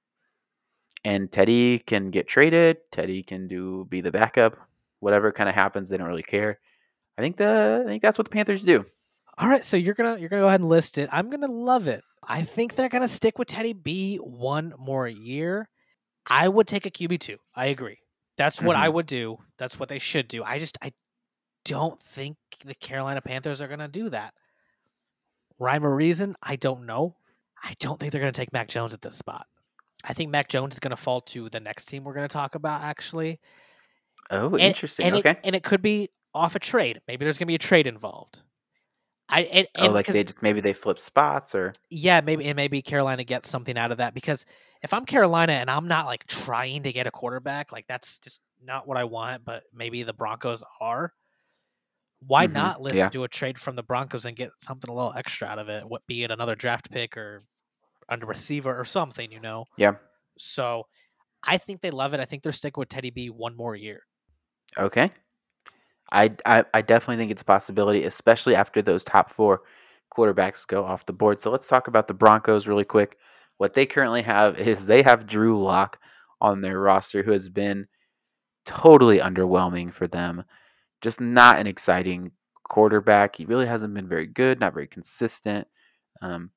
And 1.03 1.31
Teddy 1.31 1.79
can 1.79 2.11
get 2.11 2.27
traded. 2.27 2.77
Teddy 2.91 3.23
can 3.23 3.47
do 3.47 3.85
be 3.89 4.01
the 4.01 4.11
backup. 4.11 4.57
Whatever 4.99 5.31
kind 5.31 5.47
of 5.47 5.55
happens, 5.55 5.87
they 5.89 5.97
don't 5.97 6.07
really 6.07 6.23
care. 6.23 6.59
I 7.17 7.21
think 7.21 7.37
the 7.37 7.83
I 7.85 7.87
think 7.87 8.01
that's 8.01 8.17
what 8.17 8.25
the 8.25 8.31
Panthers 8.31 8.63
do. 8.63 8.85
All 9.37 9.47
right, 9.47 9.63
so 9.63 9.77
you're 9.77 9.93
gonna 9.93 10.17
you're 10.19 10.27
gonna 10.27 10.41
go 10.41 10.47
ahead 10.49 10.59
and 10.59 10.69
list 10.69 10.97
it. 10.97 11.07
I'm 11.11 11.29
gonna 11.29 11.47
love 11.47 11.87
it. 11.87 12.03
I 12.21 12.43
think 12.43 12.75
they're 12.75 12.89
gonna 12.89 13.07
stick 13.07 13.39
with 13.39 13.47
Teddy 13.47 13.71
B 13.71 14.17
one 14.17 14.73
more 14.77 15.07
year. 15.07 15.69
I 16.27 16.49
would 16.49 16.67
take 16.67 16.85
a 16.85 16.91
QB 16.91 17.21
two. 17.21 17.37
I 17.55 17.67
agree. 17.67 17.99
That's 18.37 18.61
what 18.61 18.75
I 18.75 18.89
Mhm. 18.89 18.93
would 18.93 19.05
do. 19.05 19.37
That's 19.57 19.79
what 19.79 19.87
they 19.87 19.99
should 19.99 20.27
do. 20.27 20.43
I 20.43 20.59
just 20.59 20.77
I 20.81 20.91
don't 21.65 22.01
think 22.01 22.37
the 22.65 22.75
Carolina 22.75 23.21
Panthers 23.21 23.61
are 23.61 23.67
gonna 23.67 23.87
do 23.87 24.09
that. 24.09 24.33
Rhyme 25.59 25.85
or 25.85 25.93
reason? 25.95 26.35
I 26.41 26.55
don't 26.55 26.85
know. 26.85 27.15
I 27.63 27.73
don't 27.79 27.99
think 27.99 28.11
they're 28.11 28.21
gonna 28.21 28.31
take 28.31 28.53
Mac 28.53 28.67
Jones 28.69 28.93
at 28.93 29.01
this 29.01 29.15
spot. 29.17 29.45
I 30.03 30.13
think 30.13 30.31
Mac 30.31 30.47
Jones 30.47 30.75
is 30.75 30.79
gonna 30.79 30.95
fall 30.95 31.21
to 31.21 31.49
the 31.49 31.59
next 31.59 31.85
team 31.85 32.03
we're 32.03 32.13
gonna 32.13 32.27
talk 32.27 32.55
about 32.55 32.81
actually. 32.81 33.39
Oh, 34.31 34.51
And- 34.51 34.59
interesting. 34.61 35.07
And 35.07 35.15
okay. 35.17 35.31
It, 35.31 35.39
and 35.43 35.55
it 35.55 35.63
could 35.63 35.81
be 35.81 36.09
off 36.33 36.55
a 36.55 36.59
trade. 36.59 37.01
Maybe 37.07 37.25
there's 37.25 37.37
gonna 37.37 37.47
be 37.47 37.55
a 37.55 37.59
trade 37.59 37.87
involved. 37.87 38.41
I 39.31 39.41
and, 39.41 39.67
oh, 39.75 39.85
and 39.85 39.93
like 39.93 40.05
'cause- 40.05 40.13
they 40.13 40.23
just 40.23 40.41
maybe 40.41 40.61
they 40.61 40.73
flip 40.73 40.99
spots 40.99 41.53
or 41.53 41.73
yeah, 41.89 42.21
maybe 42.21 42.45
and 42.45 42.55
maybe 42.55 42.81
Carolina 42.81 43.23
gets 43.23 43.49
something 43.49 43.77
out 43.77 43.91
of 43.91 43.97
that 43.99 44.13
because 44.13 44.45
if 44.81 44.93
I'm 44.93 45.05
Carolina 45.05 45.53
and 45.53 45.69
I'm 45.69 45.87
not 45.87 46.05
like 46.05 46.25
trying 46.25 46.83
to 46.83 46.91
get 46.93 47.05
a 47.05 47.11
quarterback, 47.11 47.71
like 47.71 47.85
that's 47.87 48.17
just 48.19 48.39
not 48.63 48.87
what 48.87 48.97
I 48.97 49.03
want, 49.03 49.43
but 49.45 49.63
maybe 49.73 50.03
the 50.03 50.13
Broncos 50.13 50.63
are. 50.79 51.13
Why 52.19 52.45
Mhm, 52.45 52.53
not 52.53 52.81
let's 52.81 52.97
yeah. 52.97 53.09
do 53.09 53.23
a 53.23 53.27
trade 53.27 53.59
from 53.59 53.75
the 53.75 53.83
Broncos 53.83 54.25
and 54.25 54.35
get 54.35 54.51
something 54.59 54.89
a 54.89 54.93
little 54.93 55.13
extra 55.13 55.47
out 55.47 55.59
of 55.59 55.69
it? 55.69 55.87
What 55.87 56.05
be 56.07 56.23
it 56.23 56.31
another 56.31 56.55
draft 56.55 56.91
pick 56.91 57.17
or 57.17 57.43
under 58.09 58.25
receiver 58.27 58.77
or 58.79 58.85
something, 58.85 59.31
you 59.31 59.39
know? 59.39 59.65
yeah. 59.77 59.95
So 60.39 60.87
I 61.43 61.57
think 61.57 61.81
they 61.81 61.91
love 61.91 62.13
it. 62.13 62.19
I 62.21 62.25
think 62.25 62.43
they're 62.43 62.53
sticking 62.53 62.81
with 62.81 62.89
Teddy 62.89 63.11
B 63.11 63.29
one 63.29 63.55
more 63.57 63.75
year. 63.75 64.03
Okay. 64.77 65.11
I, 66.11 66.35
I 66.45 66.65
I 66.73 66.81
definitely 66.81 67.17
think 67.17 67.31
it's 67.31 67.41
a 67.41 67.45
possibility, 67.45 68.03
especially 68.05 68.55
after 68.55 68.81
those 68.81 69.03
top 69.03 69.29
four 69.29 69.61
quarterbacks 70.15 70.65
go 70.65 70.83
off 70.83 71.05
the 71.05 71.13
board. 71.13 71.39
So 71.39 71.51
let's 71.51 71.67
talk 71.67 71.87
about 71.87 72.07
the 72.07 72.13
Broncos 72.13 72.67
really 72.67 72.85
quick. 72.85 73.17
What 73.57 73.73
they 73.73 73.85
currently 73.85 74.21
have 74.23 74.57
is 74.57 74.85
they 74.85 75.03
have 75.03 75.27
Drew 75.27 75.61
Lock 75.63 75.99
on 76.41 76.61
their 76.61 76.79
roster, 76.79 77.21
who 77.23 77.31
has 77.31 77.49
been 77.49 77.87
totally 78.65 79.19
underwhelming 79.19 79.93
for 79.93 80.07
them. 80.07 80.43
Just 81.01 81.21
not 81.21 81.59
an 81.59 81.67
exciting 81.67 82.31
quarterback. 82.63 83.35
He 83.35 83.45
really 83.45 83.65
hasn't 83.65 83.93
been 83.93 84.07
very 84.07 84.27
good, 84.27 84.59
not 84.59 84.73
very 84.73 84.87
consistent. 84.87 85.67
Um, 86.21 86.51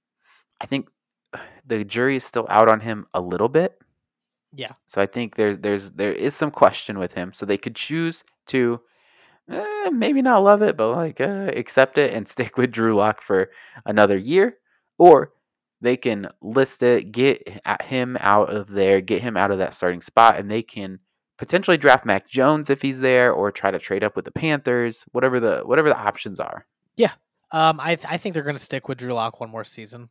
I 0.61 0.66
think 0.66 0.88
the 1.66 1.84
jury 1.84 2.16
is 2.16 2.24
still 2.24 2.47
out 2.49 2.70
on 2.70 2.80
him 2.80 3.07
a 3.14 3.20
little 3.20 3.49
bit. 3.49 3.78
Yeah. 4.55 4.72
So 4.86 5.01
I 5.01 5.07
think 5.07 5.36
there's 5.36 5.59
there's 5.59 5.90
there 5.93 6.12
is 6.12 6.34
some 6.34 6.51
question 6.51 6.99
with 6.99 7.14
him. 7.14 7.32
So 7.34 7.47
they 7.47 7.59
could 7.59 7.74
choose 7.74 8.22
to 8.49 8.80
eh, 9.51 9.90
maybe 9.90 10.22
not 10.22 10.45
love 10.45 10.62
it, 10.62 10.76
but 10.76 10.95
like 10.95 11.20
uh, 11.20 11.51
accept 11.57 11.99
it 11.99 12.12
and 12.12 12.28
stick 12.28 12.57
with 12.57 12.70
Drew 12.70 12.95
Lock 12.95 13.22
for 13.22 13.51
another 13.86 14.16
year, 14.16 14.59
or 14.99 15.32
they 15.80 15.97
can 15.97 16.28
list 16.40 16.82
it, 16.82 17.12
get 17.12 17.61
at 17.64 17.82
him 17.82 18.16
out 18.20 18.51
of 18.51 18.68
there, 18.68 19.01
get 19.01 19.22
him 19.22 19.36
out 19.36 19.51
of 19.51 19.59
that 19.59 19.74
starting 19.74 20.03
spot, 20.03 20.38
and 20.38 20.51
they 20.51 20.62
can 20.62 21.01
potentially 21.39 21.76
draft 21.76 22.05
Mac 22.07 22.28
Jones 22.28 22.70
if 22.70 22.83
he's 22.83 23.01
there, 23.01 23.33
or 23.33 23.51
try 23.51 23.70
to 23.70 23.78
trade 23.78 24.05
up 24.05 24.16
with 24.16 24.24
the 24.24 24.33
Panthers, 24.33 25.05
whatever 25.12 25.41
the 25.41 25.61
whatever 25.64 25.89
the 25.89 25.99
options 25.99 26.39
are. 26.41 26.66
Yeah, 26.97 27.12
um, 27.51 27.80
I 27.80 27.97
th- 27.97 28.07
I 28.09 28.18
think 28.18 28.35
they're 28.35 28.43
going 28.43 28.57
to 28.57 28.62
stick 28.62 28.89
with 28.89 28.99
Drew 28.99 29.12
Lock 29.14 29.41
one 29.41 29.51
more 29.51 29.64
season, 29.64 30.09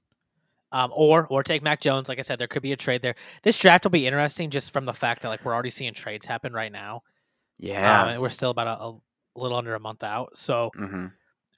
um, 0.71 0.91
or 0.95 1.27
or 1.27 1.43
take 1.43 1.61
Mac 1.63 1.81
Jones. 1.81 2.09
Like 2.09 2.19
I 2.19 2.23
said, 2.23 2.39
there 2.39 2.47
could 2.47 2.63
be 2.63 2.71
a 2.73 2.77
trade 2.77 3.01
there. 3.01 3.15
This 3.43 3.57
draft 3.59 3.83
will 3.85 3.91
be 3.91 4.07
interesting 4.07 4.49
just 4.49 4.71
from 4.73 4.85
the 4.85 4.93
fact 4.93 5.21
that 5.21 5.29
like 5.29 5.45
we're 5.45 5.53
already 5.53 5.69
seeing 5.69 5.93
trades 5.93 6.25
happen 6.25 6.53
right 6.53 6.71
now. 6.71 7.03
Um, 7.59 7.67
Yeah. 7.67 8.07
and 8.09 8.21
we're 8.21 8.29
still 8.29 8.49
about 8.51 8.67
a, 8.67 8.83
a 8.83 8.99
little 9.39 9.57
under 9.57 9.75
a 9.75 9.79
month 9.79 10.03
out, 10.03 10.37
so 10.37 10.71
hmm 10.75 11.07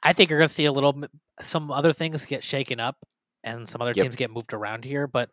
I 0.04 0.12
think 0.14 0.30
you're 0.30 0.40
going 0.40 0.50
to 0.50 0.54
see 0.54 0.66
a 0.66 0.72
little 0.72 1.02
some 1.42 1.72
other 1.72 1.94
things 1.94 2.26
get 2.26 2.44
shaken 2.44 2.80
up 2.80 2.98
and 3.44 3.68
some 3.68 3.82
other 3.82 3.94
Yep. 3.96 4.04
teams 4.04 4.16
get 4.18 4.32
moved 4.32 4.54
around 4.54 4.84
here. 4.84 5.08
But 5.08 5.30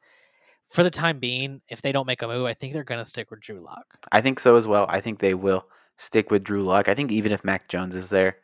for 0.71 0.83
the 0.83 0.91
time 0.91 1.19
being, 1.19 1.61
if 1.69 1.83
they 1.83 1.93
don't 1.93 2.07
make 2.07 2.23
a 2.23 2.29
move, 2.29 2.47
I 2.47 2.55
think 2.55 2.73
they're 2.73 2.85
going 2.85 3.03
to 3.03 3.09
stick 3.09 3.31
with 3.31 3.41
Drew 3.41 3.61
Lock. 3.61 3.85
I 4.13 4.21
think 4.21 4.39
so 4.39 4.57
as 4.57 4.67
well. 4.67 4.87
I 4.89 5.01
think 5.01 5.19
they 5.19 5.35
will 5.35 5.67
stick 5.99 6.31
with 6.31 6.45
Drew 6.45 6.65
Lock. 6.65 6.89
I 6.89 6.95
think 6.95 7.11
even 7.11 7.33
if 7.33 7.45
Mac 7.45 7.69
Jones 7.69 7.97
is 7.97 8.09
there, 8.09 8.37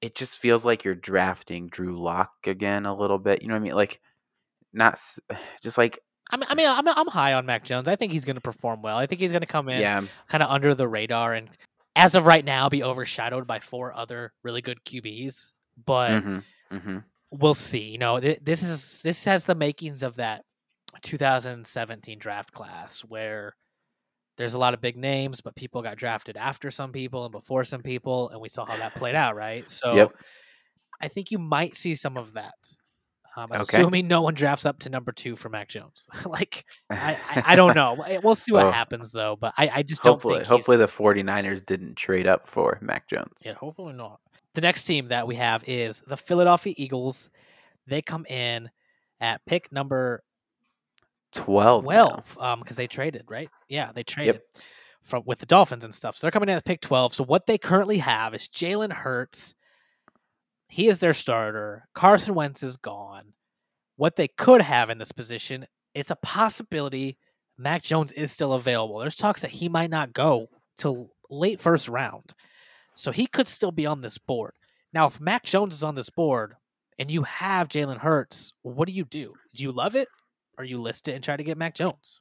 it 0.00 0.14
just 0.14 0.38
feels 0.38 0.64
like 0.64 0.84
you're 0.84 0.94
drafting 0.94 1.68
Drew 1.68 2.00
Lock 2.00 2.32
again 2.46 2.84
a 2.86 2.96
little 2.96 3.18
bit. 3.18 3.42
You 3.42 3.48
know 3.48 3.54
what 3.54 3.60
I 3.60 3.64
mean? 3.64 3.74
Like, 3.74 4.00
not 4.72 5.00
just 5.62 5.78
like 5.78 5.98
I 6.30 6.36
mean, 6.36 6.46
I 6.48 6.54
mean, 6.54 6.66
I'm 6.66 6.88
I'm 6.88 7.08
high 7.08 7.34
on 7.34 7.46
Mac 7.46 7.64
Jones. 7.64 7.88
I 7.88 7.96
think 7.96 8.12
he's 8.12 8.24
going 8.24 8.36
to 8.36 8.40
perform 8.40 8.82
well. 8.82 8.96
I 8.96 9.06
think 9.06 9.20
he's 9.20 9.30
going 9.30 9.42
to 9.42 9.46
come 9.46 9.68
in 9.68 9.80
yeah, 9.80 10.02
kind 10.28 10.42
of 10.42 10.50
under 10.50 10.74
the 10.74 10.88
radar 10.88 11.34
and 11.34 11.48
as 11.96 12.14
of 12.14 12.26
right 12.26 12.44
now 12.44 12.68
be 12.68 12.82
overshadowed 12.82 13.46
by 13.46 13.60
four 13.60 13.94
other 13.94 14.32
really 14.42 14.60
good 14.60 14.78
QBs. 14.84 15.52
But 15.84 16.22
hmm 16.22 16.38
hmm 16.70 16.98
we'll 17.30 17.54
see. 17.54 17.84
You 17.84 17.98
know, 17.98 18.20
th- 18.20 18.40
this 18.42 18.62
is 18.62 19.02
this 19.02 19.24
has 19.24 19.44
the 19.44 19.54
makings 19.54 20.02
of 20.02 20.16
that 20.16 20.44
2017 21.02 22.18
draft 22.18 22.52
class 22.52 23.00
where 23.00 23.54
there's 24.36 24.54
a 24.54 24.58
lot 24.58 24.74
of 24.74 24.80
big 24.80 24.96
names, 24.96 25.40
but 25.40 25.54
people 25.54 25.82
got 25.82 25.96
drafted 25.96 26.36
after 26.36 26.70
some 26.70 26.92
people 26.92 27.24
and 27.24 27.32
before 27.32 27.64
some 27.64 27.82
people, 27.82 28.30
and 28.30 28.40
we 28.40 28.48
saw 28.48 28.64
how 28.64 28.76
that 28.76 28.94
played 28.94 29.14
out, 29.14 29.36
right? 29.36 29.68
So 29.68 29.94
Yep. 29.94 30.12
I 31.00 31.08
think 31.08 31.30
you 31.30 31.38
might 31.38 31.74
see 31.76 31.94
some 31.94 32.16
of 32.16 32.34
that. 32.34 32.54
Um, 33.36 33.50
Okay. 33.50 33.62
assuming 33.62 34.06
no 34.06 34.22
one 34.22 34.34
drafts 34.34 34.64
up 34.64 34.78
to 34.80 34.88
number 34.88 35.10
two 35.10 35.34
for 35.34 35.48
Mac 35.48 35.68
Jones. 35.68 36.06
like 36.26 36.64
I, 36.90 37.18
I, 37.28 37.42
I 37.46 37.56
don't 37.56 37.74
know. 37.74 38.04
We'll 38.22 38.36
see 38.36 38.52
what 38.52 38.72
happens 38.72 39.10
though. 39.12 39.36
But 39.40 39.54
I, 39.58 39.70
I 39.74 39.82
just 39.82 40.02
don't 40.02 40.12
hopefully 40.12 40.76
the 40.76 40.86
49ers 40.86 41.66
didn't 41.66 41.96
trade 41.96 42.26
up 42.26 42.46
for 42.46 42.78
Mac 42.80 43.08
Jones. 43.08 43.32
Yeah, 43.44 43.54
hopefully 43.54 43.92
not. 43.92 44.20
The 44.54 44.60
next 44.60 44.84
team 44.84 45.08
that 45.08 45.26
we 45.26 45.34
have 45.34 45.64
is 45.68 46.02
the 46.06 46.16
Philadelphia 46.16 46.74
Eagles. 46.76 47.28
They 47.88 48.02
come 48.02 48.24
in 48.26 48.70
at 49.20 49.44
pick 49.46 49.70
number 49.72 50.22
12. 51.34 51.84
now. 51.84 51.88
12 51.88 52.38
um 52.38 52.60
because 52.60 52.76
they 52.76 52.86
traded 52.86 53.24
right? 53.28 53.48
Yeah 53.68 53.92
they 53.94 54.02
traded 54.02 54.40
from 55.02 55.22
with 55.26 55.38
the 55.38 55.46
dolphins 55.46 55.84
and 55.84 55.94
stuff. 55.94 56.16
So 56.16 56.26
they're 56.26 56.30
coming 56.32 56.48
in 56.48 56.56
at 56.56 56.64
pick 56.64 56.80
12 56.80 57.14
so 57.14 57.24
what 57.24 57.46
they 57.46 57.58
currently 57.58 57.98
have 57.98 58.34
is 58.34 58.48
jalen 58.48 58.92
hurts. 58.92 59.54
He 60.68 60.88
is 60.88 60.98
their 60.98 61.14
starter. 61.14 61.86
Carson 61.94 62.34
wentz 62.34 62.62
is 62.62 62.76
gone. 62.76 63.34
What 63.96 64.16
they 64.16 64.28
could 64.28 64.62
have 64.62 64.90
in 64.90 64.98
this 64.98 65.12
position 65.12 65.66
it's 65.94 66.10
a 66.10 66.16
possibility 66.16 67.16
mac 67.56 67.82
jones 67.82 68.12
is 68.12 68.32
still 68.32 68.52
available. 68.52 68.98
There's 68.98 69.14
talks 69.14 69.42
that 69.42 69.52
he 69.52 69.68
might 69.68 69.90
not 69.90 70.12
go 70.12 70.48
till 70.76 71.10
late 71.30 71.60
first 71.60 71.88
round. 71.88 72.34
So 72.94 73.12
he 73.12 73.26
could 73.26 73.46
still 73.46 73.72
be 73.72 73.86
on 73.86 74.00
this 74.00 74.18
board. 74.18 74.52
Now 74.92 75.06
if 75.06 75.20
mac 75.20 75.44
jones 75.44 75.74
is 75.74 75.82
on 75.82 75.94
this 75.94 76.10
board 76.10 76.54
and 76.98 77.10
you 77.10 77.24
have 77.24 77.68
jalen 77.68 77.98
hurts 77.98 78.52
what 78.62 78.88
do 78.88 78.94
you 78.94 79.04
do? 79.04 79.34
Do 79.54 79.62
you 79.62 79.72
love 79.72 79.94
it 79.96 80.08
or 80.58 80.64
you 80.64 80.80
list 80.80 81.08
it 81.08 81.12
and 81.14 81.24
try 81.24 81.36
to 81.36 81.44
get 81.44 81.58
Mac 81.58 81.74
Jones. 81.74 82.20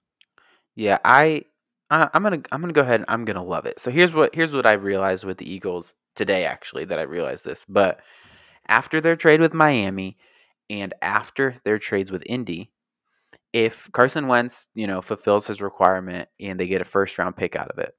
Yeah, 0.76 0.98
I, 1.06 1.44
I 1.90 2.10
I'm 2.14 2.24
gonna 2.24 2.42
I'm 2.52 2.62
gonna 2.62 2.74
go 2.74 2.82
ahead 2.82 3.00
and 3.02 3.06
I'm 3.10 3.26
gonna 3.26 3.44
love 3.44 3.66
it. 3.66 3.80
So 3.80 3.92
here's 3.92 4.14
what 4.14 4.34
here's 4.34 4.54
what 4.54 4.66
I 4.66 4.74
realized 4.74 5.24
with 5.24 5.38
the 5.38 5.52
Eagles 5.52 5.94
today. 6.16 6.46
Actually, 6.46 6.86
that 6.86 7.00
I 7.00 7.04
realized 7.04 7.46
this, 7.46 7.66
but 7.70 8.00
after 8.68 9.00
their 9.02 9.16
trade 9.16 9.42
with 9.42 9.54
Miami 9.54 10.18
and 10.70 10.94
after 11.02 11.58
their 11.66 11.78
trades 11.78 12.12
with 12.12 12.24
Indy, 12.26 12.72
if 13.52 13.92
Carson 13.92 14.28
Wentz 14.28 14.68
you 14.74 14.88
know 14.88 15.02
fulfills 15.02 15.46
his 15.48 15.62
requirement 15.62 16.30
and 16.40 16.60
they 16.60 16.68
get 16.68 16.82
a 16.82 16.86
first 16.86 17.18
round 17.20 17.36
pick 17.36 17.56
out 17.56 17.70
of 17.70 17.78
it, 17.80 17.94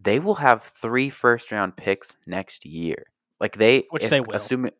they 0.00 0.18
will 0.18 0.34
have 0.34 0.72
three 0.80 1.08
first 1.10 1.52
round 1.52 1.76
picks 1.76 2.16
next 2.26 2.66
year. 2.66 3.04
Like 3.40 3.56
they, 3.56 3.84
Which 3.90 4.04
if- 4.04 4.10
they 4.10 4.20
will. 4.20 4.34
assume, 4.36 4.70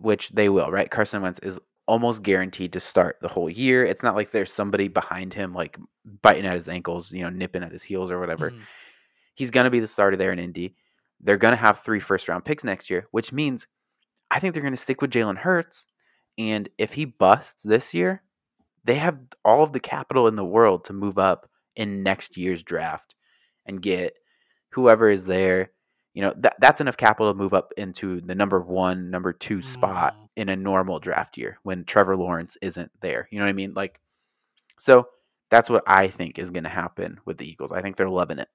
which 0.00 0.30
they 0.30 0.48
will, 0.48 0.70
right? 0.70 0.90
Carson 0.90 1.22
Wentz 1.22 1.38
is 1.40 1.58
almost 1.86 2.22
guaranteed 2.22 2.72
to 2.72 2.80
start 2.80 3.18
the 3.20 3.28
whole 3.28 3.50
year. 3.50 3.84
It's 3.84 4.02
not 4.02 4.14
like 4.14 4.30
there's 4.30 4.52
somebody 4.52 4.88
behind 4.88 5.34
him 5.34 5.52
like 5.52 5.78
biting 6.22 6.46
at 6.46 6.54
his 6.56 6.68
ankles, 6.68 7.10
you 7.12 7.22
know, 7.22 7.30
nipping 7.30 7.62
at 7.62 7.72
his 7.72 7.82
heels 7.82 8.10
or 8.10 8.20
whatever. 8.20 8.50
Mhm. 8.50 8.60
He's 9.34 9.50
going 9.50 9.64
to 9.64 9.70
be 9.70 9.80
the 9.80 9.88
starter 9.88 10.16
there 10.16 10.32
in 10.32 10.38
Indy. 10.38 10.76
They're 11.20 11.36
going 11.36 11.52
to 11.52 11.56
have 11.56 11.80
three 11.80 12.00
first 12.00 12.28
round 12.28 12.44
picks 12.44 12.64
next 12.64 12.90
year, 12.90 13.06
which 13.10 13.32
means 13.32 13.66
I 14.30 14.38
think 14.38 14.54
they're 14.54 14.62
going 14.62 14.74
to 14.74 14.80
stick 14.80 15.02
with 15.02 15.10
Jalen 15.10 15.36
Hurts. 15.36 15.86
And 16.38 16.68
if 16.78 16.92
he 16.92 17.04
busts 17.04 17.62
this 17.62 17.92
year, 17.92 18.22
they 18.84 18.94
have 18.96 19.18
all 19.44 19.62
of 19.62 19.72
the 19.72 19.80
capital 19.80 20.26
in 20.26 20.36
the 20.36 20.44
world 20.44 20.84
to 20.86 20.92
move 20.92 21.18
up 21.18 21.48
in 21.76 22.02
next 22.02 22.36
year's 22.36 22.62
draft 22.62 23.14
and 23.66 23.82
get 23.82 24.14
whoever 24.70 25.08
is 25.08 25.24
there. 25.24 25.70
You 26.14 26.22
know, 26.22 26.34
that, 26.38 26.56
that's 26.60 26.80
enough 26.80 26.96
capital 26.96 27.32
to 27.32 27.38
move 27.38 27.54
up 27.54 27.72
into 27.76 28.20
the 28.20 28.34
number 28.34 28.60
one, 28.60 29.10
number 29.10 29.32
two 29.32 29.62
spot 29.62 30.14
Mm. 30.14 30.28
in 30.36 30.48
a 30.50 30.56
normal 30.56 30.98
draft 30.98 31.38
year 31.38 31.58
when 31.62 31.84
Trevor 31.84 32.16
Lawrence 32.16 32.56
isn't 32.62 32.90
there. 33.00 33.28
You 33.30 33.38
know 33.38 33.44
what 33.46 33.50
I 33.50 33.54
mean? 33.54 33.72
Like, 33.74 33.98
so 34.78 35.08
that's 35.50 35.70
what 35.70 35.82
I 35.86 36.08
think 36.08 36.38
is 36.38 36.50
going 36.50 36.64
to 36.64 36.70
happen 36.70 37.18
with 37.24 37.38
the 37.38 37.48
Eagles. 37.50 37.72
I 37.72 37.82
think 37.82 37.96
they're 37.96 38.08
loving 38.10 38.38
it. 38.38 38.48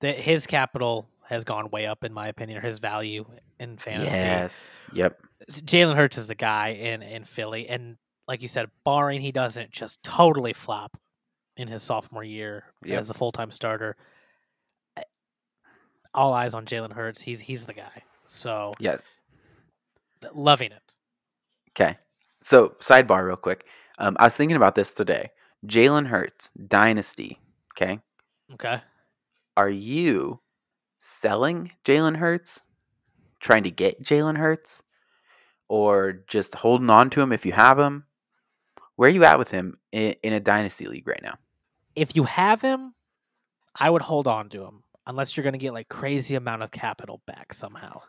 The, 0.00 0.12
his 0.12 0.46
capital 0.46 1.08
has 1.24 1.44
gone 1.44 1.70
way 1.70 1.86
up, 1.86 2.04
in 2.04 2.12
my 2.12 2.28
opinion, 2.28 2.58
or 2.58 2.60
his 2.60 2.78
value 2.78 3.24
in 3.58 3.78
fantasy. 3.78 4.10
Yes. 4.10 4.68
Yep. 4.92 5.20
Jalen 5.50 5.96
Hurts 5.96 6.18
is 6.18 6.26
the 6.26 6.34
guy 6.34 6.68
in, 6.70 7.02
in 7.02 7.24
Philly. 7.24 7.68
And 7.68 7.96
like 8.28 8.42
you 8.42 8.48
said, 8.48 8.68
barring 8.84 9.20
he 9.20 9.32
doesn't 9.32 9.70
just 9.70 10.02
totally 10.02 10.52
flop 10.52 10.96
in 11.56 11.68
his 11.68 11.82
sophomore 11.82 12.24
year 12.24 12.64
Yep. 12.84 12.98
as 13.00 13.08
the 13.08 13.14
full 13.14 13.32
time 13.32 13.50
starter, 13.50 13.96
all 16.14 16.32
eyes 16.32 16.54
on 16.54 16.66
Jalen 16.66 16.92
Hurts. 16.92 17.20
He's 17.20 17.40
he's 17.40 17.64
the 17.64 17.74
guy. 17.74 18.02
So 18.26 18.72
Yes. 18.78 19.12
loving 20.32 20.72
it. 20.72 20.82
Okay. 21.70 21.96
So, 22.42 22.70
sidebar, 22.80 23.26
real 23.26 23.36
quick. 23.36 23.66
Um, 23.98 24.16
I 24.18 24.24
was 24.24 24.34
thinking 24.34 24.56
about 24.56 24.74
this 24.74 24.92
today. 24.92 25.30
Jalen 25.66 26.06
Hurts, 26.06 26.50
Dynasty. 26.68 27.38
Okay. 27.74 28.00
Okay. 28.54 28.80
Are 29.56 29.70
you 29.70 30.40
selling 31.00 31.70
Jalen 31.84 32.16
Hurts, 32.16 32.60
trying 33.40 33.62
to 33.64 33.70
get 33.70 34.02
Jalen 34.02 34.36
Hurts, 34.36 34.82
or 35.68 36.24
just 36.26 36.54
holding 36.54 36.90
on 36.90 37.10
to 37.10 37.20
him 37.20 37.32
if 37.32 37.46
you 37.46 37.52
have 37.52 37.78
him? 37.78 38.04
Where 38.96 39.08
are 39.08 39.12
you 39.12 39.24
at 39.24 39.38
with 39.38 39.50
him 39.50 39.78
in, 39.92 40.14
in 40.22 40.32
a 40.32 40.40
Dynasty 40.40 40.86
league 40.86 41.06
right 41.06 41.22
now? 41.22 41.38
If 41.94 42.16
you 42.16 42.24
have 42.24 42.60
him, 42.60 42.94
I 43.76 43.88
would 43.88 44.02
hold 44.02 44.26
on 44.26 44.48
to 44.50 44.64
him 44.64 44.82
unless 45.06 45.36
you're 45.36 45.44
going 45.44 45.52
to 45.52 45.58
get 45.58 45.72
like 45.72 45.88
crazy 45.88 46.34
amount 46.34 46.62
of 46.62 46.70
capital 46.70 47.20
back 47.26 47.52
somehow. 47.52 48.00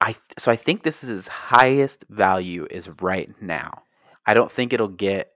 I 0.00 0.16
so 0.38 0.50
I 0.50 0.56
think 0.56 0.82
this 0.82 1.02
is 1.02 1.08
his 1.08 1.28
highest 1.28 2.04
value 2.10 2.66
is 2.70 2.88
right 3.00 3.30
now. 3.40 3.82
I 4.26 4.34
don't 4.34 4.50
think 4.50 4.72
it'll 4.72 4.88
get 4.88 5.32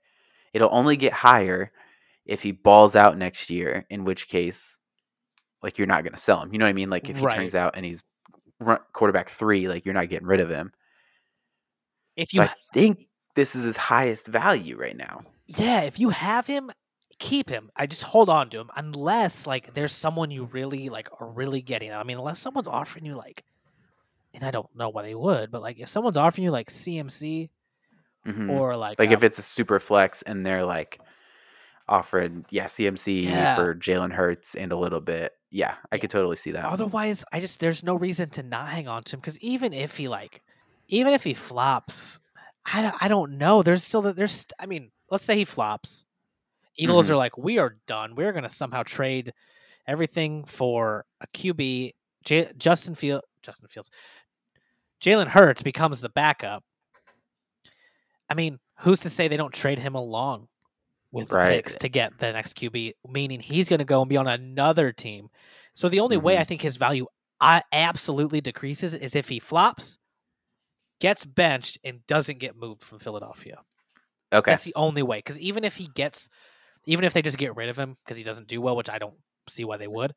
it'll 0.52 0.70
only 0.72 0.96
get 0.96 1.12
higher 1.12 1.72
if 2.26 2.42
he 2.42 2.52
balls 2.52 2.94
out 2.96 3.16
next 3.16 3.50
year, 3.50 3.86
in 3.88 4.04
which 4.04 4.28
case 4.28 4.78
like 5.62 5.78
you're 5.78 5.86
not 5.86 6.04
going 6.04 6.14
to 6.14 6.20
sell 6.20 6.40
him. 6.40 6.52
You 6.52 6.58
know 6.58 6.66
what 6.66 6.70
I 6.70 6.74
mean? 6.74 6.90
Like 6.90 7.08
if 7.08 7.16
he 7.16 7.26
turns 7.26 7.54
out 7.54 7.76
and 7.76 7.84
he's 7.84 8.04
run, 8.60 8.78
quarterback 8.92 9.28
3, 9.30 9.68
like 9.68 9.84
you're 9.84 9.94
not 9.94 10.08
getting 10.08 10.26
rid 10.26 10.40
of 10.40 10.48
him. 10.48 10.72
If 12.16 12.30
So 12.30 12.42
you 12.42 12.48
I 12.48 12.54
think 12.72 13.08
this 13.34 13.54
is 13.54 13.64
his 13.64 13.76
highest 13.76 14.26
value 14.26 14.76
right 14.76 14.96
now. 14.96 15.20
Yeah, 15.46 15.82
if 15.82 15.98
you 15.98 16.10
have 16.10 16.46
him, 16.46 16.70
keep 17.18 17.48
him. 17.48 17.70
I 17.76 17.86
just 17.86 18.02
hold 18.02 18.28
on 18.28 18.50
to 18.50 18.58
him 18.60 18.70
unless 18.76 19.46
like 19.46 19.74
there's 19.74 19.92
someone 19.92 20.30
you 20.30 20.44
really 20.44 20.88
like 20.88 21.08
are 21.20 21.28
really 21.28 21.60
getting. 21.62 21.92
I 21.92 22.02
mean, 22.04 22.18
unless 22.18 22.38
someone's 22.40 22.68
offering 22.68 23.04
you 23.04 23.16
like, 23.16 23.44
and 24.34 24.44
I 24.44 24.50
don't 24.50 24.68
know 24.76 24.88
why 24.90 25.02
they 25.02 25.14
would, 25.14 25.50
but 25.50 25.62
like 25.62 25.78
if 25.78 25.88
someone's 25.88 26.16
offering 26.16 26.44
you 26.44 26.50
like 26.50 26.70
CMC 26.70 27.50
Mhm. 28.26 28.50
or 28.50 28.76
like 28.76 28.98
like 28.98 29.08
um, 29.08 29.14
if 29.14 29.22
it's 29.22 29.38
a 29.38 29.42
super 29.42 29.78
flex 29.80 30.22
and 30.22 30.44
they're 30.44 30.64
like 30.64 31.00
offering 31.88 32.44
yeah 32.50 32.64
CMC 32.66 33.24
Yeah. 33.24 33.54
for 33.54 33.74
Jalen 33.74 34.12
Hurts 34.12 34.54
and 34.54 34.72
a 34.72 34.76
little 34.76 35.00
bit. 35.00 35.32
Yeah, 35.50 35.76
I 35.90 35.96
Yeah. 35.96 36.00
could 36.02 36.10
totally 36.10 36.36
see 36.36 36.50
that. 36.50 36.64
otherwise, 36.66 37.24
I 37.32 37.40
just 37.40 37.58
there's 37.60 37.82
no 37.82 37.94
reason 37.94 38.28
to 38.30 38.42
not 38.42 38.68
hang 38.68 38.86
on 38.88 39.02
to 39.04 39.16
him 39.16 39.20
because 39.20 39.38
even 39.40 39.72
if 39.72 39.96
he 39.96 40.08
like, 40.08 40.42
even 40.88 41.14
if 41.14 41.24
he 41.24 41.32
flops, 41.34 42.20
I 42.66 42.92
I 43.00 43.08
don't 43.08 43.38
know. 43.38 43.62
There's 43.62 43.84
still 43.84 44.02
that 44.02 44.16
there's 44.16 44.46
I 44.58 44.66
mean, 44.66 44.90
let's 45.10 45.24
say 45.24 45.36
he 45.36 45.44
flops. 45.46 46.04
Eagles 46.78 47.08
Mhm. 47.08 47.10
are 47.10 47.16
like, 47.16 47.36
we 47.36 47.58
are 47.58 47.76
done. 47.86 48.14
We're 48.14 48.32
gonna 48.32 48.48
somehow 48.48 48.82
trade 48.84 49.32
everything 49.86 50.44
for 50.44 51.04
a 51.20 51.26
QB. 51.28 51.94
J- 52.24 52.52
Justin 52.56 52.94
Field, 52.94 53.22
Justin 53.42 53.68
Fields, 53.68 53.90
Jalen 55.00 55.28
Hurts 55.28 55.62
becomes 55.62 56.00
the 56.00 56.08
backup. 56.08 56.64
I 58.28 58.34
mean, 58.34 58.58
who's 58.80 59.00
to 59.00 59.10
say 59.10 59.28
they 59.28 59.36
don't 59.36 59.54
trade 59.54 59.78
him 59.78 59.94
along 59.94 60.48
with 61.10 61.30
Right. 61.32 61.64
picks 61.64 61.76
to 61.76 61.88
get 61.88 62.18
the 62.18 62.32
next 62.32 62.54
QB? 62.56 62.94
Meaning 63.06 63.40
he's 63.40 63.68
going 63.68 63.78
to 63.78 63.84
go 63.84 64.02
and 64.02 64.08
be 64.08 64.16
on 64.16 64.26
another 64.26 64.92
team. 64.92 65.30
So 65.74 65.88
the 65.88 66.00
only 66.00 66.16
way 66.16 66.36
I 66.38 66.44
think 66.44 66.60
his 66.60 66.76
value 66.76 67.06
absolutely 67.40 68.40
decreases 68.40 68.92
is 68.94 69.14
if 69.14 69.28
he 69.28 69.38
flops, 69.38 69.98
gets 71.00 71.24
benched, 71.24 71.78
and 71.84 72.04
doesn't 72.08 72.38
get 72.40 72.56
moved 72.56 72.82
from 72.82 72.98
Philadelphia. 72.98 73.62
okay. 74.32 74.50
That's 74.50 74.64
the 74.64 74.74
only 74.74 75.02
way. 75.02 75.18
Because 75.18 75.38
even 75.38 75.64
if 75.64 75.76
he 75.76 75.86
gets, 75.86 76.28
even 76.88 77.04
if 77.04 77.12
they 77.12 77.22
just 77.22 77.36
get 77.36 77.54
rid 77.54 77.68
of 77.68 77.78
him 77.78 77.96
because 78.04 78.16
he 78.16 78.24
doesn't 78.24 78.48
do 78.48 78.60
well, 78.60 78.74
which 78.74 78.88
I 78.88 78.98
don't 78.98 79.14
see 79.48 79.64
why 79.64 79.76
they 79.76 79.86
would, 79.86 80.14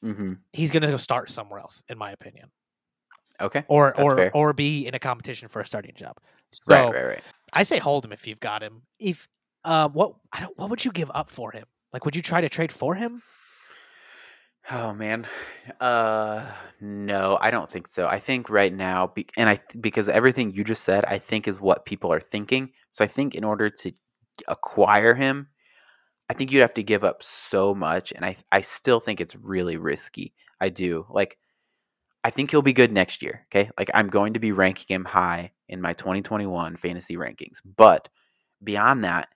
hmm 0.00 0.34
he's 0.52 0.70
going 0.70 0.82
to 0.82 0.88
go 0.88 0.96
start 0.96 1.30
somewhere 1.30 1.60
else, 1.60 1.82
in 1.88 1.98
my 1.98 2.12
opinion, 2.12 2.50
Okay. 3.40 3.64
or 3.68 3.92
That's 3.96 4.12
or 4.12 4.16
fair. 4.16 4.30
or 4.32 4.52
be 4.52 4.86
in 4.86 4.94
a 4.94 4.98
competition 4.98 5.48
for 5.48 5.60
a 5.60 5.66
starting 5.66 5.94
job. 5.96 6.16
So 6.52 6.62
right, 6.74 6.94
right, 6.94 7.06
right. 7.06 7.22
I 7.52 7.64
say 7.64 7.78
hold 7.78 8.04
him 8.04 8.12
if 8.12 8.26
you've 8.26 8.40
got 8.40 8.62
him. 8.62 8.82
If 9.00 9.28
uh, 9.64 9.88
what 9.88 10.14
I 10.32 10.40
don't, 10.40 10.56
what 10.56 10.70
would 10.70 10.84
you 10.84 10.92
give 10.92 11.10
up 11.14 11.30
for 11.30 11.50
him? 11.50 11.64
Like, 11.92 12.04
would 12.04 12.14
you 12.14 12.22
try 12.22 12.40
to 12.40 12.48
trade 12.48 12.72
for 12.72 12.94
him? 12.94 13.22
Oh 14.70 14.92
man, 14.92 15.26
uh, 15.80 16.44
no, 16.80 17.38
I 17.40 17.50
don't 17.50 17.70
think 17.70 17.88
so. 17.88 18.06
I 18.06 18.20
think 18.20 18.50
right 18.50 18.72
now, 18.72 19.06
be, 19.06 19.26
and 19.36 19.48
I 19.48 19.60
because 19.80 20.08
everything 20.08 20.52
you 20.52 20.62
just 20.62 20.84
said, 20.84 21.04
I 21.06 21.18
think 21.18 21.48
is 21.48 21.58
what 21.60 21.86
people 21.86 22.12
are 22.12 22.20
thinking. 22.20 22.70
So 22.92 23.02
I 23.04 23.08
think 23.08 23.34
in 23.34 23.44
order 23.44 23.70
to 23.70 23.92
acquire 24.46 25.14
him, 25.14 25.48
I 26.30 26.34
think 26.34 26.52
you'd 26.52 26.60
have 26.60 26.74
to 26.74 26.82
give 26.82 27.04
up 27.04 27.22
so 27.22 27.74
much, 27.74 28.12
and 28.12 28.24
I 28.24 28.36
I 28.52 28.60
still 28.62 29.00
think 29.00 29.20
it's 29.20 29.34
really 29.36 29.76
risky. 29.76 30.34
I 30.60 30.68
do 30.70 31.06
like. 31.10 31.38
I 32.24 32.30
think 32.30 32.50
he'll 32.50 32.62
be 32.62 32.72
good 32.74 32.92
next 32.92 33.22
year. 33.22 33.46
Okay, 33.50 33.70
like 33.78 33.90
I'm 33.94 34.08
going 34.08 34.34
to 34.34 34.40
be 34.40 34.52
ranking 34.52 34.94
him 34.94 35.04
high 35.06 35.52
in 35.68 35.80
my 35.82 35.94
2021 35.94 36.76
fantasy 36.76 37.16
rankings, 37.16 37.58
but 37.76 38.08
beyond 38.64 39.04
that, 39.04 39.28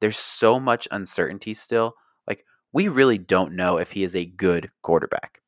there's 0.00 0.18
so 0.18 0.60
much 0.60 0.88
uncertainty 0.92 1.54
still. 1.54 1.94
Like 2.28 2.44
we 2.72 2.88
really 2.88 3.18
don't 3.18 3.56
know 3.56 3.78
if 3.78 3.92
he 3.92 4.04
is 4.04 4.16
a 4.16 4.26
good 4.26 4.70
quarterback. 4.82 5.40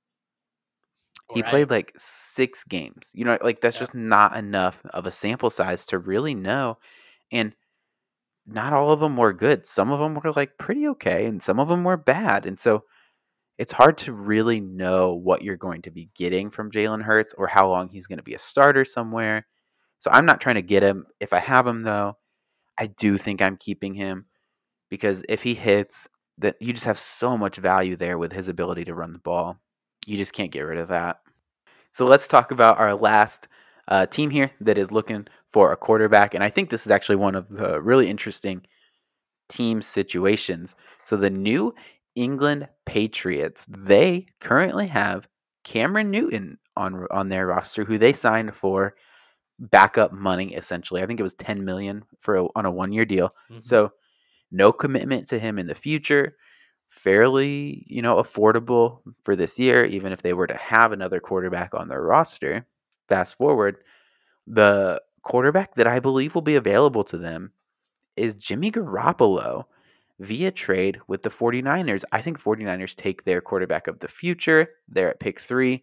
He 1.28 1.42
Right. 1.42 1.42
played 1.42 1.70
like 1.70 1.92
six 1.96 2.64
games. 2.64 3.08
You 3.12 3.24
know, 3.24 3.38
like 3.42 3.60
that's 3.60 3.76
Yeah. 3.76 3.78
just 3.78 3.94
not 3.94 4.36
enough 4.36 4.84
of 4.86 5.06
a 5.06 5.10
sample 5.10 5.50
size 5.50 5.86
to 5.86 5.98
really 5.98 6.34
know. 6.34 6.78
And 7.32 7.54
not 8.52 8.72
all 8.72 8.90
of 8.90 9.00
them 9.00 9.16
were 9.16 9.32
good. 9.32 9.66
Some 9.66 9.90
of 9.90 10.00
them 10.00 10.14
were 10.14 10.32
like 10.32 10.58
pretty 10.58 10.88
okay, 10.88 11.26
and 11.26 11.42
some 11.42 11.60
of 11.60 11.68
them 11.68 11.84
were 11.84 11.96
bad. 11.96 12.46
And 12.46 12.58
so 12.58 12.84
it's 13.58 13.72
hard 13.72 13.98
to 13.98 14.12
really 14.12 14.60
know 14.60 15.14
what 15.14 15.42
you're 15.42 15.56
going 15.56 15.82
to 15.82 15.90
be 15.90 16.10
getting 16.14 16.50
from 16.50 16.70
Jalen 16.70 17.02
Hurts 17.02 17.34
or 17.36 17.46
how 17.46 17.68
long 17.68 17.88
he's 17.88 18.06
going 18.06 18.18
to 18.18 18.22
be 18.24 18.34
a 18.34 18.38
starter 18.38 18.84
somewhere. 18.84 19.46
So 20.00 20.10
I'm 20.12 20.26
not 20.26 20.40
trying 20.40 20.54
to 20.54 20.62
get 20.62 20.82
him. 20.82 21.06
If 21.20 21.32
I 21.32 21.38
have 21.38 21.66
him 21.66 21.82
though, 21.82 22.16
I 22.78 22.86
do 22.86 23.18
think 23.18 23.42
I'm 23.42 23.56
keeping 23.56 23.94
him 23.94 24.26
because 24.88 25.22
if 25.28 25.42
he 25.42 25.54
hits, 25.54 26.08
that 26.40 26.56
you 26.60 26.72
just 26.72 26.86
have 26.86 26.98
so 26.98 27.36
much 27.36 27.56
value 27.56 27.96
there 27.96 28.18
with 28.18 28.32
his 28.32 28.48
ability 28.48 28.84
to 28.86 28.94
run 28.94 29.12
the 29.12 29.18
ball. 29.18 29.58
You 30.06 30.16
just 30.16 30.32
can't 30.32 30.50
get 30.50 30.62
rid 30.62 30.78
of 30.78 30.88
that. 30.88 31.18
So 31.92 32.06
let's 32.06 32.26
talk 32.26 32.50
about 32.50 32.78
our 32.78 32.94
last 32.94 33.46
uh, 33.88 34.06
team 34.06 34.30
here 34.30 34.50
that 34.60 34.78
is 34.78 34.90
looking 34.90 35.26
for 35.52 35.72
a 35.72 35.76
quarterback, 35.76 36.34
and 36.34 36.44
I 36.44 36.50
think 36.50 36.70
this 36.70 36.86
is 36.86 36.92
actually 36.92 37.16
one 37.16 37.34
of 37.34 37.48
the 37.48 37.80
really 37.80 38.08
interesting 38.08 38.62
team 39.48 39.82
situations. 39.82 40.76
So 41.04 41.16
the 41.16 41.30
New 41.30 41.74
England 42.14 42.68
Patriots, 42.86 43.66
they 43.68 44.26
currently 44.40 44.86
have 44.88 45.28
Cameron 45.64 46.10
Newton 46.10 46.58
on 46.76 47.06
on 47.10 47.28
their 47.28 47.46
roster, 47.46 47.84
who 47.84 47.98
they 47.98 48.12
signed 48.12 48.54
for 48.54 48.94
backup 49.58 50.12
money 50.12 50.54
essentially. 50.54 51.02
I 51.02 51.06
think 51.06 51.20
it 51.20 51.24
was 51.24 51.34
10 51.34 51.64
million 51.64 52.04
for 52.20 52.36
a, 52.36 52.46
on 52.56 52.66
a 52.66 52.70
one 52.70 52.92
year 52.92 53.04
deal. 53.04 53.34
Mhm. 53.50 53.64
So 53.64 53.92
no 54.50 54.72
commitment 54.72 55.28
to 55.28 55.38
him 55.38 55.58
in 55.58 55.66
the 55.66 55.74
future. 55.74 56.36
Fairly, 56.90 57.84
you 57.88 58.02
know, 58.02 58.16
affordable 58.22 59.00
for 59.24 59.36
this 59.36 59.58
year, 59.58 59.84
even 59.84 60.12
if 60.12 60.22
they 60.22 60.32
were 60.32 60.46
to 60.48 60.56
have 60.56 60.92
another 60.92 61.20
quarterback 61.20 61.74
on 61.74 61.88
their 61.88 62.02
roster. 62.02 62.66
Fast 63.08 63.36
forward, 63.36 63.78
the 64.46 65.00
quarterback 65.22 65.74
that 65.74 65.86
I 65.86 66.00
believe 66.00 66.34
will 66.34 66.42
be 66.42 66.56
available 66.56 67.04
to 67.04 67.18
them 67.18 67.52
is 68.16 68.36
Jimmy 68.36 68.70
Garoppolo 68.70 69.64
via 70.18 70.50
trade 70.50 71.00
with 71.08 71.22
the 71.22 71.30
49ers. 71.30 72.04
I 72.12 72.20
think 72.22 72.40
49ers 72.40 72.94
take 72.94 73.24
their 73.24 73.40
quarterback 73.40 73.86
of 73.86 73.98
the 74.00 74.08
future. 74.08 74.68
They're 74.88 75.10
at 75.10 75.20
pick 75.20 75.40
three. 75.40 75.82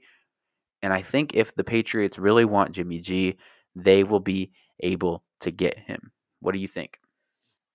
And 0.83 0.93
I 0.93 1.01
think 1.01 1.33
if 1.33 1.55
the 1.55 1.63
Patriots 1.63 2.19
really 2.19 2.45
want 2.45 2.73
Jimmy 2.73 2.99
G, 2.99 3.37
they 3.75 4.03
will 4.03 4.19
be 4.19 4.51
able 4.81 5.23
to 5.39 5.49
get 5.51 5.77
him. 5.79 6.11
What 6.39 6.51
do 6.51 6.59
you 6.59 6.67
think? 6.67 6.99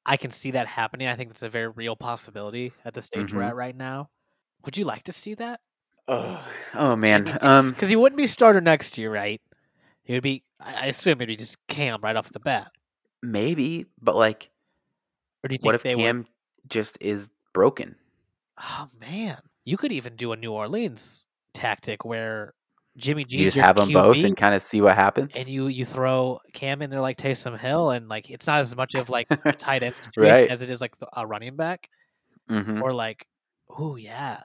I 0.07 0.17
can 0.17 0.31
see 0.31 0.53
that 0.53 0.67
happening. 0.69 1.09
I 1.09 1.17
think 1.17 1.31
it's 1.31 1.43
a 1.43 1.49
very 1.49 1.69
real 1.69 1.97
possibility 1.97 2.73
at 2.85 2.95
the 2.95 3.03
stage 3.03 3.33
we're 3.33 3.43
Mhm. 3.43 3.49
at 3.49 3.57
right 3.57 3.77
now. 3.77 4.11
Would 4.65 4.77
you 4.77 4.85
like 4.85 5.03
to 5.05 5.13
see 5.13 5.35
that? 5.35 5.61
Oh, 6.09 6.45
oh 6.75 6.97
man. 6.97 7.27
G- 7.27 7.33
Um, 7.33 7.71
Because 7.71 7.89
he 7.89 7.97
wouldn't 7.97 8.17
be 8.17 8.27
starter 8.27 8.61
next 8.61 8.99
year, 8.99 9.13
right? 9.13 9.41
He 10.05 10.15
would 10.15 10.23
be. 10.23 10.43
I 10.65 10.87
assume 10.87 11.13
it'd 11.19 11.29
be 11.29 11.37
just 11.37 11.57
Cam 11.69 12.01
right 12.03 12.17
off 12.17 12.31
the 12.33 12.41
bat. 12.41 12.71
maybe, 13.23 13.87
but 14.01 14.17
like, 14.17 14.51
Or 15.45 15.49
do 15.49 15.55
you 15.55 15.59
think 15.59 15.65
what 15.67 15.75
if 15.75 15.85
Cam 15.85 16.19
would? 16.19 16.27
just 16.69 16.99
is 17.01 17.31
broken? 17.53 17.97
Oh 18.61 18.89
man, 19.01 19.39
you 19.65 19.77
could 19.77 19.93
even 19.93 20.17
do 20.17 20.33
a 20.33 20.37
New 20.37 20.53
Orleans 20.53 21.27
tactic 21.55 22.05
where 22.05 22.55
Jimmy 22.97 23.25
G's 23.25 23.39
You 23.39 23.45
just 23.47 23.57
have 23.59 23.77
them 23.77 23.91
both 23.93 24.17
and 24.25 24.37
kind 24.37 24.55
of 24.55 24.63
see 24.63 24.81
what 24.81 24.95
happens. 24.95 25.31
and 25.35 25.49
you 25.49 25.69
you 25.69 25.85
throw 25.85 26.39
Cam 26.53 26.83
in 26.83 26.91
there 26.91 27.01
like 27.01 27.19
Taysom 27.19 27.59
Hill, 27.59 27.91
and 27.91 28.09
like 28.09 28.31
it's 28.31 28.47
not 28.47 28.61
as 28.61 28.75
much 28.77 28.95
of 28.95 29.09
like 29.09 29.27
a 29.31 29.53
tight 29.59 29.83
end 29.83 29.97
situation 29.97 30.23
Right. 30.23 30.51
as 30.51 30.61
it 30.63 30.71
is 30.71 30.81
like 30.81 30.95
a 31.15 31.27
running 31.27 31.57
back, 31.57 31.89
hmm 32.49 32.81
or 32.83 32.93
like, 32.93 33.27
oh 33.71 33.97
yeah, 33.97 34.41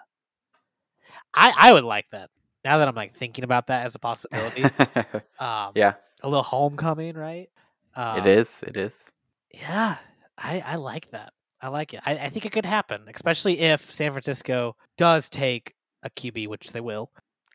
I 1.33 1.53
I 1.55 1.73
would 1.73 1.83
like 1.83 2.05
that. 2.11 2.29
Now 2.67 2.79
that 2.79 2.87
I'm 2.89 2.95
like 2.95 3.15
thinking 3.15 3.45
about 3.45 3.67
that 3.67 3.85
as 3.85 3.95
a 3.95 3.99
possibility, 3.99 4.63
um, 5.39 5.71
yeah, 5.73 5.93
a 6.21 6.27
little 6.27 6.43
homecoming, 6.43 7.15
right? 7.15 7.49
Um, 7.95 8.17
it 8.17 8.27
is. 8.27 8.61
It 8.67 8.75
is. 8.75 9.09
Yeah, 9.53 9.95
I 10.37 10.59
I 10.59 10.75
like 10.75 11.09
that. 11.11 11.31
I 11.61 11.69
like 11.69 11.93
it. 11.93 12.01
I, 12.05 12.17
I 12.17 12.29
think 12.29 12.45
it 12.45 12.51
could 12.51 12.65
happen, 12.65 13.03
especially 13.15 13.59
if 13.59 13.89
San 13.89 14.11
Francisco 14.11 14.75
does 14.97 15.29
take 15.29 15.75
a 16.03 16.09
QB, 16.09 16.49
which 16.49 16.73
they 16.73 16.81
will. 16.81 17.09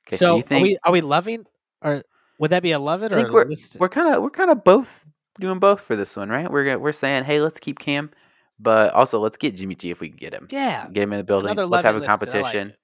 Okay, 0.09 0.17
so, 0.17 0.41
so 0.41 0.47
think 0.47 0.61
are 0.61 0.63
we 0.63 0.79
are 0.85 0.93
we 0.93 1.03
loving 1.03 1.45
or 1.83 2.05
would 2.39 2.51
that 2.53 2.63
be 2.63 2.73
a 2.73 2.79
love 2.79 3.03
it 3.03 3.13
I 3.13 3.21
or 3.21 3.31
we're 3.31 3.45
listed? 3.45 3.83
we're 3.83 3.91
kind 3.91 4.15
of 4.15 4.23
we're 4.23 4.31
kind 4.31 4.51
of 4.51 4.65
both 4.65 5.05
doing 5.41 5.59
both 5.59 5.83
for 5.83 5.95
this 5.95 6.17
one, 6.17 6.31
right? 6.31 6.51
We're 6.51 6.79
we're 6.79 6.93
saying, 6.93 7.25
hey, 7.25 7.43
let's 7.43 7.61
keep 7.61 7.79
Cam, 7.79 8.13
but 8.59 8.95
also 8.95 9.21
let's 9.21 9.37
get 9.37 9.57
Jimmy 9.57 9.75
G 9.75 9.91
if 9.91 10.01
we 10.01 10.09
can 10.09 10.17
get 10.17 10.33
him. 10.33 10.49
yeah, 10.51 10.89
Get 10.91 11.03
him 11.03 11.13
in 11.13 11.19
the 11.19 11.25
building. 11.25 11.51
another 11.51 11.67
Let's 11.67 11.85
have 11.85 11.97
a 11.97 11.99
like 11.99 12.09
competition 12.09 12.69
it. 12.71 12.79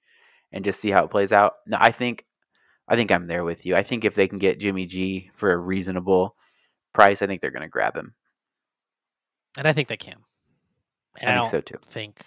And 0.51 0.65
just 0.65 0.79
see 0.79 0.91
how 0.91 1.05
it 1.05 1.11
plays 1.11 1.31
out. 1.31 1.53
No, 1.67 1.77
I 1.79 1.91
think 1.91 2.25
I 2.87 2.95
think 2.95 3.11
I'm 3.11 3.27
there 3.27 3.43
with 3.43 3.65
you. 3.65 3.75
I 3.75 3.83
think 3.83 4.03
if 4.05 4.15
they 4.15 4.27
can 4.27 4.39
get 4.39 4.59
Jimmy 4.59 4.85
G 4.85 5.29
for 5.35 5.51
a 5.51 5.57
reasonable 5.57 6.35
price, 6.93 7.21
I 7.21 7.27
think 7.27 7.41
they're 7.41 7.51
gonna 7.51 7.67
grab 7.69 7.95
him. 7.95 8.13
and 9.57 9.67
I 9.67 9.73
think 9.73 9.87
they 9.87 9.97
can. 9.97 10.17
And 11.21 11.29
I 11.29 11.33
I, 11.33 11.35
think 11.37 11.51
so 11.51 11.61
too. 11.61 11.79
think 11.89 12.21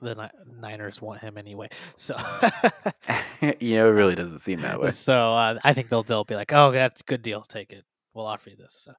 the 0.00 0.30
Niners 0.60 1.00
want 1.02 1.20
him 1.20 1.36
anyway. 1.38 1.68
So 1.96 2.16
you 3.40 3.76
know, 3.76 3.88
it 3.88 3.92
really 3.92 4.14
doesn't 4.14 4.38
seem 4.40 4.60
that 4.62 4.80
way. 4.80 4.90
so 4.90 5.14
uh, 5.32 5.58
I 5.64 5.72
think 5.72 5.88
they'll 5.88 6.02
they'll 6.04 6.24
be 6.24 6.34
like, 6.36 6.52
oh, 6.52 6.70
that's 6.70 7.00
a 7.00 7.04
good 7.04 7.22
deal. 7.22 7.42
Take 7.42 7.72
it. 7.72 7.84
We'll 8.14 8.26
offer 8.26 8.50
you 8.50 8.56
this. 8.56 8.74
So, 8.84 8.92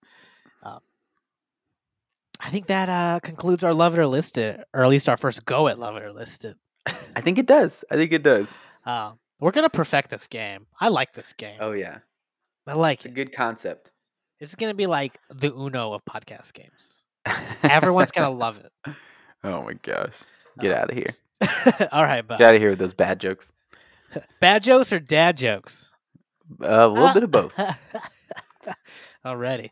um, 0.64 0.80
I 2.40 2.50
think 2.50 2.68
that 2.68 2.90
uh, 2.90 3.20
concludes 3.22 3.64
our 3.64 3.74
love 3.74 3.94
it 3.94 4.00
or 4.00 4.08
list 4.08 4.38
it, 4.38 4.62
or 4.74 4.84
at 4.84 4.90
least 4.90 5.10
our 5.10 5.18
first 5.18 5.46
go 5.46 5.68
at 5.68 5.80
love 5.80 5.96
it 5.98 6.04
or 6.04 6.12
list 6.14 6.46
it. 6.46 6.56
I 7.16 7.22
think 7.22 7.38
it 7.38 7.46
does. 7.46 7.84
I 7.92 7.96
think 7.96 8.12
it 8.12 8.24
does. 8.24 8.50
Uh, 8.86 9.14
we're 9.40 9.52
gonna 9.52 9.70
perfect 9.70 10.10
this 10.10 10.28
game. 10.28 10.66
I 10.80 10.90
like 10.90 11.14
this 11.14 11.34
game. 11.34 11.58
Oh 11.60 11.72
yeah, 11.72 12.00
I 12.68 12.74
like 12.74 13.00
it's 13.00 13.06
a 13.06 13.10
it. 13.10 13.16
good 13.16 13.32
concept. 13.34 13.92
This 14.40 14.50
is 14.50 14.56
gonna 14.56 14.74
be 14.74 14.88
like 14.88 15.20
the 15.30 15.54
Uno 15.54 15.94
of 15.94 16.04
podcast 16.06 16.54
games. 16.54 17.04
Everyone's 17.64 18.12
gonna 18.12 18.30
love 18.30 18.58
it. 18.58 18.94
Oh 19.42 19.62
my 19.64 19.72
gosh, 19.74 20.20
get 20.60 20.74
Uh, 20.74 20.76
out 20.82 20.90
of 20.92 20.98
here! 20.98 21.14
All 21.94 22.04
right, 22.04 22.28
but 22.28 22.40
Get 22.40 22.48
out 22.50 22.56
of 22.56 22.62
here 22.62 22.72
with 22.72 22.80
those 22.80 22.94
bad 22.94 23.22
jokes. 23.22 23.50
bad 24.42 24.64
jokes 24.64 24.92
or 24.92 25.00
dad 25.00 25.38
jokes? 25.38 25.94
Uh, 26.62 26.66
a 26.68 26.88
little 26.90 27.14
bit 27.14 27.24
of 27.24 27.32
both. 27.32 27.54
Alrighty, 29.26 29.70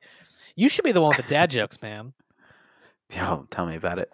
you 0.56 0.70
should 0.70 0.86
be 0.86 0.94
the 0.94 1.02
one 1.02 1.10
with 1.18 1.26
the 1.26 1.30
dad 1.30 1.52
jokes, 1.52 1.82
man. 1.82 2.14
Oh, 3.18 3.46
tell 3.52 3.66
me 3.66 3.76
about 3.76 4.00
it. 4.00 4.10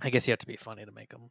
I 0.00 0.10
guess 0.10 0.26
you 0.28 0.32
have 0.32 0.38
to 0.38 0.46
be 0.46 0.56
funny 0.56 0.84
to 0.84 0.92
make 0.92 1.08
them. 1.10 1.30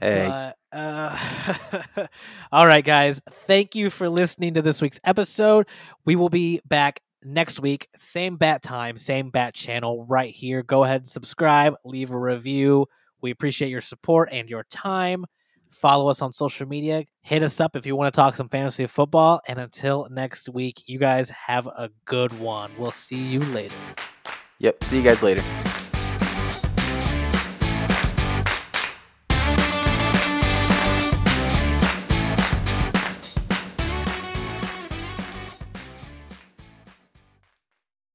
Hey, 0.00 0.26
But, 0.28 0.78
uh, 0.78 2.06
all 2.52 2.66
right, 2.66 2.84
guys. 2.84 3.20
Thank 3.46 3.74
you 3.74 3.90
for 3.90 4.08
listening 4.08 4.54
to 4.54 4.62
this 4.62 4.80
week's 4.80 5.00
episode. 5.04 5.66
We 6.04 6.16
will 6.16 6.28
be 6.28 6.60
back 6.66 7.00
next 7.22 7.60
week, 7.60 7.88
same 7.96 8.36
bat 8.36 8.62
time, 8.62 8.98
same 8.98 9.30
bat 9.30 9.54
channel 9.54 10.06
right 10.08 10.34
here. 10.34 10.62
Go 10.62 10.84
ahead 10.84 11.02
and 11.02 11.08
subscribe, 11.08 11.74
leave 11.84 12.10
a 12.10 12.18
review. 12.18 12.86
We 13.20 13.30
appreciate 13.30 13.70
your 13.70 13.80
support 13.80 14.28
and 14.32 14.48
your 14.48 14.64
time. 14.70 15.24
Follow 15.70 16.08
us 16.08 16.22
on 16.22 16.32
social 16.32 16.66
media. 16.66 17.04
Hit 17.20 17.42
us 17.42 17.60
up 17.60 17.76
if 17.76 17.84
you 17.84 17.94
want 17.94 18.12
to 18.12 18.16
talk 18.16 18.36
some 18.36 18.48
fantasy 18.48 18.86
football. 18.86 19.40
And 19.48 19.58
until 19.58 20.08
next 20.10 20.48
week, 20.48 20.82
you 20.86 20.98
guys 20.98 21.30
have 21.30 21.66
a 21.66 21.90
good 22.04 22.38
one. 22.38 22.72
We'll 22.78 22.90
see 22.90 23.16
you 23.16 23.40
later. 23.40 23.76
yep. 24.58 24.82
See 24.84 24.96
you 24.96 25.02
guys 25.02 25.22
later. 25.22 25.42